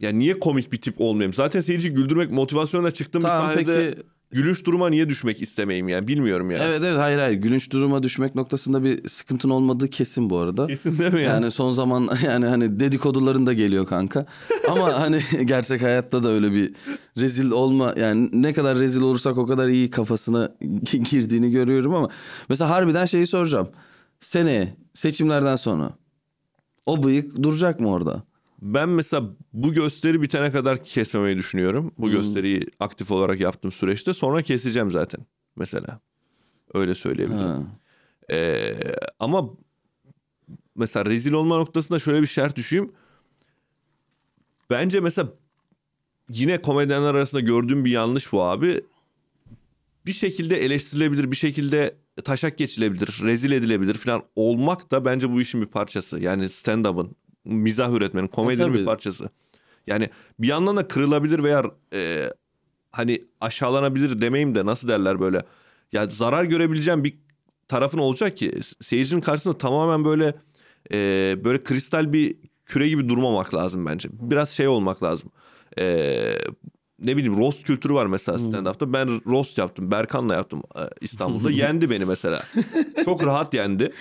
Yani 0.00 0.18
niye 0.18 0.40
komik 0.40 0.72
bir 0.72 0.80
tip 0.80 1.00
olmayayım? 1.00 1.34
Zaten 1.34 1.60
seyirciyi 1.60 1.94
güldürmek 1.94 2.30
motivasyonla 2.30 2.90
çıktığım 2.90 3.22
bir 3.22 3.28
Tamam 3.28 3.46
sahnede 3.46 3.94
peki 3.94 4.02
gülünç 4.32 4.64
duruma 4.66 4.88
niye 4.88 5.08
düşmek 5.08 5.42
istemeyeyim 5.42 5.88
yani 5.88 6.08
bilmiyorum 6.08 6.50
yani. 6.50 6.62
Evet 6.62 6.82
evet 6.84 6.98
hayır 6.98 7.18
hayır 7.18 7.38
gülünç 7.38 7.70
duruma 7.70 8.02
düşmek 8.02 8.34
noktasında 8.34 8.84
bir 8.84 9.08
sıkıntın 9.08 9.50
olmadığı 9.50 9.90
kesin 9.90 10.30
bu 10.30 10.38
arada. 10.38 10.66
Kesin 10.66 10.98
değil 10.98 11.12
mi 11.12 11.22
yani? 11.22 11.32
Yani 11.32 11.50
son 11.50 11.70
zaman 11.70 12.08
yani 12.24 12.46
hani 12.46 12.80
dedikoduların 12.80 13.46
da 13.46 13.52
geliyor 13.52 13.86
kanka. 13.86 14.26
Ama 14.68 14.92
hani 15.00 15.22
gerçek 15.44 15.82
hayatta 15.82 16.24
da 16.24 16.28
öyle 16.28 16.52
bir 16.52 16.72
rezil 17.18 17.50
olma 17.50 17.94
yani 17.96 18.28
ne 18.32 18.52
kadar 18.52 18.78
rezil 18.78 19.00
olursak 19.00 19.38
o 19.38 19.46
kadar 19.46 19.68
iyi 19.68 19.90
kafasına 19.90 20.52
girdiğini 21.10 21.50
görüyorum 21.50 21.94
ama 21.94 22.08
mesela 22.48 22.70
harbiden 22.70 23.06
şeyi 23.06 23.26
soracağım. 23.26 23.68
Seneye 24.20 24.74
seçimlerden 25.00 25.56
sonra 25.56 25.92
o 26.86 27.02
bıyık 27.02 27.42
duracak 27.42 27.80
mı 27.80 27.90
orada? 27.90 28.22
Ben 28.62 28.88
mesela 28.88 29.24
bu 29.52 29.72
gösteri 29.72 30.22
bitene 30.22 30.50
kadar 30.50 30.84
kesmemeyi 30.84 31.36
düşünüyorum. 31.36 31.92
Bu 31.98 32.06
Hmm. 32.06 32.12
gösteriyi 32.12 32.66
aktif 32.80 33.10
olarak 33.10 33.40
yaptığım 33.40 33.72
süreçte 33.72 34.12
sonra 34.12 34.42
keseceğim 34.42 34.90
zaten 34.90 35.26
mesela. 35.56 36.00
Öyle 36.74 36.94
söyleyebilirim. 36.94 37.40
Ha. 37.40 37.62
Ee, 38.30 38.76
ama 39.18 39.50
mesela 40.76 41.06
rezil 41.06 41.32
olma 41.32 41.56
noktasında 41.56 41.98
şöyle 41.98 42.22
bir 42.22 42.26
şart 42.26 42.56
düşeyim. 42.56 42.92
Bence 44.70 45.00
mesela 45.00 45.28
yine 46.28 46.62
komedyenler 46.62 47.14
arasında 47.14 47.40
gördüğüm 47.40 47.84
bir 47.84 47.90
yanlış 47.90 48.32
bu 48.32 48.42
abi. 48.42 48.80
Bir 50.06 50.12
şekilde 50.12 50.56
eleştirilebilir, 50.64 51.30
bir 51.30 51.36
şekilde 51.36 51.96
taşak 52.20 52.58
geçilebilir, 52.58 53.18
rezil 53.22 53.52
edilebilir 53.52 53.94
falan 53.94 54.22
olmak 54.36 54.90
da 54.90 55.04
bence 55.04 55.32
bu 55.32 55.40
işin 55.40 55.60
bir 55.62 55.66
parçası. 55.66 56.20
Yani 56.20 56.48
stand-up'ın, 56.48 57.16
mizah 57.44 57.92
üretmenin, 57.92 58.26
komedinin 58.26 58.66
tabii. 58.66 58.78
bir 58.78 58.84
parçası. 58.84 59.28
Yani 59.86 60.10
bir 60.38 60.48
yandan 60.48 60.76
da 60.76 60.88
kırılabilir 60.88 61.42
veya 61.42 61.64
e, 61.94 62.32
hani 62.92 63.24
aşağılanabilir 63.40 64.20
demeyeyim 64.20 64.54
de 64.54 64.66
nasıl 64.66 64.88
derler 64.88 65.20
böyle. 65.20 65.42
Ya 65.92 66.06
zarar 66.06 66.44
görebileceğim 66.44 67.04
bir 67.04 67.18
tarafın 67.68 67.98
olacak 67.98 68.36
ki 68.36 68.60
seyircinin 68.80 69.20
karşısında 69.20 69.58
tamamen 69.58 70.04
böyle 70.04 70.34
e, 70.92 71.36
böyle 71.44 71.64
kristal 71.64 72.12
bir 72.12 72.36
küre 72.66 72.88
gibi 72.88 73.08
durmamak 73.08 73.54
lazım 73.54 73.86
bence. 73.86 74.08
Biraz 74.12 74.50
şey 74.50 74.68
olmak 74.68 75.02
lazım. 75.02 75.30
E, 75.78 76.36
ne 77.00 77.16
bileyim 77.16 77.36
roast 77.38 77.66
kültürü 77.66 77.94
var 77.94 78.06
mesela 78.06 78.38
stand-up'ta. 78.38 78.92
Ben 78.92 79.20
roast 79.26 79.58
yaptım. 79.58 79.90
Berkan'la 79.90 80.34
yaptım 80.34 80.62
e, 80.76 80.80
İstanbul'da. 81.00 81.50
yendi 81.50 81.90
beni 81.90 82.04
mesela. 82.04 82.42
Çok 83.04 83.26
rahat 83.26 83.54
yendi. 83.54 83.92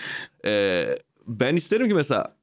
E, 0.46 0.86
ben 1.28 1.56
isterim 1.56 1.88
ki 1.88 1.94
mesela 1.94 2.36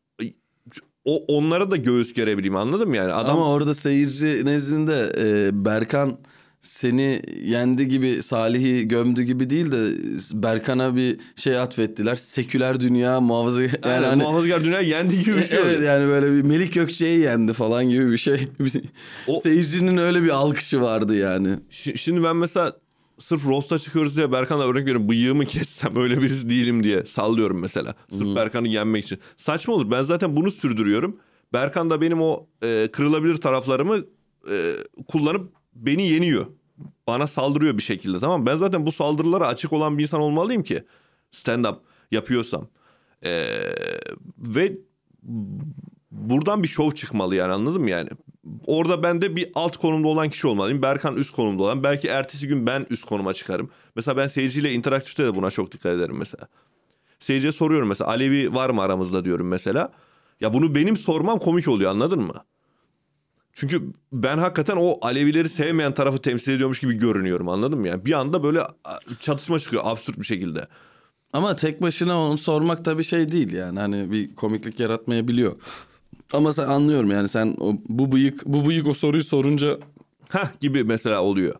o 1.04 1.24
onlara 1.28 1.70
da 1.70 1.76
göğüs 1.76 2.12
gerebileyim 2.12 2.56
anladın 2.56 2.88
mı 2.88 2.96
yani? 2.96 3.12
Adam 3.12 3.36
Ama 3.36 3.50
orada 3.50 3.74
seyirci 3.74 4.42
nezdinde 4.44 5.12
e, 5.18 5.50
Berkan 5.64 6.18
seni 6.66 7.22
yendi 7.44 7.88
gibi 7.88 8.22
Salih'i 8.22 8.88
gömdü 8.88 9.22
gibi 9.22 9.50
değil 9.50 9.72
de 9.72 9.90
Berkan'a 10.42 10.96
bir 10.96 11.16
şey 11.36 11.58
atfettiler. 11.58 12.14
Seküler 12.16 12.80
dünya 12.80 13.20
muhafazı 13.20 13.62
yani 13.62 13.70
yani 13.84 14.06
hani 14.06 14.22
muhafazakar 14.22 14.64
dünya 14.64 14.80
yendi 14.80 15.24
gibi 15.24 15.36
bir 15.36 15.44
şey 15.48 15.58
Evet 15.58 15.82
yani 15.82 16.08
böyle 16.08 16.32
bir 16.32 16.42
Melik 16.42 16.72
Gökçe'yi 16.72 17.20
yendi 17.20 17.52
falan 17.52 17.88
gibi 17.90 18.12
bir 18.12 18.18
şey. 18.18 18.48
O- 19.26 19.40
Seyircinin 19.40 19.96
öyle 19.96 20.22
bir 20.22 20.28
alkışı 20.28 20.80
vardı 20.80 21.16
yani. 21.16 21.48
Şi- 21.70 21.96
Şimdi 21.96 22.22
ben 22.24 22.36
mesela 22.36 22.76
sırf 23.18 23.46
roast'a 23.46 23.78
çıkıyoruz 23.78 24.16
diye 24.16 24.32
Berkan'la 24.32 24.64
örnek 24.64 24.82
veriyorum 24.82 25.08
bıyığımı 25.08 25.46
kessem 25.46 25.96
öyle 25.96 26.22
birisi 26.22 26.48
değilim 26.50 26.84
diye 26.84 27.04
sallıyorum 27.04 27.60
mesela. 27.60 27.94
Sırf 28.12 28.36
Berkan'ı 28.36 28.68
yenmek 28.68 29.04
için. 29.04 29.18
Saçma 29.36 29.74
olur. 29.74 29.90
Ben 29.90 30.02
zaten 30.02 30.36
bunu 30.36 30.50
sürdürüyorum. 30.50 31.16
Berkan 31.52 31.90
da 31.90 32.00
benim 32.00 32.20
o 32.22 32.46
e, 32.64 32.88
kırılabilir 32.92 33.36
taraflarımı 33.36 33.96
e, 34.50 34.72
kullanıp 35.08 35.52
beni 35.76 36.08
yeniyor. 36.08 36.46
Bana 37.06 37.26
saldırıyor 37.26 37.78
bir 37.78 37.82
şekilde 37.82 38.18
tamam? 38.18 38.46
Ben 38.46 38.56
zaten 38.56 38.86
bu 38.86 38.92
saldırılara 38.92 39.46
açık 39.46 39.72
olan 39.72 39.98
bir 39.98 40.02
insan 40.02 40.20
olmalıyım 40.20 40.62
ki 40.62 40.84
stand-up 41.32 41.76
yapıyorsam. 42.10 42.68
E, 43.24 43.46
ve 44.38 44.72
buradan 46.10 46.62
bir 46.62 46.68
şov 46.68 46.90
çıkmalı 46.90 47.34
yani 47.36 47.52
anladın 47.52 47.82
mı 47.82 47.90
yani? 47.90 48.08
Orada 48.66 49.02
ben 49.02 49.22
de 49.22 49.36
bir 49.36 49.50
alt 49.54 49.76
konumda 49.76 50.08
olan 50.08 50.30
kişi 50.30 50.46
olmalıyım. 50.46 50.82
Berkan 50.82 51.16
üst 51.16 51.30
konumda 51.30 51.62
olan. 51.62 51.82
Belki 51.82 52.08
ertesi 52.08 52.48
gün 52.48 52.66
ben 52.66 52.86
üst 52.90 53.04
konuma 53.04 53.34
çıkarım. 53.34 53.70
Mesela 53.96 54.16
ben 54.16 54.26
seyirciyle 54.26 54.72
interaktifte 54.72 55.24
de 55.24 55.34
buna 55.34 55.50
çok 55.50 55.72
dikkat 55.72 55.92
ederim 55.92 56.16
mesela. 56.18 56.48
Seyirciye 57.20 57.52
soruyorum 57.52 57.88
mesela 57.88 58.10
Alevi 58.10 58.54
var 58.54 58.70
mı 58.70 58.82
aramızda 58.82 59.24
diyorum 59.24 59.48
mesela. 59.48 59.92
Ya 60.40 60.54
bunu 60.54 60.74
benim 60.74 60.96
sormam 60.96 61.38
komik 61.38 61.68
oluyor 61.68 61.90
anladın 61.90 62.20
mı? 62.20 62.34
Çünkü 63.56 63.82
ben 64.12 64.38
hakikaten 64.38 64.76
o 64.76 64.98
Alevileri 65.02 65.48
sevmeyen 65.48 65.94
tarafı 65.94 66.18
temsil 66.18 66.52
ediyormuş 66.52 66.80
gibi 66.80 66.94
görünüyorum 66.94 67.48
anladın 67.48 67.78
mı? 67.78 67.88
Yani 67.88 68.04
bir 68.04 68.12
anda 68.12 68.42
böyle 68.42 68.60
çatışma 69.20 69.58
çıkıyor 69.58 69.82
absürt 69.86 70.18
bir 70.18 70.24
şekilde. 70.24 70.66
Ama 71.32 71.56
tek 71.56 71.82
başına 71.82 72.20
onu 72.20 72.38
sormak 72.38 72.84
tabii 72.84 73.04
şey 73.04 73.32
değil 73.32 73.52
yani 73.52 73.78
hani 73.78 74.10
bir 74.12 74.34
komiklik 74.34 74.80
yaratmayabiliyor. 74.80 75.56
Ama 76.32 76.52
sen 76.52 76.68
anlıyorum 76.68 77.10
yani 77.10 77.28
sen 77.28 77.56
o, 77.60 77.74
bu 77.88 78.12
bıyık 78.12 78.46
bu 78.46 78.66
bıyık 78.66 78.86
o 78.86 78.94
soruyu 78.94 79.24
sorunca 79.24 79.78
Hah 80.28 80.60
gibi 80.60 80.84
mesela 80.84 81.22
oluyor. 81.22 81.54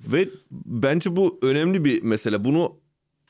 Ve 0.00 0.28
bence 0.52 1.16
bu 1.16 1.38
önemli 1.42 1.84
bir 1.84 2.02
mesele. 2.02 2.44
Bunu 2.44 2.76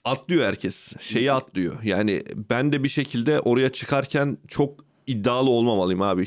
atlıyor 0.04 0.46
herkes. 0.46 0.92
Şeyi 1.00 1.32
atlıyor. 1.32 1.82
Yani 1.82 2.22
ben 2.50 2.72
de 2.72 2.82
bir 2.82 2.88
şekilde 2.88 3.40
oraya 3.40 3.72
çıkarken 3.72 4.38
çok 4.48 4.89
iddialı 5.06 5.50
olmamalıyım 5.50 6.02
abi. 6.02 6.24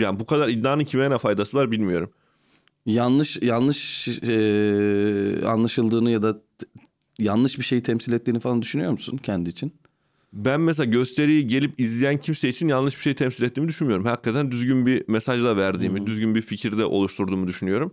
Yani 0.00 0.18
bu 0.18 0.26
kadar 0.26 0.48
iddianın 0.48 0.84
kime 0.84 1.10
ne 1.10 1.18
faydası 1.18 1.56
var 1.56 1.70
bilmiyorum. 1.70 2.10
yanlış 2.86 3.38
yanlış 3.42 4.08
eee, 4.08 5.44
anlaşıldığını 5.44 6.10
ya 6.10 6.22
da 6.22 6.40
yanlış 7.18 7.58
bir 7.58 7.64
şeyi 7.64 7.82
temsil 7.82 8.12
ettiğini 8.12 8.40
falan 8.40 8.62
düşünüyor 8.62 8.90
musun 8.92 9.16
kendi 9.16 9.50
için? 9.50 9.72
Ben 10.32 10.60
mesela 10.60 10.90
gösteriyi 10.90 11.46
gelip 11.48 11.80
izleyen 11.80 12.16
kimse 12.20 12.48
için 12.48 12.68
yanlış 12.68 12.96
bir 12.96 13.02
şey 13.02 13.14
temsil 13.14 13.44
ettiğimi 13.44 13.68
düşünmüyorum. 13.68 14.04
Hakikaten 14.04 14.50
düzgün 14.50 14.86
bir 14.86 15.08
mesajla 15.08 15.56
verdiğimi, 15.56 16.06
düzgün 16.06 16.34
bir 16.34 16.42
fikirde 16.42 16.84
oluşturduğumu 16.84 17.46
düşünüyorum. 17.46 17.92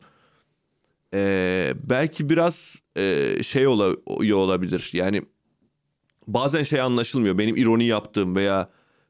Ee, 1.14 1.74
belki 1.90 2.30
biraz 2.30 2.82
e, 2.98 3.36
şey 3.44 3.68
ola, 3.68 3.96
olabilir. 4.36 4.90
Yani 4.94 5.22
bazen 6.28 6.64
şey 6.64 6.82
anlaşılmıyor. 6.82 7.38
Benim 7.38 7.58
ironi 7.58 7.86
yaptığım 7.86 8.36
veya 8.36 8.70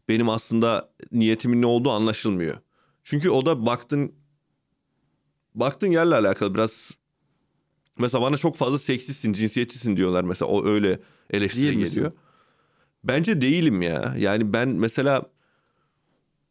benim 0.10 0.30
aslında 0.30 0.90
niyetimin 1.12 1.62
ne 1.62 1.66
olduğu 1.66 1.92
anlaşılmıyor. 1.92 2.56
Çünkü 3.04 3.30
o 3.30 3.46
da 3.46 3.66
baktın 3.66 4.12
baktığın 5.56 5.92
yerle 5.92 6.16
alakalı 6.16 6.54
biraz 6.56 6.92
mesela 8.00 8.22
bana 8.22 8.38
çok 8.38 8.56
fazla 8.56 8.78
seksistsin, 8.78 9.34
cinsiyetçisin 9.34 9.98
diyorlar 9.98 10.24
mesela 10.24 10.52
o 10.52 10.66
öyle 10.66 11.00
eleştiri 11.30 11.64
Değil 11.64 11.78
misin? 11.78 11.96
geliyor. 11.96 12.12
Bence 13.04 13.42
değilim 13.42 13.82
ya. 13.82 14.16
Yani 14.18 14.54
ben 14.54 14.70
mesela 14.70 15.30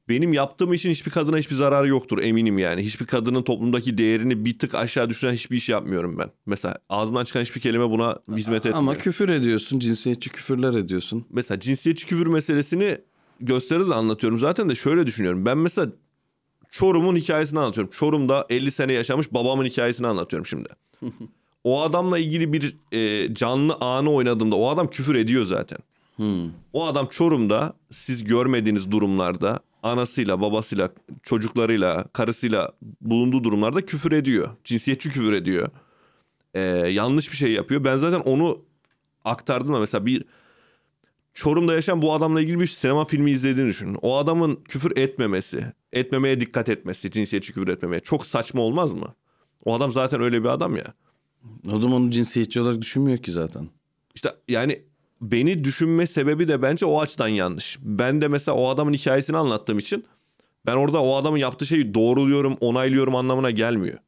benim 0.09 0.33
yaptığım 0.33 0.73
işin 0.73 0.91
hiçbir 0.91 1.11
kadına 1.11 1.37
hiçbir 1.37 1.55
zararı 1.55 1.89
yoktur 1.89 2.19
eminim 2.19 2.59
yani. 2.59 2.83
Hiçbir 2.83 3.07
kadının 3.07 3.43
toplumdaki 3.43 3.99
değerini 3.99 4.45
bir 4.45 4.59
tık 4.59 4.75
aşağı 4.75 5.09
düşüren 5.11 5.33
hiçbir 5.33 5.57
iş 5.57 5.69
yapmıyorum 5.69 6.19
ben. 6.19 6.31
Mesela 6.47 6.79
ağzımdan 6.89 7.25
çıkan 7.25 7.41
hiçbir 7.41 7.61
kelime 7.61 7.91
buna 7.91 8.19
hizmet 8.37 8.57
etmiyor. 8.57 8.79
Ama 8.79 8.99
küfür 8.99 9.29
ediyorsun, 9.29 9.79
cinsiyetçi 9.79 10.31
küfürler 10.31 10.75
ediyorsun. 10.75 11.27
mesela 11.31 11.61
cinsiyetçi 11.61 12.07
küfür 12.07 12.27
meselesini 12.27 12.99
gösteride 13.41 13.89
de 13.89 13.95
anlatıyorum. 13.95 14.39
Zaten 14.39 14.69
de 14.69 14.75
şöyle 14.75 15.07
düşünüyorum. 15.07 15.45
Ben 15.45 15.59
mesela 15.59 15.93
Çorum'un 16.71 17.17
hikayesini 17.17 17.59
anlatıyorum. 17.59 17.93
Çorum'da 17.93 18.47
50 18.51 18.71
sene 18.71 18.93
yaşamış 18.93 19.35
babamın 19.35 19.65
hikayesini 19.65 20.07
anlatıyorum 20.07 20.47
şimdi. 20.47 20.69
o 21.65 21.83
adamla 21.83 22.19
ilgili 22.19 22.53
bir 22.53 22.77
e, 22.93 23.35
canlı 23.35 23.75
anı 23.75 24.11
oynadığımda 24.11 24.57
o 24.57 24.69
adam 24.69 24.91
küfür 24.91 25.15
ediyor 25.15 25.45
zaten. 25.45 25.79
O 26.73 26.87
adam 26.87 27.07
Çorum'da 27.07 27.73
siz 27.91 28.25
görmediğiniz 28.25 28.91
durumlarda 28.91 29.61
anasıyla, 29.83 30.41
babasıyla, 30.41 30.91
çocuklarıyla, 31.23 32.05
karısıyla 32.13 32.73
bulunduğu 33.01 33.45
durumlarda 33.45 33.85
küfür 33.85 34.13
ediyor. 34.13 34.49
Cinsiyetçi 34.65 35.11
küfür 35.11 35.33
ediyor. 35.33 35.69
Ee, 36.55 36.61
yanlış 36.69 37.33
bir 37.33 37.37
şey 37.37 37.53
yapıyor. 37.53 37.85
Ben 37.85 37.97
zaten 37.97 38.21
onu 38.21 38.61
aktardım 39.25 39.75
da 39.75 39.79
mesela 39.79 40.07
bir 40.07 40.25
Çorum'da 41.39 41.75
yaşayan 41.75 42.03
bu 42.03 42.13
adamla 42.13 42.41
ilgili 42.41 42.61
bir 42.61 42.67
sinema 42.67 43.05
filmi 43.05 43.31
izlediğini 43.31 43.69
düşünün. 43.69 43.99
O 44.03 44.17
adamın 44.17 44.57
küfür 44.57 44.97
etmemesi, 44.97 45.73
etmemeye 45.93 46.41
dikkat 46.41 46.69
etmesi, 46.69 47.11
cinsiyetçi 47.11 47.53
küfür 47.53 47.69
etmemeye 47.69 48.01
çok 48.01 48.27
saçma 48.27 48.63
olmaz 48.63 48.93
mı? 48.93 49.15
O 49.65 49.75
adam 49.75 49.91
zaten 49.91 50.21
öyle 50.21 50.43
bir 50.43 50.49
adam 50.49 50.77
ya. 50.77 50.95
Zaman 51.65 51.93
onu 51.93 52.11
cinsiyetçi 52.11 52.61
olarak 52.61 52.83
düşünmüyor 52.83 53.19
ki 53.19 53.33
zaten. 53.33 53.69
İşte 54.15 54.35
yani 54.49 54.83
beni 55.21 55.65
düşünme 55.65 56.07
sebebi 56.07 56.49
de 56.49 56.63
bence 56.63 56.87
o 56.87 57.01
açıdan 57.01 57.29
yanlış. 57.29 57.79
Ben 57.83 58.21
de 58.21 58.29
mesela 58.29 58.55
o 58.55 58.69
adamın 58.69 58.93
hikayesini 58.93 59.37
anlattığım 59.37 59.79
için 59.79 60.05
ben 60.67 60.77
orada 60.77 61.03
o 61.03 61.17
adamın 61.17 61.39
yaptığı 61.39 61.67
şeyi 61.67 61.95
doğruluyorum, 61.95 62.57
onaylıyorum 62.61 63.15
anlamına 63.15 63.51
gelmiyor. 63.51 63.99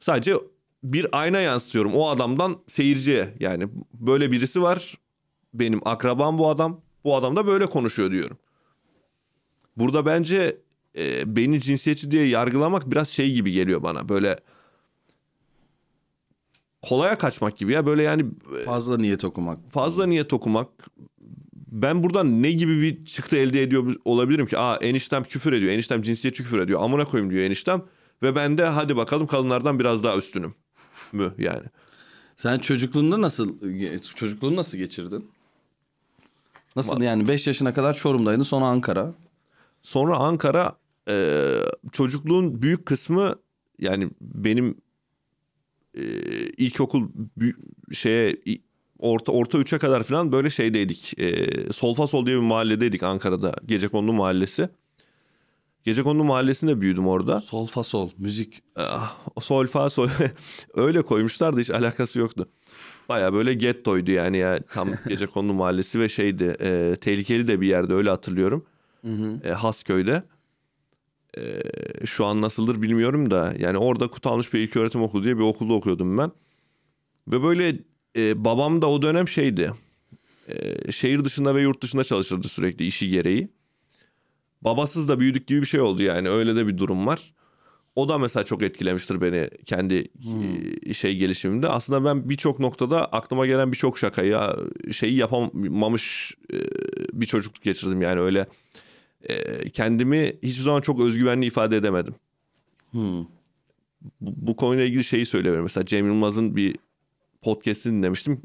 Sadece 0.00 0.34
bir 0.82 1.06
ayna 1.20 1.40
yansıtıyorum 1.40 1.94
o 1.94 2.08
adamdan 2.08 2.58
seyirciye. 2.66 3.34
Yani 3.40 3.68
böyle 3.94 4.32
birisi 4.32 4.62
var. 4.62 4.98
Benim 5.58 5.80
akrabam 5.88 6.38
bu 6.38 6.48
adam. 6.48 6.80
Bu 7.04 7.16
adam 7.16 7.36
da 7.36 7.46
böyle 7.46 7.66
konuşuyor 7.66 8.10
diyorum. 8.10 8.38
Burada 9.76 10.06
bence 10.06 10.60
e, 10.98 11.36
beni 11.36 11.60
cinsiyetçi 11.60 12.10
diye 12.10 12.26
yargılamak 12.28 12.90
biraz 12.90 13.08
şey 13.08 13.32
gibi 13.32 13.52
geliyor 13.52 13.82
bana. 13.82 14.08
Böyle 14.08 14.36
kolaya 16.82 17.18
kaçmak 17.18 17.56
gibi 17.58 17.72
ya. 17.72 17.86
Böyle 17.86 18.02
yani 18.02 18.26
e, 18.60 18.64
Fazla 18.64 18.96
niyet 18.96 19.24
okumak. 19.24 19.58
fazla 19.70 20.06
niyet 20.06 20.32
okumak. 20.32 20.68
Ben 21.72 22.02
buradan 22.02 22.42
ne 22.42 22.52
gibi 22.52 22.82
bir 22.82 23.04
çıktı 23.04 23.36
elde 23.36 23.62
ediyor 23.62 23.94
olabilirim 24.04 24.46
ki? 24.46 24.58
Aa 24.58 24.76
eniştem 24.76 25.24
küfür 25.24 25.52
ediyor. 25.52 25.72
Eniştem 25.72 26.02
cinsiyetçi 26.02 26.42
küfür 26.42 26.58
ediyor. 26.58 26.82
Amına 26.82 27.04
koyayım 27.04 27.30
diyor 27.32 27.42
eniştem. 27.44 27.82
Ve 28.22 28.34
ben 28.36 28.58
de 28.58 28.64
hadi 28.64 28.96
bakalım 28.96 29.26
kadınlardan 29.26 29.78
biraz 29.78 30.04
daha 30.04 30.16
üstünüm. 30.16 30.54
Mü 31.12 31.34
yani. 31.38 31.64
Sen 32.36 32.58
çocukluğunda 32.58 33.20
nasıl 33.20 33.56
çocukluğunu 34.14 34.56
nasıl 34.56 34.78
geçirdin? 34.78 35.30
Nasıl 36.76 37.00
yani 37.00 37.28
5 37.28 37.46
yaşına 37.46 37.74
kadar 37.74 37.94
Çorum'daydın 37.94 38.42
sonra 38.42 38.64
Ankara. 38.64 39.14
Sonra 39.82 40.16
Ankara 40.16 40.76
e, 41.08 41.54
çocukluğun 41.92 42.62
büyük 42.62 42.86
kısmı 42.86 43.34
yani 43.78 44.10
benim 44.20 44.80
e, 45.94 46.02
ilkokul 46.56 47.08
şeye 47.92 48.36
orta 48.98 49.32
orta 49.32 49.58
3'e 49.58 49.78
kadar 49.78 50.02
falan 50.02 50.32
böyle 50.32 50.50
şeydeydik. 50.50 51.18
E, 51.18 51.46
Solfasol 51.72 52.26
diye 52.26 52.36
bir 52.36 52.42
mahalledeydik 52.42 53.02
Ankara'da. 53.02 53.54
Gecekondu 53.66 54.12
mahallesi. 54.12 54.68
Gecekondu 55.84 56.24
mahallesinde 56.24 56.80
büyüdüm 56.80 57.06
orada. 57.06 57.40
Sol 57.40 57.66
fa 57.66 57.84
sol 57.84 58.10
müzik. 58.18 58.62
Ah, 58.76 59.16
sol 59.40 59.66
fa 59.66 59.90
sol 59.90 60.08
öyle 60.74 61.02
koymuşlar 61.02 61.56
da 61.56 61.60
hiç 61.60 61.70
alakası 61.70 62.18
yoktu. 62.18 62.48
Baya 63.08 63.32
böyle 63.32 63.54
gettoydu 63.54 64.10
yani 64.10 64.38
ya 64.38 64.60
tam 64.62 64.88
Gecekondu 65.08 65.54
mahallesi 65.54 66.00
ve 66.00 66.08
şeydi 66.08 66.56
e, 66.60 66.94
tehlikeli 67.00 67.48
de 67.48 67.60
bir 67.60 67.66
yerde 67.68 67.94
öyle 67.94 68.10
hatırlıyorum. 68.10 68.66
E, 69.44 69.50
Hasköy'de. 69.50 70.22
Ee, 71.38 71.62
şu 72.06 72.26
an 72.26 72.40
nasıldır 72.42 72.82
bilmiyorum 72.82 73.30
da 73.30 73.54
yani 73.58 73.78
orada 73.78 74.08
Kutalmış 74.08 74.52
bir 74.52 74.60
ilköğretim 74.60 75.02
okulu 75.02 75.24
diye 75.24 75.36
bir 75.36 75.42
okulda 75.42 75.72
okuyordum 75.72 76.18
ben. 76.18 76.32
Ve 77.28 77.42
böyle 77.42 77.78
e, 78.16 78.44
babam 78.44 78.82
da 78.82 78.86
o 78.90 79.02
dönem 79.02 79.28
şeydi. 79.28 79.72
e, 80.48 80.92
şehir 80.92 81.24
dışında 81.24 81.54
ve 81.54 81.62
yurt 81.62 81.82
dışında 81.82 82.04
çalışırdı 82.04 82.48
sürekli 82.48 82.86
işi 82.86 83.08
gereği. 83.08 83.48
Babasız 84.62 85.08
da 85.08 85.20
büyüdük 85.20 85.46
gibi 85.46 85.60
bir 85.60 85.66
şey 85.66 85.80
oldu 85.80 86.02
yani 86.02 86.28
öyle 86.28 86.56
de 86.56 86.66
bir 86.66 86.78
durum 86.78 87.06
var. 87.06 87.34
O 87.96 88.08
da 88.08 88.18
mesela 88.18 88.44
çok 88.44 88.62
etkilemiştir 88.62 89.20
beni 89.20 89.50
kendi 89.66 90.08
e, 90.86 90.94
şey 90.94 91.16
gelişimimde. 91.16 91.68
Aslında 91.68 92.04
ben 92.04 92.28
birçok 92.28 92.60
noktada 92.60 93.06
aklıma 93.06 93.46
gelen 93.46 93.72
birçok 93.72 93.98
şakayı 93.98 94.38
şeyi 94.92 95.16
yapamamış 95.16 96.34
e, 96.52 96.56
bir 97.12 97.26
çocukluk 97.26 97.62
geçirdim 97.62 98.02
yani 98.02 98.20
öyle 98.20 98.46
e, 99.22 99.68
kendimi 99.70 100.32
hiçbir 100.42 100.62
zaman 100.62 100.80
çok 100.80 101.00
özgüvenli 101.00 101.46
ifade 101.46 101.76
edemedim. 101.76 102.14
Hmm. 102.90 103.20
Bu, 104.20 104.34
bu 104.36 104.56
konuyla 104.56 104.84
ilgili 104.84 105.04
şeyi 105.04 105.26
söyleyebilirim. 105.26 105.62
Mesela 105.64 105.86
Cem 105.86 106.06
Yılmaz'ın 106.06 106.56
bir 106.56 106.76
podcast'ini 107.42 107.92
dinlemiştim. 107.92 108.42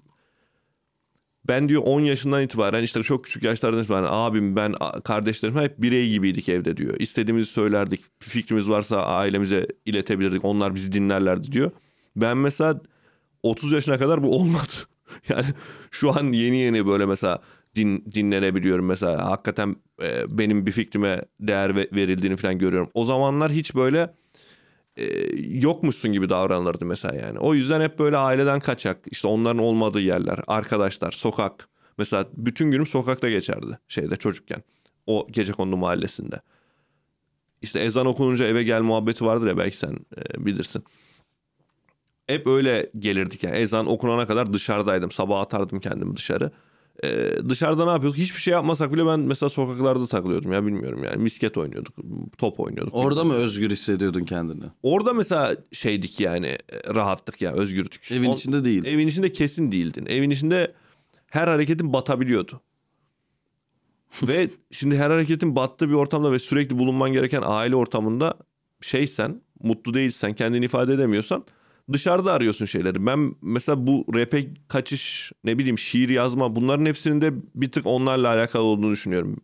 Ben 1.48 1.70
diyor 1.70 1.82
10 1.86 2.02
yaşından 2.02 2.44
itibaren 2.44 2.84
işte 2.84 3.04
çok 3.04 3.26
küçük 3.26 3.44
yaşlardan 3.44 3.80
itibaren 3.82 4.08
abim 4.10 4.56
ben 4.56 4.76
kardeşlerim 5.04 5.60
hep 5.60 5.82
birey 5.82 6.10
gibiydik 6.10 6.50
evde 6.50 6.78
diyor. 6.78 6.96
İstediğimizi 7.00 7.52
söylerdik. 7.52 8.02
Fikrimiz 8.20 8.70
varsa 8.70 8.98
ailemize 9.04 9.68
iletebilirdik. 9.86 10.46
Onlar 10.46 10.76
bizi 10.76 10.92
dinlerlerdi 10.92 11.52
diyor. 11.52 11.72
Ben 12.16 12.38
mesela 12.38 12.82
30 13.44 13.72
yaşına 13.72 13.98
kadar 13.98 14.24
bu 14.24 14.36
olmadı. 14.36 14.74
Yani 15.30 15.46
şu 15.92 16.12
an 16.20 16.24
yeni 16.32 16.58
yeni 16.58 16.88
böyle 16.88 17.06
mesela 17.06 17.40
din, 17.76 18.06
dinlenebiliyorum 18.14 18.86
mesela. 18.86 19.30
Hakikaten 19.30 19.76
e, 20.04 20.38
benim 20.38 20.66
bir 20.66 20.72
fikrime 20.72 21.26
değer 21.40 21.76
ve- 21.76 21.90
verildiğini 21.94 22.38
falan 22.38 22.58
görüyorum. 22.60 22.90
O 22.94 23.06
zamanlar 23.06 23.52
hiç 23.52 23.76
böyle 23.76 24.14
e, 24.98 25.06
yokmuşsun 25.60 26.14
gibi 26.14 26.30
davranılırdı 26.30 26.86
mesela 26.86 27.16
yani. 27.16 27.40
O 27.40 27.54
yüzden 27.54 27.82
hep 27.82 28.00
böyle 28.00 28.18
aileden 28.18 28.60
kaçak, 28.60 29.00
işte 29.12 29.28
onların 29.28 29.58
olmadığı 29.58 30.02
yerler, 30.02 30.40
arkadaşlar, 30.48 31.12
sokak. 31.12 31.70
Mesela 31.98 32.28
bütün 32.34 32.72
günüm 32.72 32.88
sokakta 32.88 33.30
geçerdi 33.30 33.80
şeyde 33.88 34.16
çocukken. 34.16 34.64
O 35.08 35.28
gece 35.32 35.52
kondu 35.52 35.78
mahallesinde. 35.78 36.42
İşte 37.62 37.80
ezan 37.80 38.06
okununca 38.06 38.46
eve 38.46 38.64
gel 38.64 38.82
muhabbeti 38.82 39.26
vardır 39.26 39.48
ya 39.48 39.58
belki 39.58 39.78
sen 39.78 39.98
e, 40.18 40.46
bilirsin. 40.46 40.84
Hep 42.28 42.48
öyle 42.48 42.92
gelirdik 43.00 43.44
yani. 43.44 43.56
Ezan 43.56 43.88
okunana 43.88 44.28
kadar 44.28 44.54
dışarıdaydım. 44.54 45.12
Sabah 45.12 45.42
atardım 45.42 45.80
kendimi 45.80 46.18
dışarı. 46.18 46.52
Ee, 47.04 47.38
dışarıda 47.50 47.86
ne 47.86 47.92
yapıyorduk? 47.92 48.18
Hiçbir 48.18 48.40
şey 48.40 48.54
yapmasak 48.54 48.94
bile 48.94 49.06
ben 49.06 49.20
mesela 49.20 49.50
sokaklarda 49.50 50.08
takılıyordum 50.08 50.52
ya 50.52 50.66
bilmiyorum 50.66 51.04
yani. 51.04 51.22
Misket 51.24 51.58
oynuyorduk, 51.58 51.96
top 52.38 52.60
oynuyorduk. 52.60 52.96
Orada 52.96 53.24
mı 53.24 53.34
özgür 53.34 53.72
hissediyordun 53.72 54.26
kendini? 54.26 54.64
Orada 54.84 55.14
mesela 55.14 55.56
şeydik 55.72 56.20
yani 56.20 56.48
e, 56.48 56.94
rahattık 56.96 57.42
ya 57.42 57.54
özgürlük. 57.54 58.12
Evin 58.12 58.32
içinde 58.32 58.64
değil. 58.64 58.86
Evin 58.86 59.08
içinde 59.08 59.32
kesin 59.32 59.72
değildin. 59.72 60.06
Evin 60.06 60.30
içinde 60.30 60.74
her 61.28 61.48
hareketin 61.48 61.94
batabiliyordu. 61.94 62.62
ve 64.24 64.50
şimdi 64.72 64.98
her 64.98 65.10
hareketin 65.10 65.56
battığı 65.56 65.90
bir 65.90 65.94
ortamda 65.94 66.32
ve 66.32 66.40
sürekli 66.40 66.78
bulunman 66.78 67.14
gereken 67.14 67.42
aile 67.46 67.76
ortamında 67.76 68.38
şeysen, 68.82 69.42
mutlu 69.64 69.94
değilsen, 69.94 70.34
kendini 70.34 70.66
ifade 70.66 70.94
edemiyorsan 70.94 71.44
dışarıda 71.94 72.34
arıyorsun 72.34 72.66
şeyleri. 72.66 73.06
Ben 73.06 73.36
mesela 73.42 73.88
bu 73.88 74.06
rap'e 74.16 74.48
kaçış, 74.68 75.32
ne 75.44 75.58
bileyim 75.58 75.80
şiir 75.80 76.10
yazma 76.10 76.56
bunların 76.56 76.86
hepsinin 76.86 77.22
de 77.22 77.34
bir 77.56 77.72
tık 77.72 77.86
onlarla 77.88 78.28
alakalı 78.30 78.64
olduğunu 78.64 78.92
düşünüyorum. 78.92 79.38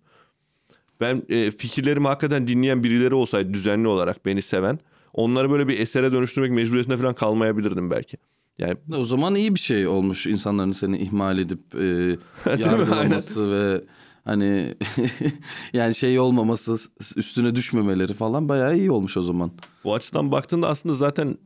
Ben 1.02 1.24
e, 1.30 1.52
fikirlerimi 1.52 2.08
hakikaten 2.08 2.48
dinleyen 2.48 2.84
birileri 2.84 3.14
olsaydı 3.14 3.54
düzenli 3.54 3.88
olarak 3.88 4.26
beni 4.26 4.42
seven 4.42 4.80
onları 5.14 5.52
böyle 5.52 5.68
bir 5.68 5.80
esere 5.80 6.12
dönüştürmek 6.12 6.52
mecburiyetinde 6.52 6.98
falan 6.98 7.14
kalmayabilirdim 7.14 7.92
belki. 7.92 8.18
Yani 8.58 8.78
O 8.98 9.04
zaman 9.04 9.36
iyi 9.36 9.56
bir 9.56 9.60
şey 9.60 9.88
olmuş 9.88 10.28
insanların 10.28 10.72
seni 10.72 10.98
ihmal 10.98 11.40
edip 11.40 11.76
e, 11.76 12.18
yargılaması 12.58 13.52
ve 13.52 13.82
hani 14.26 14.76
yani 15.74 15.96
şey 15.96 16.20
olmaması 16.20 16.76
üstüne 17.16 17.56
düşmemeleri 17.56 18.14
falan 18.14 18.50
bayağı 18.50 18.78
iyi 18.78 18.92
olmuş 18.92 19.18
o 19.18 19.24
zaman. 19.24 19.52
bu 19.84 19.94
açıdan 19.96 20.32
baktığında 20.32 20.68
aslında 20.68 20.96
zaten 20.96 21.38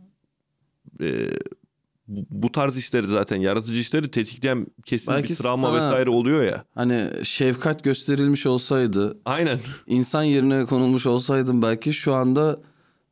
e, 1.01 1.29
bu- 2.07 2.51
tarz 2.51 2.77
işleri 2.77 3.07
zaten 3.07 3.37
yaratıcı 3.37 3.79
işleri 3.79 4.11
tetikleyen 4.11 4.65
kesin 4.85 5.13
Belki 5.13 5.29
bir 5.29 5.35
travma 5.35 5.67
sana- 5.67 5.75
vesaire 5.77 6.09
oluyor 6.09 6.43
ya. 6.43 6.65
Hani 6.75 7.09
şefkat 7.23 7.83
gösterilmiş 7.83 8.45
olsaydı, 8.45 9.17
Aynen. 9.25 9.59
insan 9.87 10.23
yerine 10.23 10.65
konulmuş 10.65 11.05
olsaydın 11.05 11.61
belki 11.61 11.93
şu 11.93 12.13
anda 12.13 12.59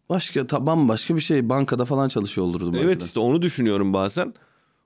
başka 0.10 0.48
ta- 0.48 0.66
bambaşka 0.66 1.16
bir 1.16 1.22
şey 1.22 1.50
bankada 1.50 1.86
falan 1.86 2.10
çalışıyor 2.10 2.48
olurdum 2.48 2.74
belki 2.74 2.86
Evet 2.86 3.02
de. 3.02 3.06
işte 3.06 3.20
onu 3.20 3.42
düşünüyorum 3.42 3.94
bazen. 3.94 4.34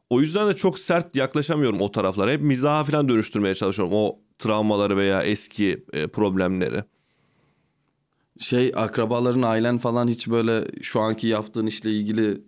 O 0.09 0.21
yüzden 0.21 0.47
de 0.49 0.55
çok 0.55 0.79
sert 0.79 1.15
yaklaşamıyorum 1.15 1.81
o 1.81 1.91
taraflara. 1.91 2.31
Hep 2.31 2.41
mizaha 2.41 2.83
falan 2.83 3.09
dönüştürmeye 3.09 3.55
çalışıyorum 3.55 3.93
o 3.97 4.19
travmaları 4.39 4.97
veya 4.97 5.21
eski 5.23 5.85
e, 5.93 6.07
problemleri. 6.07 6.83
Şey 8.39 8.71
akrabaların 8.75 9.41
ailen 9.41 9.77
falan 9.77 10.07
hiç 10.07 10.27
böyle 10.27 10.67
şu 10.81 10.99
anki 10.99 11.27
yaptığın 11.27 11.65
işle 11.65 11.91
ilgili 11.91 12.41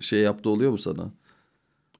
şey 0.00 0.20
yaptı 0.20 0.50
oluyor 0.50 0.70
mu 0.70 0.78
sana? 0.78 1.10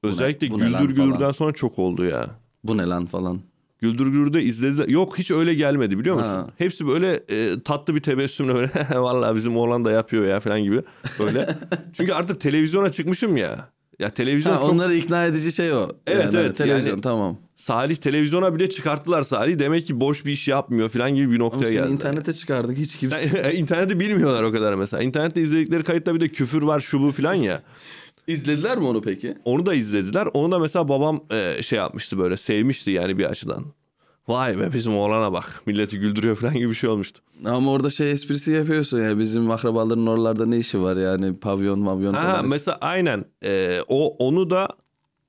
Özellikle 0.03 0.51
bu 0.51 0.59
ne 0.59 0.71
lan 0.71 0.81
Güldür 0.81 0.95
falan? 0.95 1.09
Güldür'den 1.09 1.31
sonra 1.31 1.51
çok 1.53 1.79
oldu 1.79 2.05
ya. 2.05 2.29
Bu 2.63 2.77
ne 2.77 2.85
lan 2.85 3.05
falan. 3.05 3.41
Güldür 3.81 4.07
Güldür'de 4.07 4.43
izlediler. 4.43 4.87
Yok 4.87 5.17
hiç 5.17 5.31
öyle 5.31 5.53
gelmedi 5.53 5.99
biliyor 5.99 6.15
musun? 6.15 6.27
Ha. 6.29 6.47
Hepsi 6.57 6.87
böyle 6.87 7.23
e, 7.29 7.59
tatlı 7.63 7.95
bir 7.95 7.99
tebessümle 8.01 8.55
böyle 8.55 8.71
vallahi 8.95 9.35
bizim 9.35 9.57
oğlan 9.57 9.85
da 9.85 9.91
yapıyor 9.91 10.25
ya 10.25 10.39
falan 10.39 10.63
gibi. 10.63 10.81
Böyle. 11.19 11.55
Çünkü 11.93 12.13
artık 12.13 12.39
televizyona 12.39 12.91
çıkmışım 12.91 13.37
ya. 13.37 13.69
Ya 13.99 14.09
televizyon 14.09 14.53
Ha, 14.53 14.61
çok 14.61 14.71
onları 14.71 14.95
ikna 14.95 15.25
edici 15.25 15.51
şey 15.51 15.73
o. 15.73 15.89
Evet, 16.07 16.33
Yani 16.33 16.45
evet, 16.45 16.57
Televizyon 16.57 16.91
yani- 16.91 17.01
tamam. 17.01 17.37
Salih 17.55 17.95
televizyona 17.95 18.55
bile 18.55 18.69
çıkarttılar 18.69 19.21
Salih. 19.21 19.59
Demek 19.59 19.87
ki 19.87 19.99
boş 19.99 20.25
bir 20.25 20.31
iş 20.31 20.47
yapmıyor 20.47 20.89
falan 20.89 21.15
gibi 21.15 21.31
bir 21.31 21.39
noktaya 21.39 21.71
geldi. 21.71 21.91
internete 21.91 22.33
çıkardık 22.33 22.77
hiç 22.77 22.97
kimse. 22.97 23.53
İnterneti 23.53 23.99
bilmiyorlar 23.99 24.43
o 24.43 24.51
kadar 24.51 24.73
mesela. 24.73 25.03
İnternette 25.03 25.41
izledikleri 25.41 25.83
kayıtta 25.83 26.15
bir 26.15 26.19
de 26.19 26.29
küfür 26.29 26.61
var 26.61 26.79
şu 26.79 27.01
bu 27.01 27.11
falan 27.11 27.33
ya. 27.33 27.63
İzlediler 28.27 28.77
mi 28.77 28.85
onu 28.85 29.01
peki? 29.01 29.37
Onu 29.45 29.65
da 29.65 29.73
izlediler. 29.73 30.27
Onu 30.33 30.51
da 30.51 30.59
mesela 30.59 30.89
babam 30.89 31.23
e, 31.31 31.63
şey 31.63 31.77
yapmıştı 31.79 32.17
böyle 32.17 32.37
sevmişti 32.37 32.91
yani 32.91 33.17
bir 33.17 33.25
açıdan. 33.25 33.65
Vay 34.27 34.59
be 34.59 34.73
bizim 34.73 34.97
oğlana 34.97 35.33
bak 35.33 35.61
milleti 35.65 35.99
güldürüyor 35.99 36.35
falan 36.35 36.53
gibi 36.53 36.69
bir 36.69 36.75
şey 36.75 36.89
olmuştu. 36.89 37.21
Ama 37.45 37.71
orada 37.71 37.89
şey 37.89 38.11
esprisi 38.11 38.51
yapıyorsun 38.51 38.99
ya 38.99 39.19
bizim 39.19 39.51
akrabaların 39.51 40.07
oralarda 40.07 40.45
ne 40.45 40.57
işi 40.57 40.81
var 40.81 40.95
yani 40.97 41.35
pavyon 41.39 41.79
mavyon 41.79 42.13
Ha, 42.13 42.21
falan. 42.31 42.49
mesela 42.49 42.77
aynen 42.81 43.25
E, 43.43 43.79
o 43.87 44.15
onu 44.27 44.49
da 44.49 44.67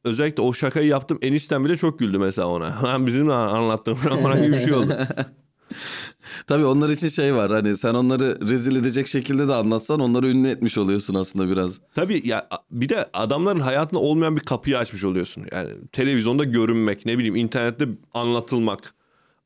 özellikle 0.04 0.42
o 0.42 0.52
şakayı 0.52 0.88
yaptım 0.88 1.18
enişten 1.22 1.64
bile 1.64 1.76
çok 1.76 1.98
güldü 1.98 2.18
mesela 2.18 2.48
ona. 2.48 2.82
Ha, 2.82 3.06
bizim 3.06 3.30
anlattığım 3.30 3.98
bana 4.24 4.38
gibi 4.38 4.52
bir 4.52 4.60
şey 4.60 4.74
oldu. 4.74 4.96
Tabii 6.46 6.64
onlar 6.64 6.90
için 6.90 7.08
şey 7.08 7.34
var 7.34 7.50
hani 7.50 7.76
sen 7.76 7.94
onları 7.94 8.48
rezil 8.48 8.76
edecek 8.76 9.08
şekilde 9.08 9.48
de 9.48 9.54
anlatsan 9.54 10.00
onları 10.00 10.28
ünlü 10.28 10.48
etmiş 10.48 10.78
oluyorsun 10.78 11.14
aslında 11.14 11.48
biraz. 11.50 11.80
Tabii 11.94 12.22
ya 12.24 12.48
bir 12.70 12.88
de 12.88 13.06
adamların 13.12 13.60
hayatında 13.60 14.00
olmayan 14.00 14.36
bir 14.36 14.40
kapıyı 14.40 14.78
açmış 14.78 15.04
oluyorsun. 15.04 15.44
Yani 15.52 15.70
televizyonda 15.92 16.44
görünmek, 16.44 17.06
ne 17.06 17.18
bileyim 17.18 17.36
internette 17.36 17.88
anlatılmak. 18.14 18.94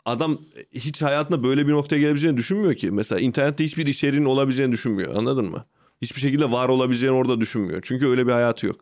Adam 0.05 0.39
hiç 0.73 1.03
hayatında 1.03 1.43
böyle 1.43 1.67
bir 1.67 1.73
noktaya 1.73 1.99
gelebileceğini 1.99 2.37
düşünmüyor 2.37 2.75
ki. 2.75 2.91
Mesela 2.91 3.21
internette 3.21 3.65
hiçbir 3.65 3.87
içeriğin 3.87 4.25
olabileceğini 4.25 4.73
düşünmüyor. 4.73 5.17
Anladın 5.17 5.51
mı? 5.51 5.65
Hiçbir 6.03 6.21
şekilde 6.21 6.51
var 6.51 6.69
olabileceğini 6.69 7.17
orada 7.17 7.41
düşünmüyor. 7.41 7.81
Çünkü 7.83 8.09
öyle 8.09 8.27
bir 8.27 8.33
hayatı 8.33 8.67
yok. 8.67 8.81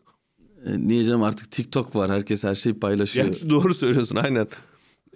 E, 0.65 0.87
niye 0.87 1.03
canım 1.05 1.23
artık 1.23 1.51
TikTok 1.51 1.95
var 1.95 2.11
herkes 2.11 2.43
her 2.43 2.55
şeyi 2.55 2.79
paylaşıyor. 2.79 3.25
Gerçi 3.25 3.49
doğru 3.49 3.73
söylüyorsun 3.73 4.15
aynen. 4.15 4.47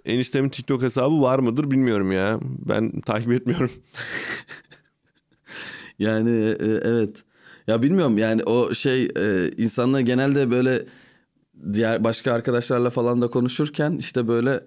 Eniştemin 0.04 0.48
TikTok 0.48 0.82
hesabı 0.82 1.20
var 1.20 1.38
mıdır 1.38 1.70
bilmiyorum 1.70 2.12
ya. 2.12 2.40
Ben 2.42 3.00
takip 3.00 3.32
etmiyorum. 3.32 3.70
Yani 5.98 6.30
e, 6.60 6.66
evet. 6.66 7.24
Ya 7.66 7.82
bilmiyorum 7.82 8.18
yani 8.18 8.42
o 8.44 8.74
şey 8.74 9.04
e, 9.04 9.50
insanlar 9.56 10.00
genelde 10.00 10.50
böyle 10.50 10.86
diğer 11.72 12.04
başka 12.04 12.32
arkadaşlarla 12.32 12.90
falan 12.90 13.22
da 13.22 13.28
konuşurken 13.28 13.96
işte 13.98 14.28
böyle 14.28 14.64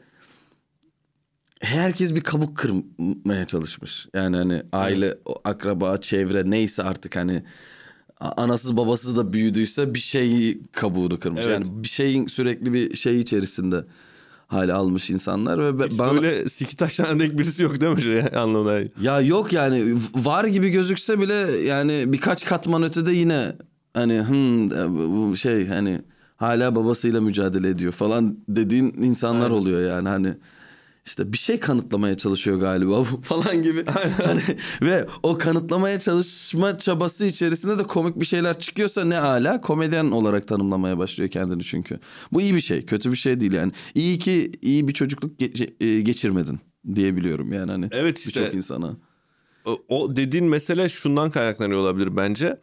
herkes 1.61 2.15
bir 2.15 2.21
kabuk 2.21 2.57
kırmaya 2.57 3.45
çalışmış. 3.45 4.07
Yani 4.13 4.35
hani 4.35 4.63
aile, 4.71 5.17
akraba, 5.43 5.97
çevre 5.97 6.49
neyse 6.49 6.83
artık 6.83 7.15
hani 7.15 7.43
anasız 8.19 8.77
babasız 8.77 9.17
da 9.17 9.33
büyüdüyse 9.33 9.93
bir 9.93 9.99
şeyi 9.99 10.63
kabuğunu 10.71 11.19
kırmış. 11.19 11.45
Evet. 11.45 11.53
Yani 11.53 11.83
bir 11.83 11.87
şeyin 11.87 12.27
sürekli 12.27 12.73
bir 12.73 12.95
şey 12.95 13.19
içerisinde 13.19 13.85
hale 14.47 14.73
almış 14.73 15.09
insanlar 15.09 15.77
ve 15.79 15.85
Hiç 15.87 15.99
bana 15.99 16.13
böyle 16.21 16.49
siki 16.49 16.75
taşlanan 16.75 17.19
denk 17.19 17.39
birisi 17.39 17.63
yok 17.63 17.81
değil 17.81 17.95
mi 17.95 18.01
şey 18.01 18.21
anlamına? 18.35 18.79
ya 19.01 19.21
yok 19.21 19.53
yani 19.53 19.95
var 20.15 20.45
gibi 20.45 20.69
gözükse 20.69 21.19
bile 21.19 21.33
yani 21.65 22.03
birkaç 22.07 22.45
katman 22.45 22.83
ötede 22.83 23.11
yine 23.11 23.55
hani 23.93 24.21
hmm, 24.21 24.69
bu 25.29 25.35
şey 25.35 25.67
hani 25.67 26.01
hala 26.35 26.75
babasıyla 26.75 27.21
mücadele 27.21 27.69
ediyor 27.69 27.91
falan 27.91 28.37
dediğin 28.49 28.93
insanlar 29.01 29.43
Aynen. 29.43 29.55
oluyor 29.55 29.89
yani 29.89 30.09
hani 30.09 30.33
işte 31.07 31.33
bir 31.33 31.37
şey 31.37 31.59
kanıtlamaya 31.59 32.15
çalışıyor 32.15 32.59
galiba 32.59 33.03
falan 33.23 33.61
gibi. 33.63 33.85
Hani, 34.25 34.41
ve 34.81 35.07
o 35.23 35.37
kanıtlamaya 35.37 35.99
çalışma 35.99 36.77
çabası 36.77 37.25
içerisinde 37.25 37.77
de 37.77 37.83
komik 37.83 38.19
bir 38.19 38.25
şeyler 38.25 38.59
çıkıyorsa 38.59 39.05
ne 39.05 39.19
ala 39.19 39.61
komedyen 39.61 40.11
olarak 40.11 40.47
tanımlamaya 40.47 40.97
başlıyor 40.97 41.29
kendini 41.29 41.63
çünkü. 41.63 41.99
Bu 42.31 42.41
iyi 42.41 42.55
bir 42.55 42.61
şey, 42.61 42.85
kötü 42.85 43.11
bir 43.11 43.15
şey 43.15 43.39
değil 43.39 43.53
yani. 43.53 43.71
İyi 43.95 44.19
ki 44.19 44.51
iyi 44.61 44.87
bir 44.87 44.93
çocukluk 44.93 45.39
ge- 45.41 45.83
e, 45.85 46.01
geçirmedin 46.01 46.59
diyebiliyorum 46.95 47.53
yani 47.53 47.71
hani. 47.71 47.87
Evet 47.91 48.19
işte. 48.19 48.39
Birçok 48.41 48.55
insana. 48.55 48.97
o, 49.65 49.79
o 49.89 50.15
dediğin 50.15 50.45
mesele 50.45 50.89
şundan 50.89 51.29
kaynaklanıyor 51.29 51.79
olabilir 51.79 52.17
bence. 52.17 52.59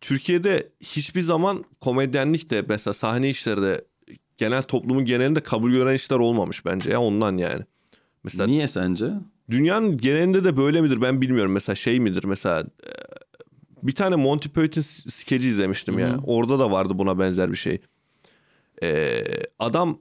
Türkiye'de 0.00 0.68
hiçbir 0.80 1.20
zaman 1.20 1.64
komedyenlik 1.80 2.50
de 2.50 2.64
mesela 2.68 2.94
sahne 2.94 3.30
işleri 3.30 3.62
de 3.62 3.84
genel 4.38 4.62
toplumun 4.62 5.04
genelinde 5.04 5.40
kabul 5.40 5.70
gören 5.70 5.94
işler 5.94 6.16
olmamış 6.16 6.64
bence 6.64 6.90
ya 6.90 7.00
ondan 7.00 7.36
yani. 7.36 7.62
Mesela 8.26 8.46
Niye 8.46 8.68
sence? 8.68 9.10
dünyanın 9.50 9.98
genelinde 9.98 10.44
de 10.44 10.56
böyle 10.56 10.80
midir 10.80 11.00
ben 11.00 11.20
bilmiyorum. 11.20 11.52
Mesela 11.52 11.76
şey 11.76 12.00
midir 12.00 12.24
mesela 12.24 12.60
e, 12.60 12.90
bir 13.82 13.92
tane 13.92 14.16
Monty 14.16 14.48
Python 14.48 14.80
skeci 15.10 15.48
izlemiştim 15.48 15.98
ya. 15.98 16.20
Orada 16.24 16.58
da 16.58 16.70
vardı 16.70 16.98
buna 16.98 17.18
benzer 17.18 17.50
bir 17.52 17.56
şey. 17.56 17.80
Ee, 18.82 19.24
adam 19.58 19.98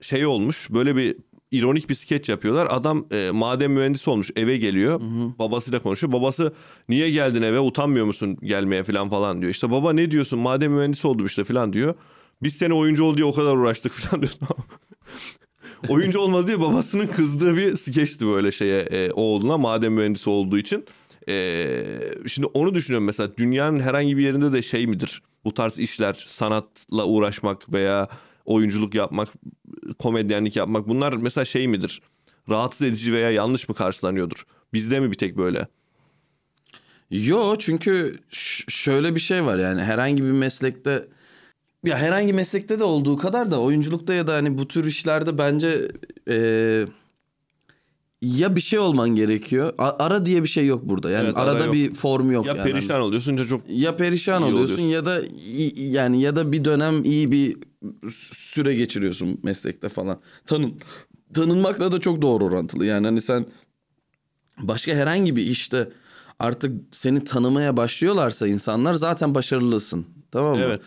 şey 0.00 0.26
olmuş 0.26 0.68
böyle 0.70 0.96
bir 0.96 1.16
ironik 1.50 1.88
bir 1.88 1.94
skeç 1.94 2.28
yapıyorlar. 2.28 2.68
Adam 2.70 3.06
e, 3.10 3.30
maden 3.30 3.70
mühendisi 3.70 4.10
olmuş 4.10 4.30
eve 4.36 4.56
geliyor. 4.56 5.00
Babasıyla 5.38 5.78
konuşuyor. 5.78 6.12
Babası 6.12 6.52
niye 6.88 7.10
geldin 7.10 7.42
eve 7.42 7.60
utanmıyor 7.60 8.06
musun 8.06 8.36
gelmeye 8.42 8.82
falan 8.82 9.10
falan 9.10 9.40
diyor. 9.40 9.50
İşte 9.50 9.70
baba 9.70 9.92
ne 9.92 10.10
diyorsun 10.10 10.38
maden 10.38 10.70
mühendisi 10.70 11.06
oldum 11.06 11.26
işte 11.26 11.44
falan 11.44 11.72
diyor. 11.72 11.94
Biz 12.42 12.56
seni 12.56 12.74
oyuncu 12.74 13.04
ol 13.04 13.16
diye 13.16 13.24
o 13.26 13.32
kadar 13.32 13.56
uğraştık 13.56 13.92
falan 14.00 14.22
diyor. 14.22 14.32
Oyuncu 15.88 16.18
olmadı 16.20 16.46
diye 16.46 16.60
babasının 16.60 17.06
kızdığı 17.06 17.56
bir 17.56 17.76
skeçti 17.76 18.26
böyle 18.26 18.52
şeye 18.52 18.80
e, 18.80 19.10
oğluna 19.12 19.58
maden 19.58 19.92
mühendisi 19.92 20.30
olduğu 20.30 20.58
için. 20.58 20.84
E, 21.28 21.84
şimdi 22.26 22.46
onu 22.46 22.74
düşünüyorum 22.74 23.06
mesela 23.06 23.36
dünyanın 23.36 23.80
herhangi 23.80 24.16
bir 24.16 24.22
yerinde 24.22 24.52
de 24.52 24.62
şey 24.62 24.86
midir? 24.86 25.22
Bu 25.44 25.54
tarz 25.54 25.78
işler 25.78 26.24
sanatla 26.26 27.04
uğraşmak 27.04 27.72
veya 27.72 28.08
oyunculuk 28.44 28.94
yapmak, 28.94 29.28
komedyenlik 29.98 30.56
yapmak 30.56 30.88
bunlar 30.88 31.12
mesela 31.12 31.44
şey 31.44 31.68
midir? 31.68 32.02
Rahatsız 32.48 32.82
edici 32.82 33.12
veya 33.12 33.30
yanlış 33.30 33.68
mı 33.68 33.74
karşılanıyordur? 33.74 34.46
Bizde 34.72 35.00
mi 35.00 35.10
bir 35.10 35.16
tek 35.16 35.36
böyle? 35.36 35.68
Yo 37.10 37.56
çünkü 37.58 38.18
şöyle 38.68 39.14
bir 39.14 39.20
şey 39.20 39.44
var 39.44 39.58
yani 39.58 39.82
herhangi 39.82 40.24
bir 40.24 40.30
meslekte 40.30 41.08
ya 41.84 41.98
herhangi 41.98 42.32
meslekte 42.32 42.78
de 42.78 42.84
olduğu 42.84 43.16
kadar 43.16 43.50
da 43.50 43.60
oyunculukta 43.60 44.14
ya 44.14 44.26
da 44.26 44.34
hani 44.34 44.58
bu 44.58 44.68
tür 44.68 44.84
işlerde 44.84 45.38
bence 45.38 45.92
eee, 46.26 46.86
ya 48.22 48.56
bir 48.56 48.60
şey 48.60 48.78
olman 48.78 49.08
gerekiyor. 49.08 49.74
A- 49.78 50.04
ara 50.04 50.24
diye 50.24 50.42
bir 50.42 50.48
şey 50.48 50.66
yok 50.66 50.82
burada. 50.84 51.10
Yani 51.10 51.24
Evet, 51.26 51.36
ara 51.36 51.50
arada 51.50 51.64
yok. 51.64 51.74
bir 51.74 51.94
form 51.94 52.30
yok 52.30 52.46
Ya 52.46 52.54
yani. 52.56 52.72
perişan 52.72 53.00
oluyorsun 53.00 53.36
ya 53.36 53.44
çok 53.44 53.62
ya 53.68 53.96
perişan 53.96 54.42
oluyorsun, 54.42 54.74
oluyorsun. 54.74 54.82
ya 54.84 55.04
da 55.06 55.20
yani 55.76 56.20
ya 56.22 56.36
da 56.36 56.52
bir 56.52 56.64
dönem 56.64 57.04
iyi 57.04 57.32
bir 57.32 57.56
süre 58.30 58.74
geçiriyorsun 58.74 59.40
meslekte 59.42 59.88
falan. 59.88 60.20
Tanın 60.46 60.74
tanınmakla 61.34 61.92
da 61.92 62.00
çok 62.00 62.22
doğru 62.22 62.44
orantılı. 62.44 62.86
Yani 62.86 63.06
hani 63.06 63.20
sen 63.20 63.46
başka 64.58 64.92
herhangi 64.92 65.36
bir 65.36 65.42
işte 65.46 65.88
artık 66.38 66.72
seni 66.92 67.24
tanımaya 67.24 67.76
başlıyorlarsa 67.76 68.46
insanlar 68.48 68.94
zaten 68.94 69.34
başarılısın. 69.34 70.06
Tamam 70.32 70.56
mı? 70.58 70.62
Evet. 70.64 70.80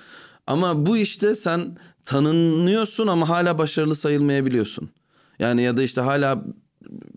Ama 0.48 0.86
bu 0.86 0.98
işte 0.98 1.36
sen 1.36 1.78
tanınıyorsun 2.06 3.08
ama 3.08 3.30
hala 3.30 3.58
başarılı 3.58 3.96
sayılmayabiliyorsun. 3.96 4.90
Yani 5.40 5.62
ya 5.62 5.78
da 5.78 5.84
işte 5.84 6.02
hala 6.02 6.44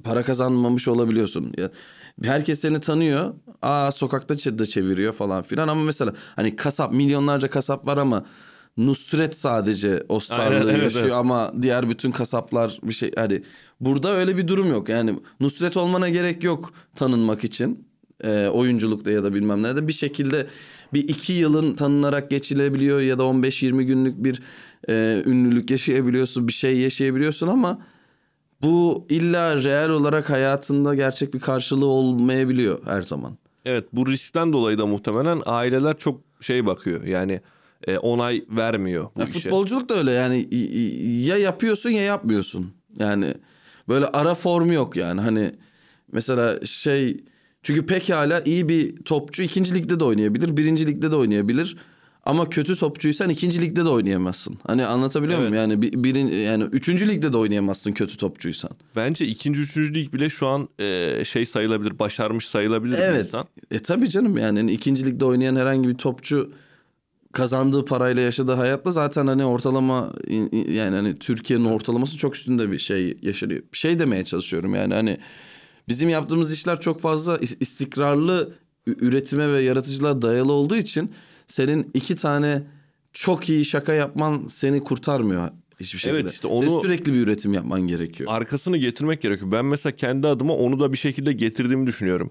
para 0.04 0.22
kazanmamış 0.22 0.88
olabiliyorsun. 0.88 1.52
Ya, 1.56 1.70
herkes 2.22 2.60
seni 2.60 2.80
tanıyor. 2.80 3.34
Aa 3.62 3.92
sokakta 3.92 4.58
da 4.58 4.66
çeviriyor 4.66 5.12
falan 5.12 5.42
filan 5.42 5.68
ama 5.68 5.82
mesela 5.82 6.12
hani 6.36 6.56
kasap 6.56 6.92
milyonlarca 6.92 7.50
kasap 7.50 7.86
var 7.86 7.96
ama 7.96 8.26
Nusret 8.76 9.36
sadece 9.36 10.04
o 10.08 10.20
starlığı 10.20 10.56
Aynen, 10.56 10.74
evet, 10.74 10.82
yaşıyor 10.82 11.04
evet. 11.04 11.14
ama 11.14 11.52
diğer 11.62 11.90
bütün 11.90 12.10
kasaplar 12.10 12.78
bir 12.82 12.92
şey 12.92 13.10
hani 13.16 13.42
burada 13.80 14.10
öyle 14.10 14.36
bir 14.36 14.48
durum 14.48 14.70
yok. 14.70 14.88
Yani 14.88 15.18
Nusret 15.40 15.76
olmana 15.76 16.08
gerek 16.08 16.44
yok 16.44 16.72
tanınmak 16.94 17.44
için. 17.44 17.85
Ee, 18.24 18.46
oyunculukta 18.46 19.10
ya 19.10 19.24
da 19.24 19.34
bilmem 19.34 19.62
nerede 19.62 19.88
bir 19.88 19.92
şekilde 19.92 20.46
bir 20.92 21.08
iki 21.08 21.32
yılın 21.32 21.74
tanınarak 21.74 22.30
geçilebiliyor 22.30 23.00
ya 23.00 23.18
da 23.18 23.22
15-20 23.22 23.82
günlük 23.82 24.24
bir 24.24 24.42
e, 24.88 25.22
ünlülük 25.26 25.70
yaşayabiliyorsun 25.70 26.48
bir 26.48 26.52
şey 26.52 26.78
yaşayabiliyorsun 26.78 27.48
ama 27.48 27.82
bu 28.62 29.06
illa 29.08 29.62
reel 29.64 29.90
olarak 29.90 30.30
hayatında 30.30 30.94
gerçek 30.94 31.34
bir 31.34 31.40
karşılığı 31.40 31.86
olmayabiliyor 31.86 32.86
her 32.86 33.02
zaman. 33.02 33.38
Evet 33.64 33.84
bu 33.92 34.06
riskten 34.06 34.52
dolayı 34.52 34.78
da 34.78 34.86
muhtemelen 34.86 35.42
aileler 35.46 35.98
çok 35.98 36.20
şey 36.40 36.66
bakıyor. 36.66 37.04
Yani 37.04 37.40
e, 37.86 37.98
onay 37.98 38.44
vermiyor 38.50 39.08
bu 39.16 39.20
Ya 39.20 39.26
işe. 39.26 39.38
futbolculuk 39.40 39.88
da 39.88 39.94
öyle 39.94 40.10
yani 40.12 40.48
ya 41.26 41.36
yapıyorsun 41.36 41.90
ya 41.90 42.02
yapmıyorsun. 42.02 42.70
Yani 42.98 43.34
böyle 43.88 44.06
ara 44.06 44.34
formu 44.34 44.72
yok 44.72 44.96
yani 44.96 45.20
hani 45.20 45.52
mesela 46.12 46.64
şey 46.66 47.24
çünkü 47.66 47.86
pekala 47.86 48.40
iyi 48.40 48.68
bir 48.68 48.96
topçu 48.96 49.42
ikinci 49.42 49.74
ligde 49.74 50.00
de 50.00 50.04
oynayabilir, 50.04 50.56
birinci 50.56 50.86
ligde 50.86 51.10
de 51.10 51.16
oynayabilir. 51.16 51.76
Ama 52.24 52.48
kötü 52.48 52.76
topçuysan 52.76 53.30
ikinci 53.30 53.62
ligde 53.62 53.84
de 53.84 53.88
oynayamazsın. 53.88 54.58
Hani 54.66 54.86
anlatabiliyor 54.86 55.38
muyum? 55.38 55.54
Evet. 55.54 55.62
Yani 55.62 55.82
bir, 55.82 56.04
birin, 56.04 56.26
yani 56.26 56.64
üçüncü 56.64 57.08
ligde 57.08 57.32
de 57.32 57.36
oynayamazsın 57.36 57.92
kötü 57.92 58.16
topçuysan. 58.16 58.70
Bence 58.96 59.26
ikinci, 59.26 59.60
üçüncü 59.60 59.94
lig 59.94 60.12
bile 60.12 60.30
şu 60.30 60.46
an 60.46 60.68
e, 60.78 61.24
şey 61.24 61.46
sayılabilir, 61.46 61.98
başarmış 61.98 62.48
sayılabilir 62.48 62.96
bir 62.96 63.02
Evet. 63.02 63.26
insan. 63.26 63.46
E 63.70 63.78
tabii 63.78 64.08
canım 64.08 64.38
yani 64.38 64.58
hani 64.58 64.72
ikinci 64.72 65.06
ligde 65.06 65.24
oynayan 65.24 65.56
herhangi 65.56 65.88
bir 65.88 65.94
topçu 65.94 66.52
kazandığı 67.32 67.84
parayla 67.84 68.22
yaşadığı 68.22 68.54
hayatla 68.54 68.90
zaten 68.90 69.26
hani 69.26 69.44
ortalama 69.44 70.12
yani 70.52 70.96
hani 70.96 71.18
Türkiye'nin 71.18 71.64
ortalaması 71.64 72.16
çok 72.16 72.36
üstünde 72.36 72.72
bir 72.72 72.78
şey 72.78 73.18
yaşanıyor. 73.22 73.62
Bir 73.72 73.78
şey 73.78 73.98
demeye 73.98 74.24
çalışıyorum 74.24 74.74
yani 74.74 74.94
hani 74.94 75.18
bizim 75.88 76.08
yaptığımız 76.08 76.52
işler 76.52 76.80
çok 76.80 77.00
fazla 77.00 77.36
is- 77.36 77.56
istikrarlı 77.60 78.54
üretime 78.86 79.52
ve 79.52 79.62
yaratıcılığa 79.62 80.22
dayalı 80.22 80.52
olduğu 80.52 80.76
için 80.76 81.10
senin 81.46 81.90
iki 81.94 82.14
tane 82.14 82.62
çok 83.12 83.48
iyi 83.48 83.64
şaka 83.64 83.92
yapman 83.92 84.46
seni 84.48 84.84
kurtarmıyor 84.84 85.48
hiçbir 85.80 85.98
şekilde. 85.98 86.20
Evet, 86.20 86.32
işte 86.32 86.48
Senin 86.48 86.68
onu- 86.70 86.82
sürekli 86.82 87.12
bir 87.12 87.20
üretim 87.20 87.52
yapman 87.52 87.80
gerekiyor. 87.80 88.32
Arkasını 88.32 88.76
getirmek 88.76 89.22
gerekiyor. 89.22 89.52
Ben 89.52 89.64
mesela 89.64 89.96
kendi 89.96 90.26
adıma 90.26 90.54
onu 90.54 90.80
da 90.80 90.92
bir 90.92 90.98
şekilde 90.98 91.32
getirdiğimi 91.32 91.86
düşünüyorum. 91.86 92.30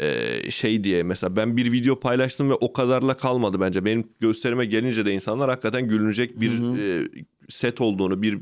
E, 0.00 0.50
şey 0.50 0.84
diye 0.84 1.02
mesela 1.02 1.36
ben 1.36 1.56
bir 1.56 1.72
video 1.72 2.00
paylaştım 2.00 2.50
ve 2.50 2.54
o 2.54 2.72
kadarla 2.72 3.16
kalmadı 3.16 3.60
bence. 3.60 3.84
Benim 3.84 4.04
gösterime 4.20 4.66
gelince 4.66 5.06
de 5.06 5.12
insanlar 5.12 5.50
hakikaten 5.50 5.88
gülünecek 5.88 6.40
bir 6.40 6.78
e, 6.78 7.08
set 7.48 7.80
olduğunu, 7.80 8.22
bir 8.22 8.38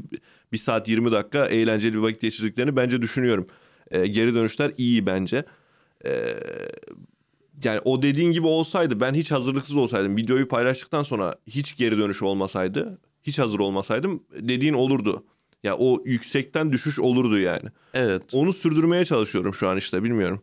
bir 0.53 0.59
saat 0.59 0.89
20 0.89 1.13
dakika 1.13 1.47
eğlenceli 1.47 1.95
bir 1.95 1.99
vakit 1.99 2.21
geçirdiklerini 2.21 2.77
bence 2.77 3.03
düşünüyorum. 3.03 3.47
E, 3.91 4.07
geri 4.07 4.35
dönüşler 4.35 4.73
iyi 4.77 5.07
bence. 5.07 5.45
E, 6.05 6.35
yani 7.65 7.81
o 7.85 8.03
dediğin 8.03 8.33
gibi 8.33 8.47
olsaydı 8.47 9.01
ben 9.01 9.15
hiç 9.15 9.31
hazırlıksız 9.31 9.77
olsaydım 9.77 10.17
videoyu 10.17 10.49
paylaştıktan 10.49 11.03
sonra 11.03 11.35
hiç 11.47 11.77
geri 11.77 11.99
dönüş 11.99 12.23
olmasaydı 12.23 12.99
hiç 13.23 13.39
hazır 13.39 13.59
olmasaydım 13.59 14.23
dediğin 14.41 14.75
olurdu. 14.75 15.25
Ya 15.63 15.77
o 15.77 16.03
yüksekten 16.05 16.73
düşüş 16.73 16.99
olurdu 16.99 17.39
yani. 17.39 17.69
Evet. 17.95 18.23
Onu 18.33 18.53
sürdürmeye 18.53 19.05
çalışıyorum 19.05 19.55
şu 19.55 19.69
an 19.69 19.77
işte 19.77 20.03
bilmiyorum. 20.03 20.43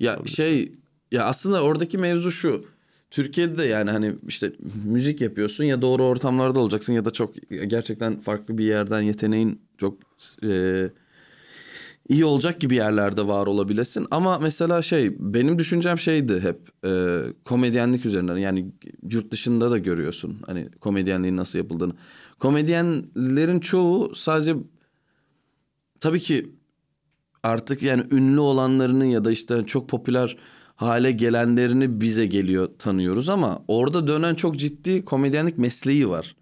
Ya 0.00 0.18
şey 0.26 0.72
ya 1.12 1.24
aslında 1.24 1.62
oradaki 1.62 1.98
mevzu 1.98 2.30
şu. 2.30 2.64
Türkiye'de 3.10 3.56
de 3.56 3.64
yani 3.64 3.90
hani 3.90 4.14
işte 4.28 4.52
müzik 4.84 5.20
yapıyorsun 5.20 5.64
ya 5.64 5.82
doğru 5.82 6.04
ortamlarda 6.04 6.60
olacaksın 6.60 6.92
ya 6.92 7.04
da 7.04 7.10
çok 7.10 7.34
gerçekten 7.66 8.20
farklı 8.20 8.58
bir 8.58 8.64
yerden 8.64 9.00
yeteneğin 9.00 9.62
çok 9.78 9.98
e, 10.46 10.90
iyi 12.08 12.24
olacak 12.24 12.60
gibi 12.60 12.74
yerlerde 12.74 13.26
var 13.26 13.46
olabilesin. 13.46 14.06
Ama 14.10 14.38
mesela 14.38 14.82
şey 14.82 15.16
benim 15.18 15.58
düşüncem 15.58 15.98
şeydi 15.98 16.40
hep 16.40 16.84
e, 16.84 17.20
komedyenlik 17.44 18.06
üzerinden 18.06 18.36
yani 18.36 18.72
yurt 19.10 19.30
dışında 19.30 19.70
da 19.70 19.78
görüyorsun 19.78 20.38
hani 20.46 20.68
komedyenliğin 20.80 21.36
nasıl 21.36 21.58
yapıldığını. 21.58 21.92
Komedyenlerin 22.38 23.60
çoğu 23.60 24.14
sadece 24.14 24.56
tabii 26.00 26.20
ki 26.20 26.52
artık 27.42 27.82
yani 27.82 28.04
ünlü 28.10 28.40
olanlarını 28.40 29.06
ya 29.06 29.24
da 29.24 29.30
işte 29.30 29.66
çok 29.66 29.88
popüler 29.88 30.36
hale 30.76 31.12
gelenlerini 31.12 32.00
bize 32.00 32.26
geliyor 32.26 32.68
tanıyoruz 32.78 33.28
ama 33.28 33.62
orada 33.68 34.06
dönen 34.08 34.34
çok 34.34 34.56
ciddi 34.56 35.04
komedyenlik 35.04 35.58
mesleği 35.58 36.08
var. 36.08 36.36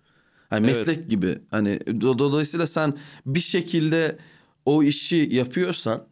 Hani 0.51 0.67
Evet. 0.67 0.87
meslek 0.87 1.11
gibi. 1.11 1.39
Hani 1.51 1.77
do- 1.77 2.19
dolayısıyla 2.19 2.67
sen 2.67 2.95
bir 3.27 3.41
şekilde 3.41 4.19
o 4.67 4.83
işi 4.83 5.29
yapıyorsan 5.33 6.05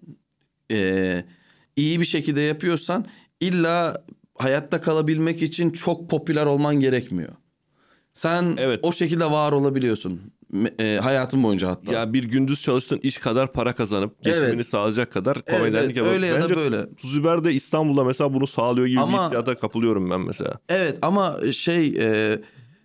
eee, 0.70 1.24
iyi 1.76 2.00
bir 2.00 2.04
şekilde 2.04 2.40
yapıyorsan 2.40 3.06
illa 3.40 4.04
hayatta 4.38 4.80
kalabilmek 4.80 5.42
için 5.42 5.70
çok 5.70 6.10
popüler 6.10 6.46
olman 6.46 6.80
gerekmiyor. 6.80 7.32
Sen 8.12 8.54
Evet. 8.58 8.80
o 8.82 8.92
şekilde 8.92 9.24
var 9.30 9.52
olabiliyorsun. 9.52 10.20
E, 10.80 10.98
hayatım 11.02 11.42
boyunca 11.42 11.68
hatta. 11.68 11.92
Ya 11.92 12.12
bir 12.12 12.24
gündüz 12.24 12.62
çalıştığın 12.62 12.98
iş 13.02 13.18
kadar 13.18 13.52
para 13.52 13.72
kazanıp 13.74 14.22
geçimini 14.24 14.48
Evet. 14.54 14.66
sağlayacak 14.66 15.12
kadar 15.12 15.42
komedyenlik 15.44 15.76
evet, 15.84 15.96
yapıp. 15.96 16.12
öyle 16.12 16.26
ya 16.26 16.42
da 16.48 16.56
böyle. 16.56 16.94
Tuzüber 16.94 17.44
de 17.44 17.52
İstanbul'da 17.52 18.04
mesela 18.04 18.34
bunu 18.34 18.46
sağlıyor 18.46 18.86
gibi 18.86 18.96
bir 18.96 19.02
Ama- 19.02 19.24
hissiyata 19.24 19.54
kapılıyorum 19.54 20.10
ben 20.10 20.20
mesela. 20.20 20.54
Evet 20.68 20.98
ama 21.02 21.36
şey 21.52 21.86
e, 21.98 22.38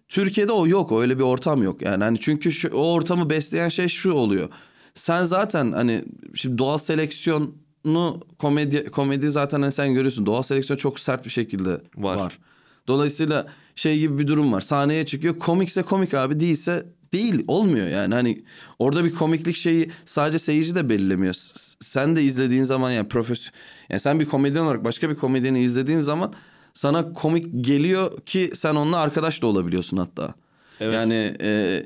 Türkiye'de 0.07 0.51
o 0.51 0.67
yok 0.67 0.91
öyle 0.91 1.17
bir 1.17 1.23
ortam 1.23 1.63
yok 1.63 1.81
yani 1.81 2.03
hani 2.03 2.19
çünkü 2.19 2.51
şu, 2.51 2.69
o 2.73 2.91
ortamı 2.93 3.29
besleyen 3.29 3.69
şey 3.69 3.87
şu 3.87 4.11
oluyor. 4.13 4.49
Sen 4.95 5.23
zaten 5.23 5.71
hani 5.71 6.05
şimdi 6.35 6.57
doğal 6.57 6.77
seleksiyonu 6.77 8.21
komedi 8.39 8.85
komedi 8.91 9.29
zaten 9.29 9.61
hani 9.61 9.71
sen 9.71 9.93
görüyorsun 9.93 10.25
doğal 10.25 10.41
seleksiyon 10.41 10.77
çok 10.77 10.99
sert 10.99 11.25
bir 11.25 11.29
şekilde 11.29 11.81
Var. 11.97 12.15
var. 12.15 12.39
Dolayısıyla 12.87 13.47
şey 13.75 13.99
gibi 13.99 14.17
bir 14.19 14.27
durum 14.27 14.53
var. 14.53 14.61
Sahneye 14.61 15.05
çıkıyor 15.05 15.39
komikse 15.39 15.81
komik 15.81 16.13
abi 16.13 16.39
değilse 16.39 16.85
değil 17.13 17.43
olmuyor 17.47 17.87
yani 17.87 18.13
hani 18.13 18.43
orada 18.79 19.03
bir 19.05 19.13
komiklik 19.13 19.55
şeyi 19.55 19.91
sadece 20.05 20.39
seyirci 20.39 20.75
de 20.75 20.89
belirlemiyor. 20.89 21.33
S- 21.33 21.75
Sen 21.81 22.15
de 22.15 22.23
izlediğin 22.23 22.63
zaman 22.63 22.91
yani 22.91 23.07
profesyon 23.07 23.53
yani 23.89 23.99
sen 23.99 24.19
bir 24.19 24.25
komedyen 24.25 24.61
olarak 24.63 24.83
başka 24.83 25.09
bir 25.09 25.15
komedyeni 25.15 25.59
izlediğin 25.63 25.99
zaman 25.99 26.33
sana 26.73 27.13
komik 27.13 27.65
geliyor 27.65 28.21
ki 28.21 28.51
sen 28.53 28.75
onunla 28.75 28.97
arkadaş 28.97 29.41
da 29.41 29.47
olabiliyorsun 29.47 29.97
hatta. 29.97 30.33
Evet. 30.79 30.93
Yani 30.93 31.35
e, 31.41 31.85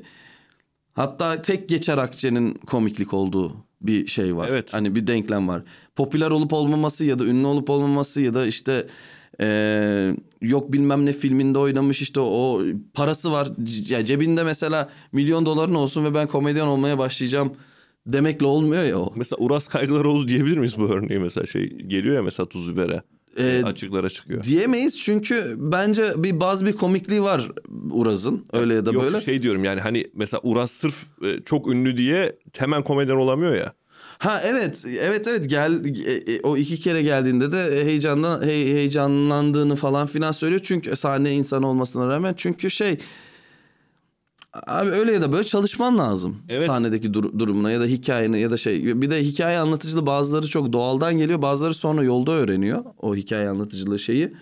hatta 1.00 1.42
tek 1.42 1.68
geçer 1.68 1.98
akçenin 1.98 2.54
komiklik 2.54 3.14
olduğu 3.14 3.56
bir 3.80 4.06
şey 4.06 4.36
var. 4.36 4.48
Evet. 4.48 4.74
Hani 4.74 4.94
bir 4.94 5.06
denklem 5.06 5.48
var. 5.48 5.62
Popüler 5.96 6.30
olup 6.30 6.52
olmaması 6.52 7.04
ya 7.04 7.18
da 7.18 7.24
ünlü 7.24 7.46
olup 7.46 7.70
olmaması 7.70 8.20
ya 8.20 8.34
da 8.34 8.46
işte 8.46 8.86
e, 9.40 10.16
yok 10.42 10.72
bilmem 10.72 11.06
ne 11.06 11.12
filminde 11.12 11.58
oynamış 11.58 12.02
işte 12.02 12.20
o 12.20 12.62
parası 12.94 13.32
var. 13.32 13.48
Ya 13.88 14.04
cebinde 14.04 14.42
mesela 14.42 14.88
milyon 15.12 15.46
doların 15.46 15.74
olsun 15.74 16.04
ve 16.04 16.14
ben 16.14 16.26
komedyen 16.26 16.66
olmaya 16.66 16.98
başlayacağım 16.98 17.52
demekle 18.06 18.46
olmuyor 18.46 18.84
ya 18.84 18.98
o. 18.98 19.12
Mesela 19.16 19.44
Uras 19.44 19.68
Kaygılaroğlu 19.68 20.28
diyebilir 20.28 20.56
miyiz 20.56 20.78
bu 20.78 20.88
örneği 20.88 21.20
mesela 21.20 21.46
şey 21.46 21.68
geliyor 21.68 22.16
ya 22.16 22.22
mesela 22.22 22.48
Tuzüber'e. 22.48 23.02
Ee, 23.38 23.62
açıklara 23.64 24.10
çıkıyor. 24.10 24.44
Diyemeyiz 24.44 24.98
çünkü 24.98 25.54
bence 25.58 26.12
bir 26.16 26.40
bazı 26.40 26.66
bir 26.66 26.72
komikliği 26.72 27.22
var 27.22 27.50
Uraz'ın 27.90 28.44
öyle 28.52 28.74
ya 28.74 28.86
da 28.86 28.92
Yok 28.92 29.02
böyle. 29.02 29.20
şey 29.20 29.42
diyorum 29.42 29.64
yani 29.64 29.80
hani 29.80 30.06
mesela 30.14 30.40
Uras 30.44 30.70
sırf 30.70 31.04
e, 31.24 31.40
çok 31.44 31.68
ünlü 31.72 31.96
diye 31.96 32.36
hemen 32.58 32.82
komedyen 32.82 33.16
olamıyor 33.16 33.54
ya. 33.54 33.72
Ha 34.18 34.40
evet 34.44 34.84
evet 35.00 35.28
evet 35.28 35.50
gel 35.50 35.84
e, 36.06 36.32
e, 36.34 36.40
o 36.42 36.56
iki 36.56 36.80
kere 36.80 37.02
geldiğinde 37.02 37.52
de 37.52 37.84
heyecandan 37.84 38.42
hey, 38.44 38.64
heyecanlandığını 38.64 39.76
falan 39.76 40.06
filan 40.06 40.32
söylüyor 40.32 40.60
çünkü 40.64 40.96
sahne 40.96 41.32
insan 41.32 41.62
olmasına 41.62 42.08
rağmen 42.08 42.34
çünkü 42.36 42.70
şey 42.70 42.98
abi 44.52 44.90
öyle 44.90 45.12
ya 45.12 45.20
da 45.20 45.32
böyle 45.32 45.44
çalışman 45.44 45.98
lazım 45.98 46.36
Evet. 46.48 46.66
sahnedeki 46.66 47.14
dur- 47.14 47.38
durumuna 47.38 47.70
ya 47.70 47.80
da 47.80 47.84
hikayene 47.84 48.38
ya 48.38 48.50
da 48.50 48.56
şey 48.56 49.02
bir 49.02 49.10
de 49.10 49.22
hikaye 49.22 49.58
anlatıcılığı 49.58 50.06
bazıları 50.06 50.48
çok 50.48 50.72
doğaldan 50.72 51.18
geliyor 51.18 51.42
bazıları 51.42 51.74
sonra 51.74 52.04
yolda 52.04 52.32
öğreniyor 52.32 52.84
o 52.98 53.16
hikaye 53.16 53.48
anlatıcılığı 53.48 53.98
şeyi. 53.98 54.32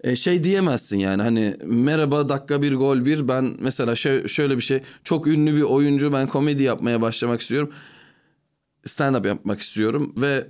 E, 0.00 0.16
şey 0.16 0.44
diyemezsin 0.44 0.98
yani 0.98 1.22
hani 1.22 1.56
merhaba 1.64 2.28
dakika 2.28 2.62
bir 2.62 2.74
gol 2.74 3.04
bir 3.04 3.28
ben 3.28 3.56
mesela 3.60 3.92
şö- 3.92 4.28
şöyle 4.28 4.56
bir 4.56 4.62
şey 4.62 4.82
çok 5.04 5.26
ünlü 5.26 5.56
bir 5.56 5.62
oyuncu 5.62 6.12
ben 6.12 6.26
komedi 6.26 6.62
yapmaya 6.62 7.00
başlamak 7.02 7.40
istiyorum 7.40 7.70
stand-up 8.86 9.26
yapmak 9.26 9.60
istiyorum 9.60 10.14
ve 10.16 10.46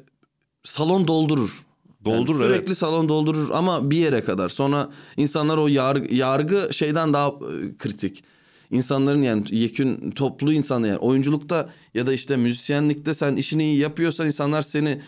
salon 0.64 1.08
doldurur. 1.08 1.66
Doldurur, 2.04 2.40
Yani 2.40 2.46
evet. 2.46 2.56
sürekli 2.56 2.74
salon 2.74 3.08
doldurur 3.08 3.50
ama 3.52 3.90
bir 3.90 3.96
yere 3.96 4.24
kadar. 4.24 4.48
Sonra 4.48 4.90
insanlar 5.16 5.58
o 5.58 5.68
yargı, 5.68 6.14
yargı 6.14 6.68
şeyden 6.72 7.12
daha 7.12 7.28
e, 7.28 7.76
kritik. 7.78 8.24
İnsanların 8.70 9.22
yani 9.22 9.44
yekün 9.50 10.10
toplu 10.10 10.52
insan 10.52 10.84
yani 10.84 10.98
oyunculukta 10.98 11.70
ya 11.94 12.06
da 12.06 12.12
işte 12.12 12.36
müzisyenlikte 12.36 13.14
sen 13.14 13.36
işini 13.36 13.64
iyi 13.64 13.78
yapıyorsan 13.78 14.26
insanlar 14.26 14.62
seni 14.62 15.00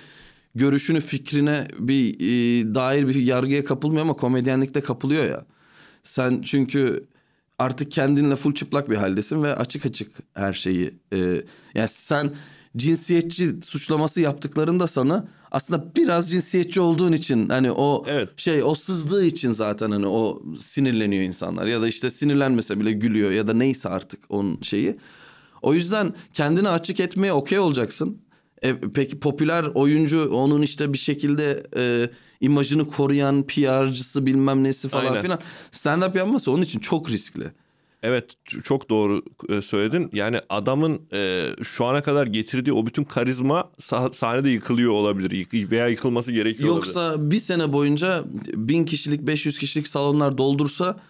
görüşünü 0.55 1.01
fikrine 1.01 1.69
bir 1.79 2.15
e, 2.21 2.75
dair 2.75 3.09
bir 3.09 3.15
yargıya 3.15 3.65
kapılmıyor 3.65 4.03
ama 4.03 4.15
komedyenlikte 4.15 4.81
kapılıyor 4.81 5.25
ya. 5.25 5.47
Sen 6.03 6.43
çünkü 6.43 7.07
artık 7.59 7.93
kendinle 7.93 8.37
full 8.37 8.55
çıplak 8.55 8.91
bir 8.91 8.97
haldesin 8.97 9.43
ve 9.43 9.57
açık 9.57 9.87
açık 9.87 10.11
her 10.35 10.53
şeyi 10.53 10.95
e, 11.13 11.19
yani 11.75 11.89
sen 11.89 12.33
cinsiyetçi 12.77 13.55
suçlaması 13.65 14.21
yaptıklarında 14.21 14.87
sana 14.87 15.29
aslında 15.51 15.85
biraz 15.97 16.31
cinsiyetçi 16.31 16.81
olduğun 16.81 17.13
için 17.13 17.49
hani 17.49 17.73
o 17.73 18.05
Evet. 18.09 18.29
şey 18.37 18.63
o 18.63 18.75
sızdığı 18.75 19.25
için 19.25 19.53
zaten 19.53 19.91
hani 19.91 20.07
o 20.07 20.43
sinirleniyor 20.59 21.23
insanlar 21.23 21.67
ya 21.67 21.83
da 21.83 21.89
işte 21.89 22.11
sinirlenmese 22.11 22.81
bile 22.81 22.93
gülüyor 22.93 23.31
ya 23.31 23.49
da 23.49 23.53
neyse 23.53 23.89
artık 23.89 24.21
onun 24.29 24.59
şeyi. 24.63 24.97
O 25.63 25.75
yüzden 25.75 26.15
kendini 26.33 26.69
açık 26.69 27.01
etmeye 27.01 27.33
okey 27.33 27.59
olacaksın. 27.59 28.19
E, 28.65 28.81
peki 28.95 29.21
popüler 29.21 29.65
oyuncu 29.65 30.31
onun 30.35 30.63
işte 30.63 30.93
bir 30.93 30.99
şekilde 30.99 31.67
e, 31.77 32.11
imajını 32.41 32.89
koruyan 32.89 33.43
PR'cısı 33.43 34.27
bilmem 34.27 34.65
nesi 34.65 34.89
falan 34.89 35.07
Aynen. 35.07 35.23
filan. 35.23 35.41
Stand-up 35.73 36.19
yapması 36.19 36.51
onun 36.53 36.63
için 36.63 36.79
çok 36.79 37.11
riskli. 37.11 37.53
Evet 38.03 38.25
çok 38.65 38.91
doğru 38.91 39.23
e, 39.49 39.63
söyledin. 39.63 40.11
Yani 40.13 40.41
adamın 40.49 41.01
e, 41.13 41.49
şu 41.63 41.85
ana 41.85 42.03
kadar 42.03 42.27
getirdiği 42.27 42.73
o 42.73 42.87
bütün 42.87 43.05
karizma 43.05 43.71
sah- 43.81 44.13
sahnede 44.15 44.51
yıkılıyor 44.51 44.93
olabilir 44.93 45.47
veya 45.71 45.89
yıkılması 45.89 46.33
gerekiyor 46.33 46.69
olabilir. 46.71 46.87
Yoksa 46.87 47.31
bir 47.31 47.39
sene 47.39 47.73
boyunca 47.73 48.25
bin 48.55 48.85
kişilik 48.85 49.27
500 49.27 49.59
kişilik 49.59 49.89
salonlar 49.89 50.39
doldursa 50.39 51.01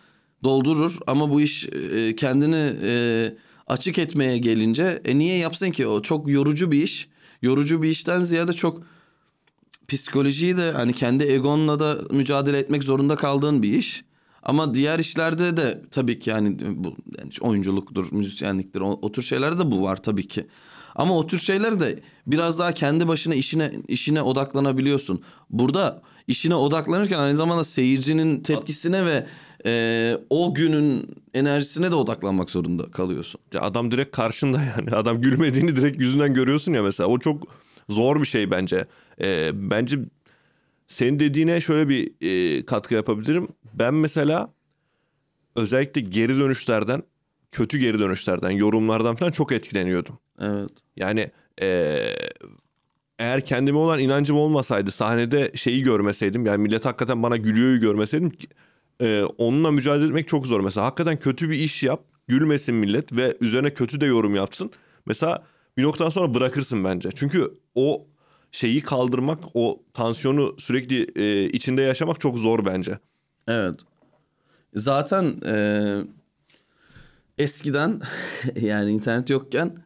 doldurur 0.45 0.99
ama 1.07 1.31
bu 1.31 1.41
iş 1.41 1.69
e, 1.69 2.17
kendini 2.17 2.73
e, 2.83 3.35
açık 3.67 3.99
etmeye 3.99 4.39
gelince 4.39 5.03
e, 5.05 5.19
niye 5.19 5.37
yapsın 5.37 5.71
ki 5.71 5.87
o 5.87 6.03
çok 6.03 6.29
yorucu 6.29 6.71
bir 6.71 6.83
iş. 6.83 7.09
Yorucu 7.43 7.83
bir 7.83 7.89
işten 7.89 8.21
ziyade 8.21 8.53
çok 8.53 8.83
psikolojiyi 9.89 10.57
de 10.57 10.73
hani 10.73 10.93
kendi 10.93 11.25
egonla 11.25 11.81
da 11.81 11.99
mücadele 12.11 12.59
etmek 12.59 12.85
zorunda 12.85 13.17
kaldığın 13.17 13.63
bir 13.63 13.75
iş. 13.75 14.05
Ama 14.43 14.75
diğer 14.75 14.99
işlerde 14.99 15.57
de 15.57 15.83
tabii 15.91 16.19
ki 16.19 16.31
yani 16.31 16.57
bu 16.61 16.97
yani 17.19 17.31
oyunculuktur, 17.41 18.13
müzisyenliktir 18.13 18.81
o, 18.81 18.99
o 19.03 19.13
tür 19.13 19.23
şeylerde 19.23 19.59
de 19.59 19.71
bu 19.71 19.83
var 19.83 20.03
tabii 20.03 20.29
ki. 20.29 20.47
Ama 20.95 21.19
o 21.19 21.27
tür 21.27 21.39
şeyler 21.39 21.81
de 21.81 22.01
biraz 22.27 22.59
daha 22.59 22.73
kendi 22.73 23.09
başına 23.09 23.35
işine 23.35 23.73
işine 23.89 24.23
odaklanabiliyorsun. 24.23 25.23
Burada 25.51 26.03
işine 26.29 26.55
odaklanırken 26.55 27.19
aynı 27.19 27.37
zamanda 27.37 27.65
seyircinin 27.65 28.41
tepkisine 28.41 29.07
ve 29.07 29.27
e, 29.67 30.17
o 30.31 30.55
günün 30.55 31.15
enerjisine 31.35 31.91
de 31.91 31.95
odaklanmak 31.95 32.51
zorunda 32.51 32.91
kalıyorsun. 32.91 33.41
Ya 33.53 33.61
adam 33.61 33.91
direkt 33.91 34.17
karşında 34.17 34.61
yani. 34.77 34.91
Adam 34.97 35.21
gülmediğini 35.21 35.77
direkt 35.77 36.01
yüzünden 36.01 36.35
görüyorsun 36.35 36.73
ya 36.73 36.83
mesela. 36.83 37.09
O 37.09 37.19
çok 37.19 37.43
zor 37.89 38.21
bir 38.21 38.27
şey 38.27 38.51
bence. 38.51 38.87
Ee, 39.21 39.51
bence 39.55 39.99
senin 40.93 41.19
dediğine 41.21 41.61
şöyle 41.61 41.89
bir 41.89 42.11
e, 42.21 42.65
katkı 42.67 42.95
yapabilirim. 42.95 43.49
Ben 43.75 43.95
mesela 43.95 44.53
özellikle 45.57 46.01
geri 46.01 46.37
dönüşlerden, 46.37 47.03
kötü 47.53 47.79
geri 47.79 47.99
dönüşlerden, 47.99 48.51
yorumlardan 48.51 49.15
falan 49.15 49.31
çok 49.31 49.53
etkileniyordum. 49.53 50.19
Evet. 50.41 50.71
Yani 50.97 51.31
eee, 51.63 52.17
eğer 53.19 53.45
kendime 53.45 53.79
olan 53.79 53.99
inancım 53.99 54.37
olmasaydı 54.37 54.91
sahnede 54.91 55.53
şeyi 55.55 55.83
görmeseydim 55.83 56.47
yani 56.47 56.63
millet 56.63 56.85
hakikaten 56.85 57.23
bana 57.23 57.37
gülüyoryu 57.37 57.81
görmeseydim 57.81 58.33
eee, 59.01 59.25
onunla 59.39 59.71
mücadele 59.71 60.07
etmek 60.07 60.29
çok 60.29 60.47
zor. 60.47 60.61
Mesela 60.61 60.87
hakikaten 60.87 61.19
kötü 61.19 61.51
bir 61.51 61.59
iş 61.59 61.83
yap 61.83 62.05
gülmesin 62.29 62.75
millet 62.75 63.13
ve 63.13 63.37
üzerine 63.41 63.75
kötü 63.75 64.01
de 64.01 64.07
yorum 64.07 64.35
yapsın. 64.35 64.71
Mesela 65.07 65.45
bir 65.77 65.83
noktadan 65.83 66.11
sonra 66.11 66.35
bırakırsın 66.35 66.85
bence. 66.85 67.11
Çünkü 67.15 67.55
o 67.75 68.07
şeyi 68.53 68.83
kaldırmak 68.83 69.39
o 69.55 69.83
tansiyonu 69.95 70.57
sürekli 70.59 71.05
eee, 71.17 71.45
içinde 71.45 71.83
yaşamak 71.83 72.21
çok 72.21 72.39
zor 72.39 72.67
bence. 72.67 72.99
Evet. 73.49 73.81
Zaten 74.75 75.41
e, 75.47 75.55
eskiden 77.39 78.01
yani 78.61 78.91
internet 78.91 79.31
yokken 79.31 79.77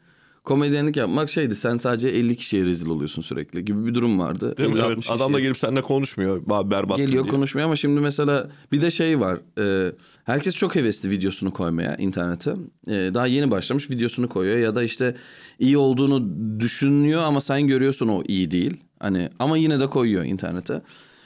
komedyenlik 0.47 0.97
yapmak 0.97 1.30
şeydi. 1.30 1.55
Sen 1.55 1.78
sadece 1.78 2.09
50 2.09 2.36
kişiye 2.36 2.64
rezil 2.64 2.88
oluyorsun 2.88 3.22
sürekli 3.22 3.64
gibi 3.64 3.86
bir 3.86 3.94
durum 3.94 4.18
vardı. 4.18 4.57
Değil 4.57 4.68
mi? 4.70 4.78
50-60 4.78 4.92
Evet, 4.92 5.11
adam 5.11 5.34
da 5.34 5.40
gelip 5.40 5.57
seninle 5.59 5.82
konuşmuyor. 5.82 6.42
Ba- 6.42 6.70
Berbat 6.70 6.97
geliyor 6.97 7.24
diye. 7.24 7.30
konuşmuyor 7.30 7.66
ama 7.66 7.76
şimdi 7.76 8.01
mesela 8.01 8.51
bir 8.72 8.82
de 8.82 8.90
şey 8.90 9.20
var. 9.20 9.38
e, 9.59 9.92
herkes 10.24 10.55
çok 10.55 10.74
hevesli 10.76 11.11
videosunu 11.11 11.51
koymaya 11.51 11.97
internete. 11.97 12.51
E, 12.88 12.92
daha 12.92 13.26
yeni 13.26 13.51
başlamış 13.51 13.90
videosunu 13.90 14.28
koyuyor 14.28 14.59
ya 14.59 14.74
da 14.74 14.82
işte 14.82 15.14
iyi 15.59 15.78
olduğunu 15.78 16.28
düşünüyor 16.61 17.20
ama 17.22 17.40
sen 17.40 17.66
görüyorsun 17.66 18.09
o 18.09 18.22
iyi 18.28 18.51
değil. 18.51 18.76
Hani 19.01 19.28
ama 19.38 19.57
yine 19.57 19.80
de 19.80 19.86
koyuyor 19.86 20.24
internete. 20.24 20.82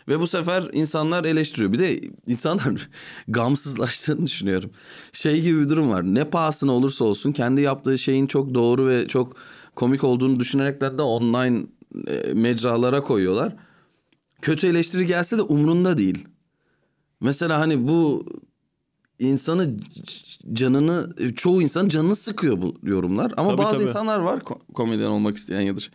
Ve 0.08 0.20
bu 0.20 0.26
sefer 0.26 0.70
insanlar 0.72 1.24
eleştiriyor. 1.24 1.72
Bir 1.72 1.78
de 1.78 2.00
insanlar 2.26 2.88
gamsızlaştığını 3.28 4.26
düşünüyorum. 4.26 4.70
Şey 5.12 5.40
gibi 5.42 5.60
bir 5.60 5.68
durum 5.68 5.90
var. 5.90 6.02
Ne 6.14 6.24
pahasına 6.24 6.72
olursa 6.72 7.04
olsun 7.04 7.32
kendi 7.32 7.60
yaptığı 7.60 7.98
şeyin 7.98 8.26
çok 8.26 8.54
doğru 8.54 8.86
ve 8.86 9.08
çok 9.08 9.36
komik 9.74 10.04
olduğunu 10.04 10.40
düşünerekten 10.40 10.98
de 10.98 11.02
online 11.02 11.66
e, 12.06 12.34
mecralara 12.34 13.02
koyuyorlar. 13.02 13.56
Kötü 14.42 14.66
eleştiri 14.66 15.06
gelse 15.06 15.38
de 15.38 15.42
umrunda 15.42 15.98
değil. 15.98 16.28
Mesela 17.20 17.60
hani 17.60 17.88
bu 17.88 18.26
insanı 19.18 19.76
canını 20.52 21.14
çoğu 21.36 21.62
insan 21.62 21.88
canını 21.88 22.16
sıkıyor 22.16 22.62
bu 22.62 22.74
yorumlar. 22.82 23.32
Ama 23.36 23.50
Tabii, 23.50 23.58
bazı 23.58 23.78
tabii. 23.78 23.88
insanlar 23.88 24.18
var 24.18 24.38
ko- 24.40 24.72
komedyen 24.74 25.06
olmak 25.10 25.36
isteyen 25.36 25.60
ya 25.60 25.76
da 25.76 25.80
şey. 25.80 25.92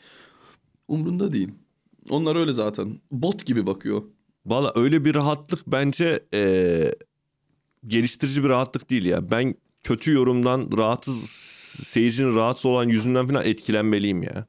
Umrunda 0.88 1.32
değil. 1.32 1.50
Onlar 2.10 2.36
öyle 2.36 2.52
zaten. 2.52 3.00
Bot 3.12 3.46
gibi 3.46 3.68
bakıyor. 3.68 4.02
Valla 4.46 4.72
öyle 4.76 5.06
bir 5.06 5.16
rahatlık 5.16 5.68
bence 5.68 6.20
eee, 6.34 6.96
geliştirici 7.88 8.44
bir 8.44 8.50
rahatlık 8.50 8.90
değil 8.90 9.06
ya. 9.06 9.30
Ben 9.32 9.56
kötü 9.84 10.12
yorumdan 10.14 10.70
rahatsız 10.78 11.30
seyircinin 11.88 12.36
rahatsız 12.36 12.66
olan 12.66 12.84
yüzünden 12.90 13.28
falan 13.28 13.46
etkilenmeliyim 13.46 14.24
ya. 14.24 14.46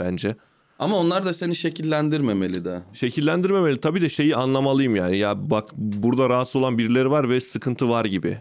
Bence. 0.00 0.36
Ama 0.78 0.96
onlar 0.96 1.24
da 1.24 1.32
seni 1.32 1.56
şekillendirmemeli 1.56 2.64
de. 2.64 2.82
Şekillendirmemeli. 2.92 3.80
Tabii 3.80 4.00
de 4.00 4.08
şeyi 4.08 4.36
anlamalıyım 4.36 4.96
yani. 4.96 5.18
Ya 5.18 5.50
bak 5.50 5.70
burada 5.76 6.28
rahatsız 6.28 6.56
olan 6.56 6.78
birileri 6.78 7.10
var 7.10 7.28
ve 7.28 7.40
sıkıntı 7.40 7.88
var 7.88 8.04
gibi. 8.04 8.40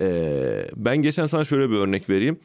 Eee, 0.00 0.68
ben 0.76 0.96
geçen 0.96 1.26
sana 1.26 1.44
şöyle 1.44 1.70
bir 1.70 1.76
örnek 1.76 2.10
vereyim. 2.10 2.40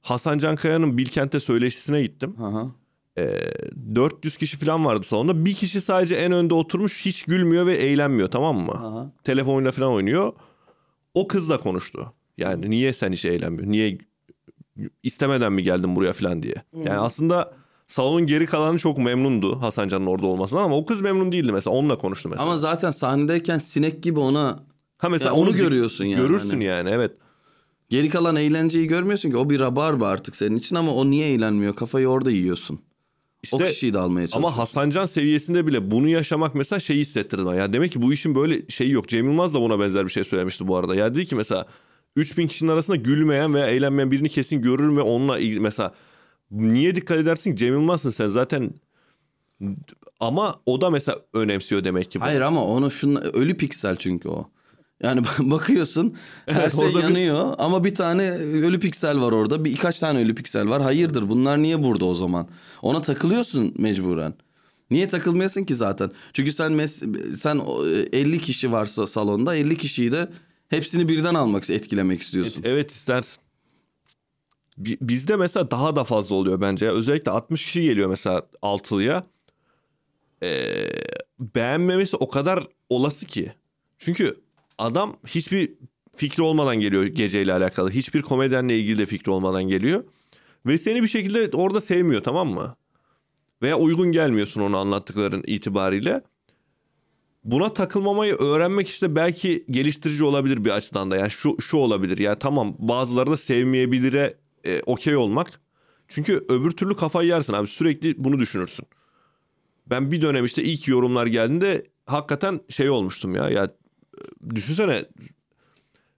Hasan 0.00 0.38
Can 0.38 0.56
Kaya'nın 0.56 0.98
Bilkent'te 0.98 1.40
söyleşisine 1.40 2.02
gittim. 2.02 2.34
Aha. 2.42 2.70
Ee, 3.18 3.50
400 3.94 4.36
kişi 4.36 4.56
falan 4.58 4.84
vardı 4.84 5.02
salonda. 5.06 5.44
Bir 5.44 5.54
kişi 5.54 5.80
sadece 5.80 6.14
en 6.14 6.32
önde 6.32 6.54
oturmuş 6.54 7.06
hiç 7.06 7.22
gülmüyor 7.22 7.66
ve 7.66 7.74
eğlenmiyor 7.76 8.30
tamam 8.30 8.56
mı? 8.56 8.72
Aha. 8.72 9.12
Telefonuyla 9.24 9.72
falan 9.72 9.92
oynuyor. 9.92 10.32
O 11.14 11.26
kızla 11.28 11.58
konuştu. 11.58 12.12
Yani 12.38 12.70
niye 12.70 12.92
sen 12.92 13.12
hiç 13.12 13.24
eğlenmiyorsun? 13.24 13.72
Niye 13.72 13.98
istemeden 15.02 15.52
mi 15.52 15.62
geldin 15.62 15.96
buraya 15.96 16.12
falan 16.12 16.42
diye. 16.42 16.54
Yani 16.76 16.98
aslında 16.98 17.52
salonun 17.86 18.26
geri 18.26 18.46
kalanı 18.46 18.78
çok 18.78 18.98
memnundu 18.98 19.60
Hasan 19.62 19.88
Can'ın 19.88 20.06
orada 20.06 20.26
olmasına 20.26 20.60
ama 20.60 20.76
o 20.76 20.86
kız 20.86 21.00
memnun 21.02 21.32
değildi 21.32 21.52
mesela. 21.52 21.76
Onunla 21.76 21.98
konuştu 21.98 22.28
mesela. 22.28 22.44
Ama 22.46 22.56
zaten 22.56 22.90
sahnedeyken 22.90 23.58
sinek 23.58 24.02
gibi 24.02 24.18
ona 24.20 24.64
ha 24.98 25.08
mesela 25.08 25.28
Ya 25.28 25.34
onu 25.34 25.52
di- 25.52 25.56
görüyorsun 25.56 26.04
yani, 26.04 26.22
Görürsün 26.22 26.50
hani. 26.50 26.64
yani 26.64 26.90
evet. 26.90 27.12
geri 27.88 28.08
kalan 28.08 28.36
eğlenceyi 28.36 28.86
görmüyorsun 28.86 29.30
ki. 29.30 29.36
O 29.36 29.50
bir 29.50 29.60
rabarba 29.60 30.08
artık 30.08 30.36
senin 30.36 30.54
için 30.56 30.76
ama 30.76 30.94
o 30.94 31.10
niye 31.10 31.28
eğlenmiyor? 31.28 31.74
Kafayı 31.74 32.08
orada 32.08 32.30
yiyorsun. 32.30 32.80
O 33.52 33.56
İşte 33.56 33.70
kişiyi 33.70 33.92
de 33.92 33.98
almaya 33.98 34.26
çalışıyorsun. 34.26 34.48
Ama 34.48 34.62
Hasancan 34.62 35.06
seviyesinde 35.06 35.66
bile 35.66 35.90
bunu 35.90 36.08
yaşamak 36.08 36.54
mesela 36.54 36.80
şeyi 36.80 37.00
hissettirdi 37.00 37.44
bana. 37.44 37.54
Ya 37.54 37.72
demek 37.72 37.92
ki 37.92 38.02
bu 38.02 38.12
işin 38.12 38.34
böyle 38.34 38.68
şeyi 38.68 38.90
yok. 38.90 39.08
Cem 39.08 39.26
Yılmaz 39.26 39.54
da 39.54 39.60
buna 39.60 39.80
benzer 39.80 40.04
bir 40.04 40.10
şey 40.10 40.24
söylemişti 40.24 40.68
bu 40.68 40.76
arada. 40.76 40.94
Ya 40.94 41.14
dedi 41.14 41.26
ki 41.26 41.34
mesela 41.34 41.66
3000 42.16 42.48
kişinin 42.48 42.70
arasında 42.70 42.96
gülmeyen 42.96 43.54
veya 43.54 43.66
eğlenmeyen 43.66 44.10
birini 44.10 44.28
kesin 44.28 44.62
görürüm 44.62 44.96
ve 44.96 45.00
onunla 45.00 45.38
ilgili 45.38 45.60
mesela 45.60 45.94
niye 46.50 46.94
dikkat 46.94 47.18
edersin 47.18 47.50
ki 47.50 47.56
Cem 47.56 47.74
Yılmaz'sın 47.74 48.10
sen 48.10 48.28
zaten 48.28 48.70
ama 50.20 50.60
o 50.66 50.80
da 50.80 50.90
mesela 50.90 51.18
önemsiyor 51.32 51.84
demek 51.84 52.10
ki. 52.10 52.20
bunu. 52.20 52.26
Hayır 52.26 52.40
ama 52.40 52.64
onu 52.64 52.90
şunla 52.90 53.20
ölü 53.20 53.56
piksel 53.56 53.96
çünkü 53.96 54.28
o. 54.28 54.50
Yani 55.02 55.22
bakıyorsun 55.38 56.16
her 56.46 56.60
Evet, 56.62 56.76
şey 56.76 56.84
orada 56.84 56.98
bir- 56.98 57.02
yanıyor 57.02 57.54
ama 57.58 57.84
bir 57.84 57.94
tane 57.94 58.30
ölü 58.38 58.80
piksel 58.80 59.20
var 59.20 59.32
orada. 59.32 59.64
Bir 59.64 59.70
birkaç 59.70 59.98
tane 59.98 60.20
ölü 60.20 60.34
piksel 60.34 60.68
var. 60.68 60.82
Hayırdır 60.82 61.28
bunlar 61.28 61.62
niye 61.62 61.82
burada 61.82 62.04
o 62.04 62.14
zaman? 62.14 62.48
Ona 62.82 63.00
takılıyorsun 63.00 63.74
mecburen. 63.78 64.34
Niye 64.90 65.08
takılmıyorsun 65.08 65.64
ki 65.64 65.74
zaten? 65.74 66.10
Çünkü 66.32 66.52
sen 66.52 66.72
mes- 66.72 67.36
sen 67.36 67.56
o, 67.58 67.86
e, 67.88 67.90
50 68.12 68.38
kişi 68.38 68.72
varsa 68.72 69.06
salonda 69.06 69.56
50 69.56 69.76
kişiyi 69.76 70.12
de 70.12 70.28
hepsini 70.68 71.08
birden 71.08 71.34
almak 71.34 71.70
etkilemek 71.70 72.22
istiyorsun. 72.22 72.62
Evet 72.66 72.90
istersin. 72.90 73.42
Bi- 74.78 74.98
Bizde 75.00 75.36
mesela 75.36 75.70
daha 75.70 75.96
da 75.96 76.04
fazla 76.04 76.34
oluyor 76.34 76.60
bence. 76.60 76.90
Özellikle 76.90 77.30
60 77.30 77.64
kişi 77.64 77.82
geliyor 77.82 78.08
mesela 78.08 78.42
altılıya. 78.62 79.26
Ee, 80.42 80.88
beğenmemesi 81.40 82.16
o 82.16 82.28
kadar 82.28 82.66
olası 82.88 83.26
ki. 83.26 83.52
Çünkü 83.98 84.40
adam 84.78 85.16
hiçbir 85.26 85.74
fikri 86.16 86.42
olmadan 86.42 86.76
geliyor 86.76 87.04
geceyle 87.04 87.52
alakalı. 87.52 87.90
Hiçbir 87.90 88.22
komedyenle 88.22 88.78
ilgili 88.78 88.98
de 88.98 89.06
fikri 89.06 89.30
olmadan 89.30 89.64
geliyor. 89.64 90.04
Ve 90.66 90.78
seni 90.78 91.02
bir 91.02 91.08
şekilde 91.08 91.56
orada 91.56 91.80
sevmiyor 91.80 92.22
tamam 92.22 92.48
mı? 92.48 92.76
Veya 93.62 93.78
uygun 93.78 94.12
gelmiyorsun 94.12 94.60
onu 94.60 94.78
anlattıkların 94.78 95.42
itibariyle. 95.46 96.22
Buna 97.44 97.72
takılmamayı 97.72 98.34
öğrenmek 98.34 98.88
işte 98.88 99.14
belki 99.16 99.64
geliştirici 99.70 100.24
olabilir 100.24 100.64
bir 100.64 100.70
açıdan 100.70 101.10
da. 101.10 101.16
Yani 101.16 101.30
şu 101.30 101.60
şu 101.60 101.76
olabilir. 101.76 102.18
Ya 102.18 102.38
tamam 102.38 102.76
bazıları 102.78 103.30
da 103.30 103.36
sevmeyebilire 103.36 104.36
e, 104.64 104.82
okey 104.86 105.16
olmak. 105.16 105.60
Çünkü 106.08 106.44
öbür 106.48 106.70
türlü 106.70 106.96
kafayı 106.96 107.28
yersin 107.28 107.52
abi. 107.52 107.66
Sürekli 107.66 108.24
bunu 108.24 108.38
düşünürsün. 108.38 108.86
Ben 109.86 110.10
bir 110.12 110.20
dönem 110.20 110.44
işte 110.44 110.62
ilk 110.62 110.88
yorumlar 110.88 111.26
geldiğinde 111.26 111.86
hakikaten 112.06 112.60
şey 112.68 112.90
olmuştum 112.90 113.34
ya. 113.34 113.48
Ya 113.48 113.70
düşünsene 114.54 115.04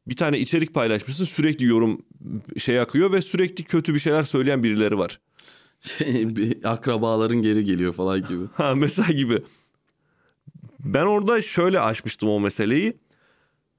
bir 0.06 0.16
tane 0.16 0.38
içerik 0.38 0.74
paylaşmışsın 0.74 1.24
sürekli 1.24 1.66
yorum 1.66 2.02
şey 2.58 2.80
akıyor 2.80 3.12
ve 3.12 3.22
sürekli 3.22 3.64
kötü 3.64 3.94
bir 3.94 3.98
şeyler 3.98 4.22
söyleyen 4.22 4.62
birileri 4.62 4.98
var. 4.98 5.20
Şey, 5.84 6.36
bir 6.36 6.70
akrabaların 6.72 7.42
geri 7.42 7.64
geliyor 7.64 7.92
falan 7.92 8.28
gibi. 8.28 8.44
Ha 8.54 8.74
mesela 8.74 9.12
gibi. 9.12 9.42
Ben 10.80 11.02
orada 11.02 11.42
şöyle 11.42 11.80
açmıştım 11.80 12.28
o 12.28 12.40
meseleyi. 12.40 12.96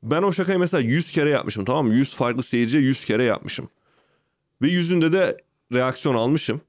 Ben 0.03 0.23
o 0.23 0.34
şakayı 0.34 0.59
mesela 0.59 0.82
100 0.82 1.11
kere 1.11 1.30
yapmışım 1.30 1.65
tamam 1.65 1.88
mı? 1.88 1.93
100 1.93 2.15
farklı 2.15 2.43
seyirciye 2.43 2.84
100 2.84 3.05
kere 3.05 3.23
yapmışım. 3.23 3.69
Ve 4.61 4.67
yüzünde 4.67 5.11
de 5.11 5.38
reaksiyon 5.73 6.15
almışım. 6.15 6.61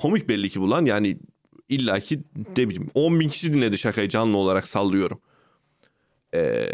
Komik 0.00 0.28
belli 0.28 0.50
ki 0.50 0.60
bu 0.60 0.70
lan 0.70 0.84
yani 0.84 1.18
illaki 1.68 2.20
ne 2.56 2.68
bileyim 2.68 2.90
10 2.94 3.20
bin 3.20 3.28
kişi 3.28 3.54
dinledi 3.54 3.78
şakayı 3.78 4.08
canlı 4.08 4.36
olarak 4.36 4.68
sallıyorum. 4.68 5.20
Ee, 6.34 6.68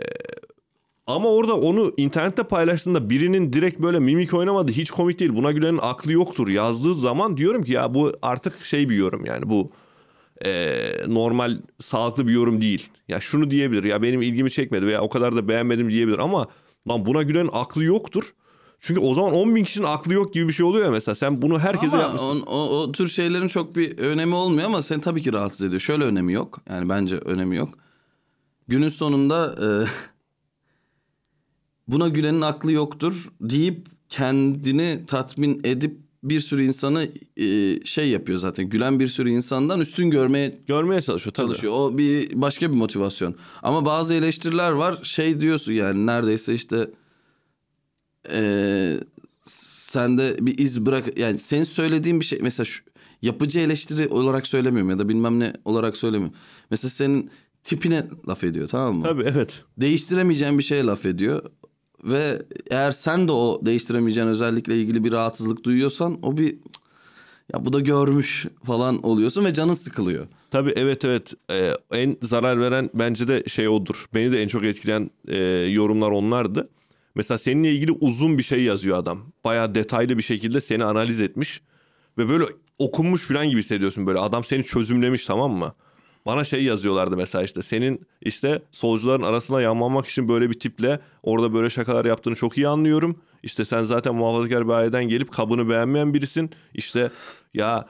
ama 1.07 1.29
orada 1.29 1.55
onu 1.57 1.93
internette 1.97 2.43
paylaştığında 2.43 3.11
birinin 3.11 3.53
direkt 3.53 3.81
böyle 3.81 3.99
mimik 3.99 4.35
oynamadı 4.35 4.73
hiç 4.73 4.91
komik 4.91 5.19
değil 5.19 5.35
buna 5.35 5.53
gülenin 5.53 5.79
aklı 5.83 6.13
yoktur 6.13 6.49
yazdığı 6.49 6.95
zaman 6.95 7.37
diyorum 7.37 7.63
ki 7.63 7.73
ya 7.73 7.95
bu 7.95 8.13
artık 8.23 8.65
şey 8.65 8.89
bir 8.89 8.97
yorum 8.97 9.25
yani 9.27 9.51
bu 9.51 9.71
e, 10.45 10.77
normal 11.09 11.59
sağlıklı 11.81 12.27
bir 12.27 12.33
yorum 12.33 12.61
değil. 12.61 12.89
Ya 13.09 13.21
şunu 13.21 13.51
diyebilir 13.51 13.85
ya 13.85 14.03
benim 14.03 14.23
ilgimi 14.23 14.51
çekmedi 14.51 14.87
veya 14.87 15.03
o 15.03 15.09
kadar 15.09 15.37
da 15.37 15.49
beğenmedim 15.49 15.91
diyebilir 15.91 16.19
ama 16.19 16.47
lan 16.89 17.07
buna 17.07 17.23
gülenin 17.23 17.51
aklı 17.53 17.85
yoktur. 17.85 18.35
Çünkü 18.81 19.01
o 19.01 19.15
zaman 19.15 19.33
10 19.35 19.55
bin 19.57 19.65
kişinin 19.65 19.87
aklı 19.87 20.15
yok 20.15 20.35
gibi 20.35 20.49
bir 20.49 20.53
şey 20.53 20.67
oluyor 20.67 20.85
ya 20.85 20.91
mesela 20.91 21.15
sen 21.15 21.43
bunu 21.43 21.59
herkese 21.59 21.97
Ama 21.97 22.03
yapmışsın. 22.03 22.27
on- 22.27 22.41
o, 22.47 22.59
o 22.81 22.93
tür 22.93 23.09
şeylerin 23.09 23.49
çok 23.49 23.77
bir 23.77 23.99
önemi 23.99 24.35
olmuyor 24.35 24.67
ama 24.67 24.83
seni 24.83 25.01
tabii 25.01 25.23
ki 25.23 25.33
rahatsız 25.33 25.63
ediyor. 25.63 25.81
Şöyle 25.81 26.05
önemi 26.05 26.33
yok. 26.33 26.61
Yani 26.71 26.89
bence 26.89 27.17
önemi 27.17 27.57
yok. 27.57 27.69
Günün 28.69 28.89
sonunda 28.89 29.57
e, 29.63 29.69
buna 31.89 32.09
gülenin 32.09 32.41
aklı 32.41 32.73
yoktur 32.73 33.33
deyip 33.41 33.87
kendini 34.09 35.01
tatmin 35.07 35.61
edip 35.65 35.99
bir 36.23 36.41
sürü 36.41 36.65
insanı 36.65 37.09
e, 37.37 37.81
şey 37.85 38.09
yapıyor 38.09 38.39
zaten. 38.39 38.69
Gülen 38.69 39.01
bir 39.01 39.07
sürü 39.07 39.31
insandan 39.31 39.81
üstün 39.81 40.11
görmeye 40.11 40.55
Görmeye 40.67 41.03
çalışıyor 41.03 41.35
tabii. 41.35 41.47
çalışıyor. 41.47 41.73
O 41.75 41.99
bir 41.99 42.43
başka 42.43 42.71
bir 42.71 42.77
motivasyon. 42.77 43.35
Ama 43.63 43.85
bazı 43.85 44.15
eleştiriler 44.15 44.71
var. 44.71 44.99
Şey 45.03 45.41
diyorsun 45.41 45.73
yani 45.73 46.07
neredeyse 46.07 46.55
işte 46.55 46.91
eee 48.33 49.01
sende 49.95 50.37
bir 50.41 50.59
iz 50.59 50.87
bırak 50.87 51.19
yani 51.19 51.39
senin 51.39 51.65
söylediğin 51.65 52.21
bir 52.21 52.25
şey 52.25 52.39
mesela 52.43 52.65
şu, 52.65 52.83
yapıcı 53.23 53.59
eleştiri 53.59 54.09
olarak 54.09 54.47
söylemiyorum 54.47 54.91
ya 54.91 54.99
da 54.99 55.09
bilmem 55.09 55.41
ne 55.41 55.53
olarak 55.65 55.97
söylemiyorum. 55.97 56.37
Mesela 56.71 56.91
senin 56.91 57.31
tipine 57.65 58.07
laf 58.29 58.45
ediyor 58.45 58.69
tamam 58.69 58.97
mı? 58.97 59.03
Tabii 59.03 59.23
evet. 59.23 59.65
Değiştiremeyeceğin 59.81 60.59
bir 60.59 60.63
şeye 60.63 60.85
laf 60.85 61.07
ediyor. 61.07 61.43
Ve 62.05 62.43
eğer 62.71 62.91
sen 62.93 63.29
de 63.29 63.33
o 63.33 63.61
değiştiremeyeceğin 63.67 64.27
özellikle 64.29 64.81
ilgili 64.81 65.05
bir 65.05 65.13
rahatsızlık 65.13 65.65
duyuyorsan 65.65 66.19
o 66.23 66.37
bir 66.37 66.57
ya 67.53 67.65
bu 67.65 67.73
da 67.73 67.81
görmüş 67.81 68.47
falan 68.67 69.07
oluyorsun 69.07 69.45
ve 69.45 69.55
canın 69.55 69.75
sıkılıyor. 69.75 70.27
Tabii 70.51 70.73
evet 70.77 71.05
evet 71.05 71.33
Ee, 71.51 71.73
en 71.93 72.17
zarar 72.23 72.61
veren 72.61 72.91
bence 72.95 73.29
de 73.29 73.45
şey 73.49 73.69
odur. 73.69 74.07
Beni 74.15 74.33
de 74.33 74.43
en 74.43 74.49
çok 74.49 74.65
etkileyen 74.65 75.11
e, 75.29 75.37
yorumlar 75.71 76.11
onlardı. 76.11 76.69
Mesela 77.15 77.39
seninle 77.39 77.73
ilgili 77.73 77.93
uzun 77.93 78.39
bir 78.39 78.43
şey 78.43 78.63
yazıyor 78.63 78.99
adam. 78.99 79.19
Bayağı 79.45 79.75
detaylı 79.75 80.19
bir 80.19 80.23
şekilde 80.23 80.61
seni 80.61 80.85
analiz 80.85 81.21
etmiş. 81.21 81.61
Ve 82.19 82.29
böyle 82.29 82.45
okunmuş 82.79 83.23
falan 83.23 83.49
gibi 83.51 83.59
hissediyorsun 83.59 84.07
böyle. 84.07 84.19
Adam 84.19 84.45
seni 84.45 84.65
çözümlemiş 84.65 85.25
tamam 85.27 85.53
mı? 85.53 85.75
Bana 86.27 86.45
şey 86.45 86.65
yazıyorlardı 86.65 87.17
mesela 87.17 87.45
işte 87.45 87.63
senin 87.63 88.07
işte 88.21 88.63
solcuların 88.71 89.23
arasına 89.23 89.61
yanmamak 89.61 90.07
için 90.07 90.29
böyle 90.29 90.51
bir 90.51 90.59
tiple 90.59 91.01
orada 91.23 91.55
böyle 91.55 91.71
şakalar 91.71 92.05
yaptığını 92.05 92.35
çok 92.35 92.59
iyi 92.59 92.69
anlıyorum. 92.69 93.17
İşte 93.43 93.65
sen 93.65 93.83
zaten 93.83 94.15
muhafazakar 94.15 94.69
bir 94.69 94.73
aileden 94.73 95.05
gelip 95.05 95.33
kabını 95.33 95.69
beğenmeyen 95.69 96.15
birisin. 96.15 96.51
İşte 96.75 97.11
ya 97.55 97.87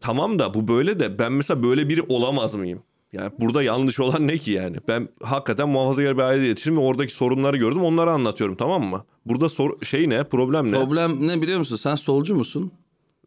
tamam 0.00 0.38
da 0.38 0.54
bu 0.54 0.68
böyle 0.68 1.00
de 1.00 1.18
ben 1.18 1.32
mesela 1.32 1.62
böyle 1.62 1.88
biri 1.88 2.02
olamaz 2.02 2.54
mıyım? 2.54 2.82
Yani 3.12 3.30
burada 3.40 3.62
yanlış 3.62 4.00
olan 4.00 4.26
ne 4.28 4.38
ki 4.38 4.50
yani? 4.52 4.76
Ben 4.88 5.08
hakikaten 5.22 5.68
muhafazakar 5.68 6.16
bir 6.16 6.22
ailede 6.22 6.46
yetiştim 6.46 6.76
ve 6.76 6.80
oradaki 6.80 7.12
sorunları 7.12 7.56
gördüm 7.56 7.82
onları 7.82 8.12
anlatıyorum 8.12 8.56
tamam 8.56 8.82
mı? 8.84 9.04
Burada 9.26 9.48
sor 9.48 9.80
şey 9.84 10.08
ne? 10.08 10.24
Problem 10.24 10.72
ne? 10.72 10.76
Problem 10.76 11.28
ne 11.28 11.42
biliyor 11.42 11.58
musun? 11.58 11.76
Sen 11.76 11.94
solcu 11.94 12.34
musun? 12.34 12.72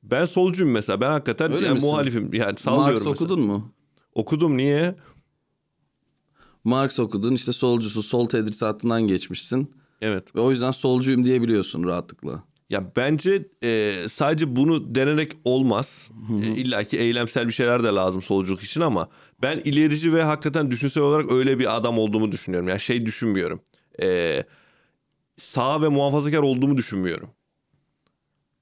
Ben 0.03 0.25
solcuyum 0.25 0.71
mesela. 0.71 1.01
Ben 1.01 1.09
hakikaten 1.11 1.51
Öyle 1.51 1.65
yani 1.65 1.73
misin? 1.73 1.89
muhalifim. 1.89 2.33
Yani 2.33 2.57
sallıyorum 2.57 2.89
Marx 2.93 2.99
mesela. 2.99 3.11
okudun 3.13 3.39
mu? 3.41 3.71
Okudum 4.15 4.57
niye? 4.57 4.95
Marx 6.63 6.99
okudun 6.99 7.33
işte 7.33 7.53
solcusu 7.53 8.03
sol 8.03 8.27
tedrisatından 8.27 9.01
geçmişsin. 9.01 9.73
Evet. 10.01 10.35
Ve 10.35 10.39
o 10.39 10.51
yüzden 10.51 10.71
solcuyum 10.71 11.25
diyebiliyorsun 11.25 11.83
rahatlıkla. 11.83 12.43
Ya 12.69 12.91
bence 12.95 13.49
e, 13.63 13.95
sadece 14.09 14.55
bunu 14.55 14.95
denerek 14.95 15.31
olmaz. 15.45 16.11
E, 16.43 16.47
İlla 16.47 16.83
ki 16.83 16.97
eylemsel 16.97 17.47
bir 17.47 17.53
şeyler 17.53 17.83
de 17.83 17.87
lazım 17.87 18.21
solculuk 18.21 18.63
için 18.63 18.81
ama 18.81 19.09
ben 19.41 19.57
ilerici 19.57 20.13
ve 20.13 20.23
hakikaten 20.23 20.71
düşünsel 20.71 21.03
olarak 21.03 21.31
öyle 21.31 21.59
bir 21.59 21.75
adam 21.75 21.99
olduğumu 21.99 22.31
düşünüyorum. 22.31 22.69
Yani 22.69 22.79
şey 22.79 23.05
düşünmüyorum. 23.05 23.61
E, 24.01 24.43
sağ 25.37 25.81
ve 25.81 25.87
muhafazakar 25.87 26.37
olduğumu 26.37 26.77
düşünmüyorum. 26.77 27.29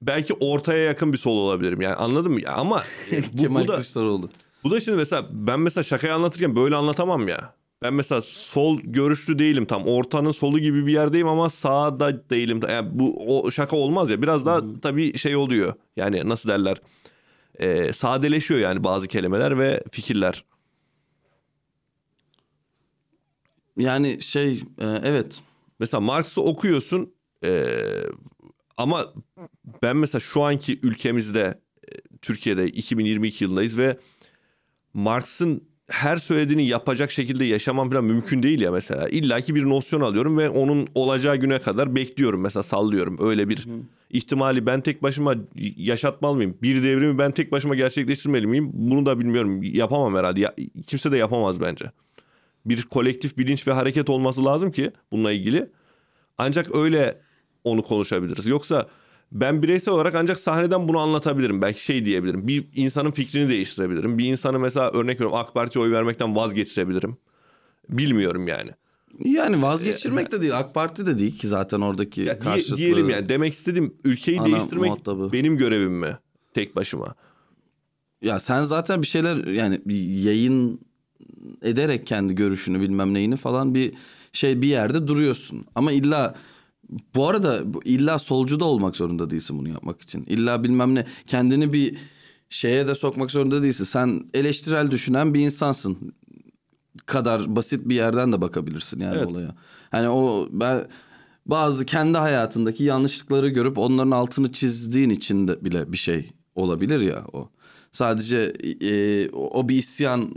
Belki 0.02 0.34
ortaya 0.34 0.84
yakın 0.84 1.12
bir 1.12 1.18
sol 1.18 1.36
olabilirim. 1.36 1.80
Yani 1.80 1.94
anladın 1.94 2.32
mı? 2.32 2.40
Ama 2.48 2.84
e, 3.12 3.22
bu, 3.32 3.36
Kemal 3.42 3.64
bu 3.64 3.68
da 3.68 3.74
Kılıçdaroğlu. 3.74 4.30
Bu 4.64 4.70
da 4.70 4.80
şimdi 4.80 4.96
mesela 4.96 5.26
ben 5.30 5.60
mesela 5.60 5.84
şakayı 5.84 6.14
anlatırken 6.14 6.56
böyle 6.56 6.76
anlatamam 6.76 7.28
ya. 7.28 7.54
Ben 7.82 7.94
mesela 7.94 8.20
sol 8.20 8.80
görüşlü 8.80 9.38
değilim 9.38 9.66
tam. 9.66 9.86
Ortanın 9.86 10.30
solu 10.30 10.58
gibi 10.58 10.86
bir 10.86 10.92
yerdeyim 10.92 11.28
ama 11.28 11.50
sağda 11.50 12.30
değilim. 12.30 12.60
Yani 12.68 12.88
bu 12.92 13.38
o 13.38 13.50
şaka 13.50 13.76
olmaz 13.76 14.10
ya. 14.10 14.22
Biraz 14.22 14.46
daha 14.46 14.80
tabii 14.82 15.18
şey 15.18 15.36
oluyor. 15.36 15.74
Yani 15.96 16.28
nasıl 16.28 16.48
derler? 16.48 16.80
Ee, 17.58 17.92
sadeleşiyor 17.92 18.60
yani 18.60 18.84
bazı 18.84 19.08
kelimeler 19.08 19.58
ve 19.58 19.82
fikirler. 19.90 20.44
Yani 23.76 24.22
şey 24.22 24.52
e, 24.78 24.86
evet 25.04 25.42
Mesela 25.80 26.00
Marx'ı 26.00 26.42
okuyorsun 26.42 27.14
ee, 27.44 28.02
ama 28.76 29.14
ben 29.82 29.96
mesela 29.96 30.20
şu 30.20 30.42
anki 30.42 30.80
ülkemizde 30.82 31.60
e, 31.88 32.18
Türkiye'de 32.22 32.66
2022 32.66 33.44
yılındayız 33.44 33.78
ve 33.78 33.98
Marx'ın 34.94 35.62
her 35.90 36.16
söylediğini 36.16 36.66
yapacak 36.66 37.10
şekilde 37.10 37.44
yaşamam 37.44 37.90
falan 37.90 38.04
mümkün 38.04 38.42
değil 38.42 38.60
ya 38.60 38.72
mesela. 38.72 39.08
İlla 39.08 39.40
ki 39.40 39.54
bir 39.54 39.64
nosyon 39.64 40.00
alıyorum 40.00 40.38
ve 40.38 40.50
onun 40.50 40.88
olacağı 40.94 41.36
güne 41.36 41.58
kadar 41.58 41.94
bekliyorum 41.94 42.40
mesela 42.40 42.62
sallıyorum. 42.62 43.16
Öyle 43.20 43.48
bir 43.48 43.66
ihtimali 44.10 44.66
ben 44.66 44.80
tek 44.80 45.02
başıma 45.02 45.34
yaşatmalı 45.76 46.36
mıyım? 46.36 46.58
Bir 46.62 46.82
devrimi 46.82 47.18
ben 47.18 47.32
tek 47.32 47.52
başıma 47.52 47.74
gerçekleştirmeli 47.74 48.46
miyim? 48.46 48.70
Bunu 48.72 49.06
da 49.06 49.18
bilmiyorum. 49.18 49.62
Yapamam 49.62 50.14
herhalde. 50.14 50.40
Ya, 50.40 50.54
kimse 50.86 51.12
de 51.12 51.16
yapamaz 51.16 51.60
bence. 51.60 51.90
Bir 52.66 52.82
kolektif 52.82 53.38
bilinç 53.38 53.68
ve 53.68 53.72
hareket 53.72 54.10
olması 54.10 54.44
lazım 54.44 54.72
ki 54.72 54.90
bununla 55.12 55.32
ilgili. 55.32 55.70
Ancak 56.38 56.76
öyle 56.76 57.20
onu 57.64 57.82
konuşabiliriz. 57.82 58.46
Yoksa 58.46 58.86
ben 59.32 59.62
bireysel 59.62 59.94
olarak 59.94 60.14
ancak 60.14 60.40
sahneden 60.40 60.88
bunu 60.88 60.98
anlatabilirim. 60.98 61.62
Belki 61.62 61.84
şey 61.84 62.04
diyebilirim. 62.04 62.48
Bir 62.48 62.64
insanın 62.74 63.10
fikrini 63.10 63.48
değiştirebilirim. 63.48 64.18
Bir 64.18 64.24
insanı 64.24 64.58
mesela 64.58 64.90
örnek 64.90 65.14
veriyorum 65.20 65.36
AK 65.38 65.54
Parti'ye 65.54 65.84
oy 65.84 65.92
vermekten 65.92 66.36
vazgeçirebilirim. 66.36 67.16
Bilmiyorum 67.88 68.48
yani. 68.48 68.70
yani 69.24 69.62
vazgeçirmek 69.62 70.32
de 70.32 70.40
değil 70.40 70.58
AK 70.58 70.74
Parti 70.74 71.06
de 71.06 71.18
değil 71.18 71.38
ki 71.38 71.48
zaten 71.48 71.80
oradaki 71.80 72.20
Ya 72.22 72.38
karşıtlığı. 72.38 72.76
diyelim 72.76 73.10
yani 73.10 73.28
demek 73.28 73.52
istediğim 73.52 73.94
ülkeyi 74.04 74.40
Ana 74.40 74.46
değiştirmek 74.46 74.90
muhatabı. 74.90 75.32
benim 75.32 75.56
görevim 75.58 75.92
mi? 75.92 76.18
Tek 76.54 76.76
başıma. 76.76 77.14
Ya 78.22 78.38
sen 78.38 78.62
zaten 78.62 79.02
bir 79.02 79.06
şeyler 79.06 79.46
yani 79.46 79.80
bir 79.84 80.00
yayın 80.00 80.80
ederek 81.62 82.06
kendi 82.06 82.34
görüşünü 82.34 82.80
bilmem 82.80 83.14
neyini 83.14 83.36
falan 83.36 83.74
bir 83.74 83.92
şey 84.32 84.62
bir 84.62 84.68
yerde 84.68 85.08
duruyorsun. 85.08 85.64
Ama 85.74 85.92
illa 85.92 86.34
bu 87.14 87.28
arada 87.28 87.62
illa 87.84 88.18
solcu 88.18 88.60
da 88.60 88.64
olmak 88.64 88.96
zorunda 88.96 89.30
değilsin 89.30 89.58
bunu 89.58 89.68
yapmak 89.68 90.02
için. 90.02 90.24
İlla 90.28 90.62
bilmem 90.64 90.94
ne 90.94 91.06
kendini 91.26 91.72
bir 91.72 91.96
şeye 92.50 92.88
de 92.88 92.94
sokmak 92.94 93.30
zorunda 93.30 93.62
değilsin. 93.62 93.84
Sen 93.84 94.24
eleştirel 94.34 94.90
düşünen 94.90 95.34
bir 95.34 95.40
insansın. 95.40 96.14
Kadar 97.06 97.56
basit 97.56 97.88
bir 97.88 97.94
yerden 97.94 98.32
de 98.32 98.40
bakabilirsin 98.40 99.00
yani 99.00 99.16
Evet. 99.16 99.28
olaya. 99.28 99.54
Hani 99.90 100.08
o 100.08 100.48
ben 100.50 100.86
bazı 101.46 101.84
kendi 101.86 102.18
hayatındaki 102.18 102.84
yanlışlıkları 102.84 103.48
görüp 103.48 103.78
onların 103.78 104.10
altını 104.10 104.52
çizdiğin 104.52 105.10
için 105.10 105.48
de 105.48 105.64
bile 105.64 105.92
bir 105.92 105.96
şey 105.96 106.32
olabilir 106.54 107.00
ya 107.00 107.24
o. 107.32 107.50
Sadece 107.92 108.52
e, 108.80 109.28
o 109.30 109.60
o 109.60 109.68
bir 109.68 109.76
isyan 109.76 110.34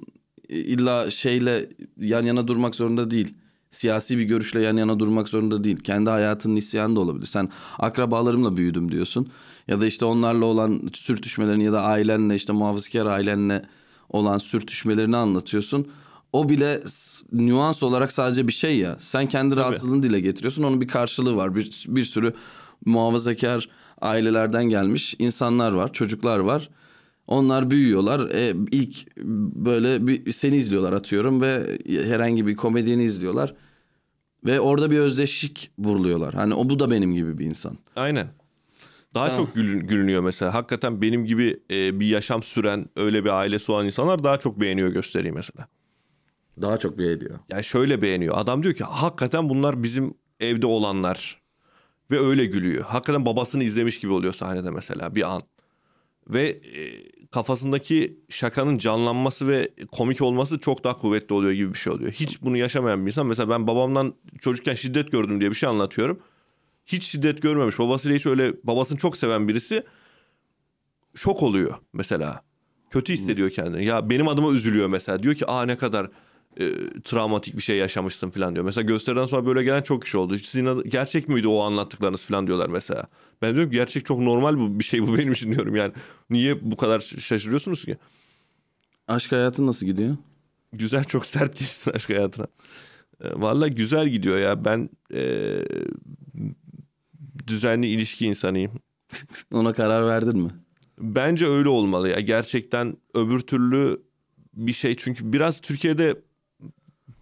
e, 0.49 0.57
illa 0.57 1.11
şeyle 1.11 1.69
yan 1.97 2.25
yana 2.25 2.47
durmak 2.47 2.75
zorunda 2.75 3.11
değil. 3.11 3.33
Siyasi 3.73 4.17
bir 4.17 4.23
görüşle 4.23 4.61
yan 4.61 4.77
yana 4.77 4.99
durmak 4.99 5.29
zorunda 5.29 5.63
değil. 5.63 5.77
Kendi 5.77 6.09
hayatının 6.09 6.55
isyanı 6.55 6.95
da 6.95 6.99
olabilir. 6.99 7.25
Sen 7.25 7.49
akrabalarımla 7.79 8.57
büyüdüm 8.57 8.91
diyorsun. 8.91 9.29
Ya 9.67 9.81
da 9.81 9.85
işte 9.85 10.05
onlarla 10.05 10.45
olan 10.45 10.81
sürtüşmelerini 10.93 11.63
ya 11.63 11.73
da 11.73 11.81
ailenle 11.81 12.35
işte 12.35 12.53
muhafazakar 12.53 13.05
ailenle 13.05 13.65
olan 14.09 14.37
sürtüşmelerini 14.37 15.17
anlatıyorsun. 15.17 15.87
O 16.33 16.49
bile 16.49 16.79
nüans 17.31 17.83
olarak 17.83 18.11
sadece 18.11 18.47
bir 18.47 18.53
şey 18.53 18.77
ya. 18.77 18.97
Sen 18.99 19.27
kendi 19.27 19.55
rahatsızlığını 19.55 20.03
dile 20.03 20.19
getiriyorsun. 20.19 20.63
Onun 20.63 20.81
bir 20.81 20.87
karşılığı 20.87 21.35
var. 21.35 21.55
Bir, 21.55 21.85
bir 21.87 22.03
sürü 22.03 22.33
muhafazakar 22.85 23.69
ailelerden 24.01 24.65
gelmiş 24.65 25.15
insanlar 25.19 25.71
var, 25.71 25.93
çocuklar 25.93 26.39
var. 26.39 26.69
Onlar 27.27 27.69
büyüyorlar. 27.69 28.29
E, 28.29 28.53
ilk 28.71 29.17
böyle 29.55 30.07
bir 30.07 30.31
seni 30.31 30.55
izliyorlar 30.55 30.93
atıyorum 30.93 31.41
ve 31.41 31.79
herhangi 31.87 32.47
bir 32.47 32.55
komedyeni 32.55 33.03
izliyorlar. 33.03 33.53
Ve 34.45 34.59
orada 34.59 34.91
bir 34.91 34.99
özdeşlik 34.99 35.71
vuruluyorlar. 35.79 36.33
Hani 36.33 36.53
o 36.53 36.69
bu 36.69 36.79
da 36.79 36.91
benim 36.91 37.13
gibi 37.13 37.37
bir 37.37 37.45
insan. 37.45 37.77
Aynen. 37.95 38.27
Daha 39.13 39.29
Sen- 39.29 39.37
çok 39.37 39.55
gülün- 39.55 39.87
gülünüyor 39.87 40.21
mesela. 40.23 40.53
Hakikaten 40.53 41.01
benim 41.01 41.25
gibi 41.25 41.59
e, 41.71 41.99
bir 41.99 42.05
yaşam 42.07 42.43
süren 42.43 42.89
öyle 42.95 43.25
bir 43.25 43.29
ailesi 43.29 43.71
olan 43.71 43.85
insanlar 43.85 44.23
daha 44.23 44.39
çok 44.39 44.59
beğeniyor 44.61 44.89
gösteriyi 44.89 45.31
mesela. 45.33 45.67
Daha 46.61 46.77
çok 46.77 46.97
beğeniyor. 46.97 47.39
Yani 47.51 47.63
şöyle 47.63 48.01
beğeniyor. 48.01 48.37
Adam 48.37 48.63
diyor 48.63 48.75
ki 48.75 48.83
hakikaten 48.83 49.49
bunlar 49.49 49.83
bizim 49.83 50.13
evde 50.39 50.65
olanlar. 50.65 51.41
Ve 52.11 52.19
öyle 52.19 52.45
gülüyor. 52.45 52.83
Hakikaten 52.83 53.25
babasını 53.25 53.63
izlemiş 53.63 53.99
gibi 53.99 54.11
oluyor 54.11 54.33
sahnede 54.33 54.71
mesela 54.71 55.15
bir 55.15 55.33
an. 55.35 55.41
Ve 56.29 56.49
e, 56.49 56.81
kafasındaki 57.33 58.17
şakanın 58.29 58.77
canlanması 58.77 59.47
ve 59.47 59.69
komik 59.91 60.21
olması 60.21 60.59
çok 60.59 60.83
daha 60.83 60.97
kuvvetli 60.97 61.33
oluyor 61.33 61.51
gibi 61.51 61.73
bir 61.73 61.77
şey 61.77 61.93
oluyor. 61.93 62.11
Hiç 62.11 62.41
bunu 62.41 62.57
yaşamayan 62.57 63.05
bir 63.05 63.11
insan. 63.11 63.27
Mesela 63.27 63.49
ben 63.49 63.67
babamdan 63.67 64.13
çocukken 64.41 64.75
şiddet 64.75 65.11
gördüm 65.11 65.39
diye 65.39 65.49
bir 65.49 65.55
şey 65.55 65.69
anlatıyorum. 65.69 66.19
Hiç 66.85 67.03
şiddet 67.03 67.41
görmemiş. 67.41 67.79
Babasıyla 67.79 68.17
hiç 68.17 68.25
öyle 68.25 68.53
babasını 68.63 68.97
çok 68.97 69.17
seven 69.17 69.47
birisi 69.47 69.83
şok 71.15 71.43
oluyor 71.43 71.73
mesela. 71.93 72.41
Kötü 72.91 73.13
hissediyor 73.13 73.49
kendini. 73.49 73.85
Ya 73.85 74.09
benim 74.09 74.27
adıma 74.27 74.51
üzülüyor 74.51 74.87
mesela. 74.87 75.23
Diyor 75.23 75.35
ki 75.35 75.45
aa 75.45 75.65
ne 75.65 75.77
kadar 75.77 76.09
e, 76.59 76.89
travmatik 77.03 77.57
bir 77.57 77.61
şey 77.61 77.77
yaşamışsın 77.77 78.29
falan 78.29 78.55
diyor. 78.55 78.65
Mesela 78.65 78.85
gösteriden 78.85 79.25
sonra 79.25 79.45
böyle 79.45 79.63
gelen 79.63 79.81
çok 79.81 80.03
kişi 80.03 80.17
oldu. 80.17 80.37
Sizin 80.37 80.83
gerçek 80.83 81.27
miydi 81.27 81.47
o 81.47 81.59
anlattıklarınız 81.59 82.25
falan 82.25 82.47
diyorlar 82.47 82.69
mesela. 82.69 83.07
Ben 83.41 83.53
diyorum 83.53 83.69
ki 83.71 83.75
gerçek 83.77 84.05
çok 84.05 84.19
normal 84.19 84.57
bu 84.57 84.79
bir 84.79 84.83
şey 84.83 85.07
bu 85.07 85.17
benim 85.17 85.33
için 85.33 85.51
diyorum 85.51 85.75
yani. 85.75 85.93
Niye 86.29 86.71
bu 86.71 86.77
kadar 86.77 86.99
şaşırıyorsunuz 86.99 87.85
ki? 87.85 87.97
Aşk 89.07 89.31
hayatın 89.31 89.67
nasıl 89.67 89.85
gidiyor? 89.85 90.17
Güzel 90.73 91.03
çok 91.03 91.25
sert 91.25 91.59
geçsin 91.59 91.91
aşk 91.91 92.09
hayatına. 92.09 92.47
E, 93.21 93.41
Valla 93.41 93.67
güzel 93.67 94.09
gidiyor 94.09 94.37
ya. 94.37 94.65
Ben 94.65 94.89
e, 95.13 95.55
düzenli 97.47 97.87
ilişki 97.87 98.25
insanıyım. 98.25 98.71
Ona 99.53 99.73
karar 99.73 100.07
verdin 100.07 100.39
mi? 100.39 100.49
Bence 100.99 101.47
öyle 101.47 101.69
olmalı 101.69 102.09
ya. 102.09 102.19
Gerçekten 102.19 102.97
öbür 103.13 103.39
türlü 103.39 104.01
bir 104.53 104.73
şey. 104.73 104.95
Çünkü 104.95 105.33
biraz 105.33 105.61
Türkiye'de 105.61 106.21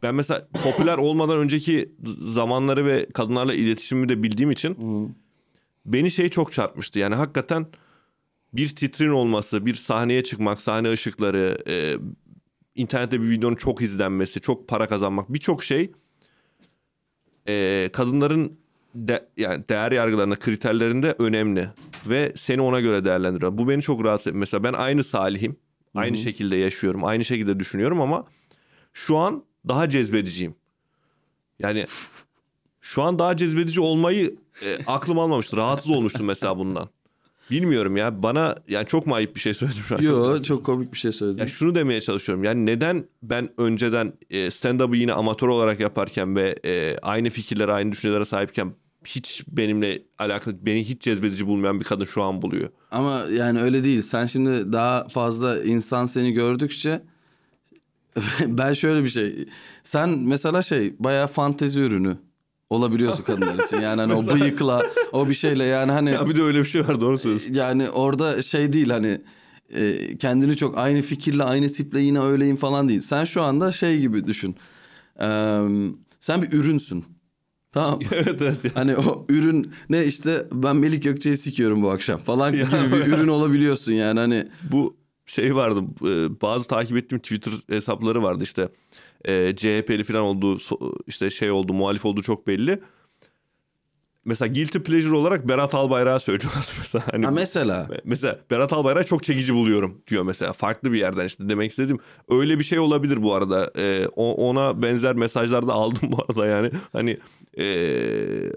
ben 0.04 0.16
mesela 0.16 0.48
popüler 0.64 0.98
olmadan 0.98 1.38
önceki 1.38 1.92
zamanları 2.20 2.86
ve 2.86 3.08
kadınlarla 3.14 3.54
iletişimimi 3.54 4.10
de 4.10 4.24
bildiğim 4.24 4.52
için 4.52 4.78
beni 5.86 6.12
şey 6.12 6.30
çok 6.30 6.52
çarpmıştı. 6.54 7.00
Yani 7.00 7.16
hakikaten 7.16 7.66
bir 8.54 8.76
titrin 8.76 9.10
olması, 9.10 9.66
bir 9.66 9.76
sahneye 9.76 10.24
çıkmak, 10.24 10.62
sahne 10.62 10.92
ışıkları, 10.92 11.58
e, 11.68 11.98
internette 12.76 13.22
bir 13.22 13.30
videonun 13.30 13.56
çok 13.56 13.82
izlenmesi, 13.82 14.42
çok 14.42 14.68
para 14.68 14.88
kazanmak 14.88 15.34
birçok 15.34 15.64
şey 15.64 15.92
e, 17.48 17.90
kadınların 17.94 18.60
de, 18.96 19.30
yani 19.38 19.64
değer 19.70 19.92
yargılarında, 19.92 20.36
kriterlerinde 20.36 21.16
önemli 21.20 21.70
ve 22.06 22.32
seni 22.36 22.62
ona 22.62 22.80
göre 22.80 23.06
değerlendiriyor. 23.06 23.58
Bu 23.58 23.70
beni 23.70 23.82
çok 23.82 24.04
rahatsız 24.04 24.28
ediyor. 24.28 24.40
Mesela 24.40 24.64
ben 24.64 24.74
aynı 24.74 25.04
Salih'im. 25.04 25.56
Aynı 25.96 26.18
şekilde 26.18 26.56
yaşıyorum. 26.56 27.06
Aynı 27.06 27.26
şekilde 27.26 27.60
düşünüyorum 27.60 28.02
ama 28.02 28.26
şu 28.94 29.18
an 29.18 29.44
daha 29.68 29.90
cezbediciyim. 29.90 30.56
Yani 31.60 31.86
şu 32.82 33.04
an 33.04 33.20
daha 33.20 33.38
cezbedici 33.38 33.82
olmayı 33.82 34.36
e, 34.66 34.86
aklım 34.88 35.20
almamıştı. 35.20 35.58
Rahatsız 35.58 35.92
olmuştum 35.92 36.26
mesela 36.26 36.58
bundan. 36.58 36.90
Bilmiyorum 37.52 37.98
ya. 37.98 38.24
Bana 38.24 38.56
yani 38.68 38.88
çok 38.88 39.08
mu 39.08 39.16
ayıp 39.16 39.36
bir 39.36 39.40
şey 39.40 39.54
söyledim 39.54 39.84
şu 39.84 39.96
an? 39.96 40.02
Yo 40.02 40.44
çok 40.44 40.66
komik 40.66 40.94
bir 40.94 40.98
şey 40.98 41.12
söyledin. 41.12 41.40
Ya 41.40 41.48
şunu 41.48 41.76
demeye 41.76 42.02
çalışıyorum. 42.02 42.44
Yani 42.44 42.66
neden 42.66 43.06
ben 43.24 43.50
önceden 43.58 44.14
e, 44.30 44.52
stand-up'ı 44.52 44.96
yine 44.96 45.14
amatör 45.14 45.48
olarak 45.48 45.80
yaparken 45.80 46.36
ve 46.36 46.56
e, 46.66 46.98
aynı 46.98 47.30
fikirlere, 47.30 47.74
aynı 47.74 47.92
düşüncelere 47.92 48.26
sahipken 48.26 48.74
hiç 49.06 49.44
benimle 49.48 50.04
alakalı, 50.20 50.66
beni 50.66 50.90
hiç 50.90 51.02
cezbedici 51.02 51.48
bulmayan 51.48 51.80
bir 51.80 51.86
kadın 51.86 52.06
şu 52.06 52.24
an 52.24 52.42
buluyor. 52.42 52.70
Ama 52.92 53.22
yani 53.32 53.62
öyle 53.62 53.84
değil. 53.84 54.02
Sen 54.02 54.26
şimdi 54.26 54.74
daha 54.74 55.08
fazla 55.08 55.64
insan 55.64 56.06
seni 56.06 56.32
gördükçe 56.32 57.02
ben 58.48 58.74
şöyle 58.74 59.04
bir 59.04 59.10
şey. 59.10 59.48
Sen 59.84 60.10
mesela 60.10 60.62
şey 60.62 60.94
bayağı 61.00 61.28
fantezi 61.28 61.80
ürünü 61.80 62.18
olabiliyorsun 62.70 63.24
kadınlar 63.24 63.66
için. 63.66 63.80
Yani 63.80 64.02
hani 64.02 64.14
o 64.14 64.34
bıyıkla 64.34 64.84
o 65.12 65.30
bir 65.30 65.34
şeyle 65.34 65.64
yani 65.64 65.92
hani 65.92 66.10
Ya 66.12 66.30
bir 66.30 66.36
de 66.36 66.42
öyle 66.42 66.60
bir 66.60 66.66
şey 66.66 66.88
var 66.88 67.02
doğru 67.02 67.18
söylüyorsun. 67.18 67.54
yani 67.54 67.90
orada 67.90 68.42
şey 68.42 68.74
değil 68.74 68.90
hani 68.90 69.22
e, 69.76 70.18
kendini 70.18 70.58
çok 70.58 70.78
aynı 70.78 71.02
fikirle 71.02 71.44
aynı 71.44 71.70
tiple 71.70 72.02
yine 72.02 72.20
öyleyim 72.22 72.56
falan 72.56 72.90
değil. 72.90 73.02
Sen 73.02 73.26
şu 73.26 73.42
anda 73.42 73.72
şey 73.72 74.00
gibi 74.00 74.28
düşün. 74.28 74.56
Ee, 75.22 75.62
sen 76.20 76.42
bir 76.42 76.52
ürünsün. 76.54 77.06
Tamam. 77.72 78.00
evet 78.12 78.42
evet. 78.42 78.64
Ya. 78.66 78.72
Hani 78.74 78.98
o 78.98 79.26
ürün 79.30 79.72
ne 79.90 80.06
işte 80.06 80.46
ben 80.54 80.76
Melik 80.76 81.04
Gökçe'yi 81.04 81.38
sikiyorum 81.38 81.82
bu 81.82 81.90
akşam 81.92 82.20
falan 82.20 82.52
gibi 82.52 82.66
bir 82.92 83.08
ürün 83.08 83.28
olabiliyorsun 83.28 83.92
yani 83.92 84.20
hani 84.20 84.48
Bu 84.72 85.01
şey 85.32 85.56
vardı 85.56 85.82
e, 86.02 86.42
bazı 86.42 86.68
takip 86.68 86.98
ettiğim 86.98 87.22
Twitter 87.22 87.54
hesapları 87.70 88.24
vardı 88.24 88.44
işte 88.44 88.70
e, 89.26 89.56
CHP'li 89.56 90.04
falan 90.04 90.22
olduğu 90.22 90.58
işte 91.08 91.30
şey 91.30 91.52
oldu 91.52 91.74
muhalif 91.74 92.06
olduğu 92.06 92.22
çok 92.22 92.48
belli. 92.48 92.80
Mesela 94.26 94.54
guilty 94.54 94.78
pleasure 94.78 95.16
olarak 95.16 95.48
Berat 95.48 95.76
Albayrak'ı 95.76 96.24
söylüyorlar 96.24 96.74
mesela. 96.80 97.06
Hani 97.12 97.26
ha 97.26 97.32
mesela 97.32 97.90
Mesela 98.04 98.40
Berat 98.52 98.74
Albayrak'ı 98.74 99.08
çok 99.08 99.24
çekici 99.24 99.54
buluyorum 99.54 100.02
diyor 100.08 100.24
mesela. 100.24 100.54
Farklı 100.54 100.92
bir 100.92 101.00
yerden 101.00 101.26
işte 101.26 101.50
demek 101.50 101.72
istediğim 101.72 102.00
öyle 102.30 102.60
bir 102.60 102.64
şey 102.64 102.80
olabilir 102.80 103.24
bu 103.24 103.34
arada. 103.34 103.72
Ee, 103.78 104.08
ona 104.16 104.82
benzer 104.82 105.16
mesajlar 105.16 105.68
da 105.68 105.74
aldım 105.74 106.12
bu 106.12 106.26
arada 106.30 106.48
yani. 106.48 106.72
Hani 106.94 107.18
ee, 107.58 108.52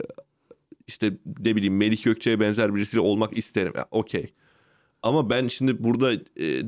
işte 0.86 1.12
ne 1.38 1.56
bileyim 1.56 1.76
Melih 1.76 2.02
Gökçe'ye 2.02 2.40
benzer 2.40 2.74
birisiyle 2.74 3.00
olmak 3.00 3.38
isterim. 3.38 3.72
Ya, 3.76 3.86
Okey. 3.90 4.32
Ama 5.04 5.30
ben 5.30 5.48
şimdi 5.48 5.84
burada 5.84 6.12
e, 6.12 6.18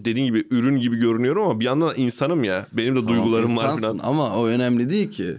dediğin 0.04 0.26
gibi 0.26 0.46
ürün 0.50 0.76
gibi 0.80 0.96
görünüyorum 0.96 1.42
ama 1.42 1.60
bir 1.60 1.64
yandan 1.64 1.94
insanım 1.96 2.44
ya. 2.44 2.66
Benim 2.72 2.96
de 2.96 3.00
Tamam, 3.00 3.14
duygularım 3.14 3.56
var 3.56 3.64
insansın 3.64 3.82
falan. 3.82 3.98
Ama 3.98 4.36
o 4.36 4.46
önemli 4.46 4.90
değil 4.90 5.10
ki. 5.10 5.36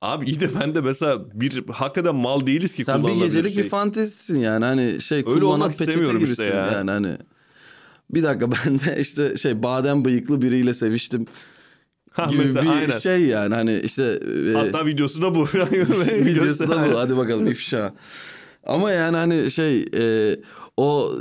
Abi 0.00 0.26
iyi 0.26 0.40
de 0.40 0.48
ben 0.60 0.74
de 0.74 0.80
mesela 0.80 1.18
bir 1.34 1.64
hakikaten 1.72 2.14
mal 2.14 2.46
değiliz 2.46 2.74
ki 2.74 2.84
Sen 2.84 3.06
bir 3.06 3.12
gecelik 3.12 3.54
şey. 3.54 3.64
bir 3.64 3.68
fantezisin 3.68 4.38
yani 4.38 4.64
hani 4.64 5.00
şey 5.00 5.24
olmak 5.24 5.40
kullanat 5.40 5.78
peçete 5.78 6.12
gibisin 6.12 6.32
işte 6.32 6.44
ya. 6.44 6.66
yani 6.72 6.90
hani. 6.90 7.16
Bir 8.10 8.22
dakika 8.22 8.50
ben 8.66 8.78
de 8.78 9.00
işte 9.00 9.36
şey 9.36 9.62
badem 9.62 10.04
bıyıklı 10.04 10.42
biriyle 10.42 10.74
seviştim 10.74 11.26
Ha, 12.12 12.26
gibi 12.26 12.38
mesela, 12.40 12.62
bir 12.62 12.68
aynen. 12.68 12.98
şey 12.98 13.22
yani 13.22 13.54
hani 13.54 13.78
işte 13.78 14.20
e, 14.50 14.52
Hatta 14.52 14.86
videosu 14.86 15.22
da 15.22 15.34
bu. 15.34 15.44
videosu 16.24 16.68
da 16.70 16.90
bu 16.92 16.98
hadi 16.98 17.16
bakalım 17.16 17.46
ifşa. 17.46 17.94
Ama 18.66 18.92
yani 18.92 19.16
hani 19.16 19.50
şey 19.50 19.84
e, 19.94 20.36
o 20.76 21.12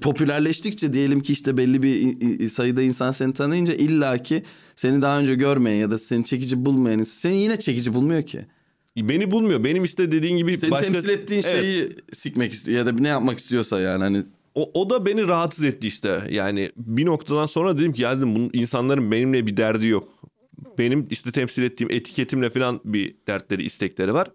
popülerleştikçe 0.00 0.92
diyelim 0.92 1.20
ki 1.20 1.32
işte 1.32 1.56
belli 1.56 1.82
bir 1.82 2.48
sayıda 2.48 2.82
insan 2.82 3.12
seni 3.12 3.32
tanıyınca 3.32 3.74
illaki 3.74 4.42
seni 4.76 5.02
daha 5.02 5.18
önce 5.18 5.34
görmeyen 5.34 5.80
ya 5.80 5.90
da 5.90 5.98
seni 5.98 6.24
çekici 6.24 6.64
bulmayan 6.64 7.02
seni 7.02 7.36
yine 7.36 7.58
çekici 7.58 7.94
bulmuyor 7.94 8.22
ki. 8.22 8.46
Beni 8.96 9.30
bulmuyor. 9.30 9.64
Benim 9.64 9.84
işte 9.84 10.12
dediğin 10.12 10.36
gibi 10.36 10.58
Seni 10.58 10.70
başka... 10.70 10.92
temsil 10.92 11.08
ettiğin 11.08 11.42
Evet. 11.46 11.60
şeyi 11.60 11.88
sikmek 12.12 12.52
istiyor 12.52 12.78
ya 12.78 12.86
da 12.86 12.92
ne 12.92 13.08
yapmak 13.08 13.38
istiyorsa 13.38 13.80
yani 13.80 14.04
hani 14.04 14.22
O, 14.54 14.70
o 14.74 14.90
da 14.90 15.06
beni 15.06 15.28
rahatsız 15.28 15.64
etti 15.64 15.86
işte. 15.86 16.22
Yani 16.30 16.70
bir 16.76 17.06
noktadan 17.06 17.46
sonra 17.46 17.78
dedim 17.78 17.92
ki 17.92 18.02
ya 18.02 18.16
dedim 18.16 18.34
bunun 18.34 18.50
insanların 18.52 19.10
benimle 19.10 19.46
bir 19.46 19.56
derdi 19.56 19.86
yok. 19.86 20.08
Benim 20.78 21.06
işte 21.10 21.32
temsil 21.32 21.62
ettiğim 21.62 21.90
etiketimle 21.90 22.50
falan 22.50 22.80
bir 22.84 23.14
dertleri, 23.26 23.62
istekleri 23.62 24.14
var. 24.14 24.30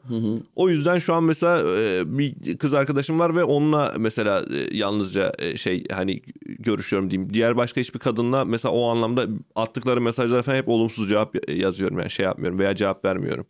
O 0.55 0.69
yüzden 0.69 0.99
şu 0.99 1.13
an 1.13 1.23
mesela 1.23 1.79
e, 1.79 2.17
bir 2.17 2.57
kız 2.57 2.73
arkadaşım 2.73 3.19
var 3.19 3.35
ve 3.35 3.43
onunla 3.43 3.93
mesela 3.97 4.45
e, 4.53 4.77
yalnızca 4.77 5.33
e, 5.39 5.57
şey 5.57 5.83
hani 5.91 6.21
görüşüyorum 6.45 7.11
diyeyim. 7.11 7.33
Diğer 7.33 7.57
başka 7.57 7.81
hiçbir 7.81 7.99
kadınla 7.99 8.45
mesela 8.45 8.73
o 8.73 8.89
anlamda 8.89 9.27
attıkları 9.55 10.01
mesajlara 10.01 10.41
falan 10.41 10.57
hep 10.57 10.69
olumsuz 10.69 11.09
cevap 11.09 11.49
yazıyorum 11.49 11.99
yani 11.99 12.11
şey 12.11 12.23
yapmıyorum 12.25 12.59
veya 12.59 12.75
cevap 12.75 13.05
vermiyorum. 13.05 13.45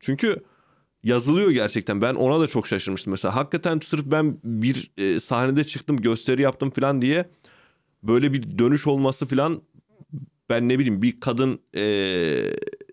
Çünkü 0.00 0.36
yazılıyor 1.04 1.50
gerçekten. 1.50 2.02
Ben 2.02 2.14
ona 2.14 2.40
da 2.40 2.46
çok 2.46 2.66
şaşırmıştım 2.66 3.10
mesela. 3.10 3.36
Hakikaten 3.36 3.80
sırf 3.84 4.04
ben 4.06 4.38
bir 4.44 4.90
e, 4.98 5.20
sahnede 5.20 5.64
çıktım, 5.64 5.96
gösteri 5.96 6.42
yaptım 6.42 6.70
falan 6.70 7.02
diye 7.02 7.28
böyle 8.02 8.32
bir 8.32 8.58
dönüş 8.58 8.86
olması 8.86 9.26
falan 9.26 9.62
ben 10.52 10.68
ne 10.68 10.78
bileyim 10.78 11.02
bir 11.02 11.20
kadın 11.20 11.60
e, 11.76 11.82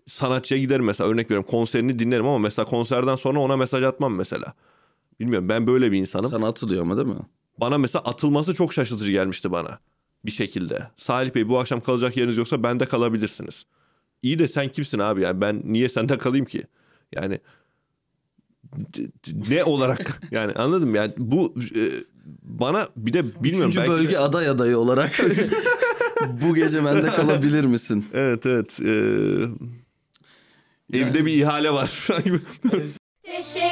sanatçıya 0.06 0.60
giderim 0.60 0.84
mesela 0.84 1.10
örnek 1.10 1.26
veriyorum 1.26 1.50
konserini 1.50 1.98
dinlerim 1.98 2.26
ama 2.26 2.38
mesela 2.38 2.66
konserden 2.66 3.16
sonra 3.16 3.40
ona 3.40 3.56
mesaj 3.56 3.82
atmam 3.82 4.14
mesela. 4.14 4.54
Bilmiyorum 5.20 5.48
ben 5.48 5.66
böyle 5.66 5.92
bir 5.92 5.98
insanım. 5.98 6.30
sana 6.30 6.48
atılıyor 6.48 6.82
ama 6.82 6.96
değil 6.96 7.08
mi? 7.08 7.14
Bana 7.58 7.78
mesela 7.78 8.02
atılması 8.04 8.54
çok 8.54 8.72
şaşırtıcı 8.72 9.10
gelmişti 9.12 9.52
bana 9.52 9.78
bir 10.24 10.30
şekilde. 10.30 10.82
Salih 10.96 11.34
Bey 11.34 11.48
bu 11.48 11.58
akşam 11.58 11.80
kalacak 11.80 12.16
yeriniz 12.16 12.36
yoksa 12.36 12.62
bende 12.62 12.86
kalabilirsiniz. 12.86 13.66
İyi 14.22 14.38
de 14.38 14.48
sen 14.48 14.68
kimsin 14.68 14.98
abi 14.98 15.20
yani 15.22 15.40
ben 15.40 15.62
niye 15.64 15.88
sende 15.88 16.18
kalayım 16.18 16.46
ki? 16.46 16.66
Yani 17.12 17.40
ne 19.48 19.64
olarak 19.64 20.20
yani 20.30 20.52
anladım 20.52 20.94
yani 20.94 21.12
bu 21.16 21.54
e, 21.76 21.82
bana 22.42 22.88
bir 22.96 23.12
de 23.12 23.24
bilmiyorum 23.44 23.70
Üçüncü 23.70 23.78
belki 23.78 23.92
de- 23.92 23.96
bölge 23.96 24.18
aday 24.18 24.48
adayı 24.48 24.78
olarak 24.78 25.20
bu 26.28 26.54
gece 26.54 26.84
bende 26.84 27.10
kalabilir 27.16 27.64
misin? 27.64 28.04
evet 28.14 28.46
evet 28.46 28.80
e, 28.80 28.92
evde 30.98 31.26
bir 31.26 31.32
ihale 31.32 31.70
var. 31.70 32.06
Teşekkür 33.22 33.69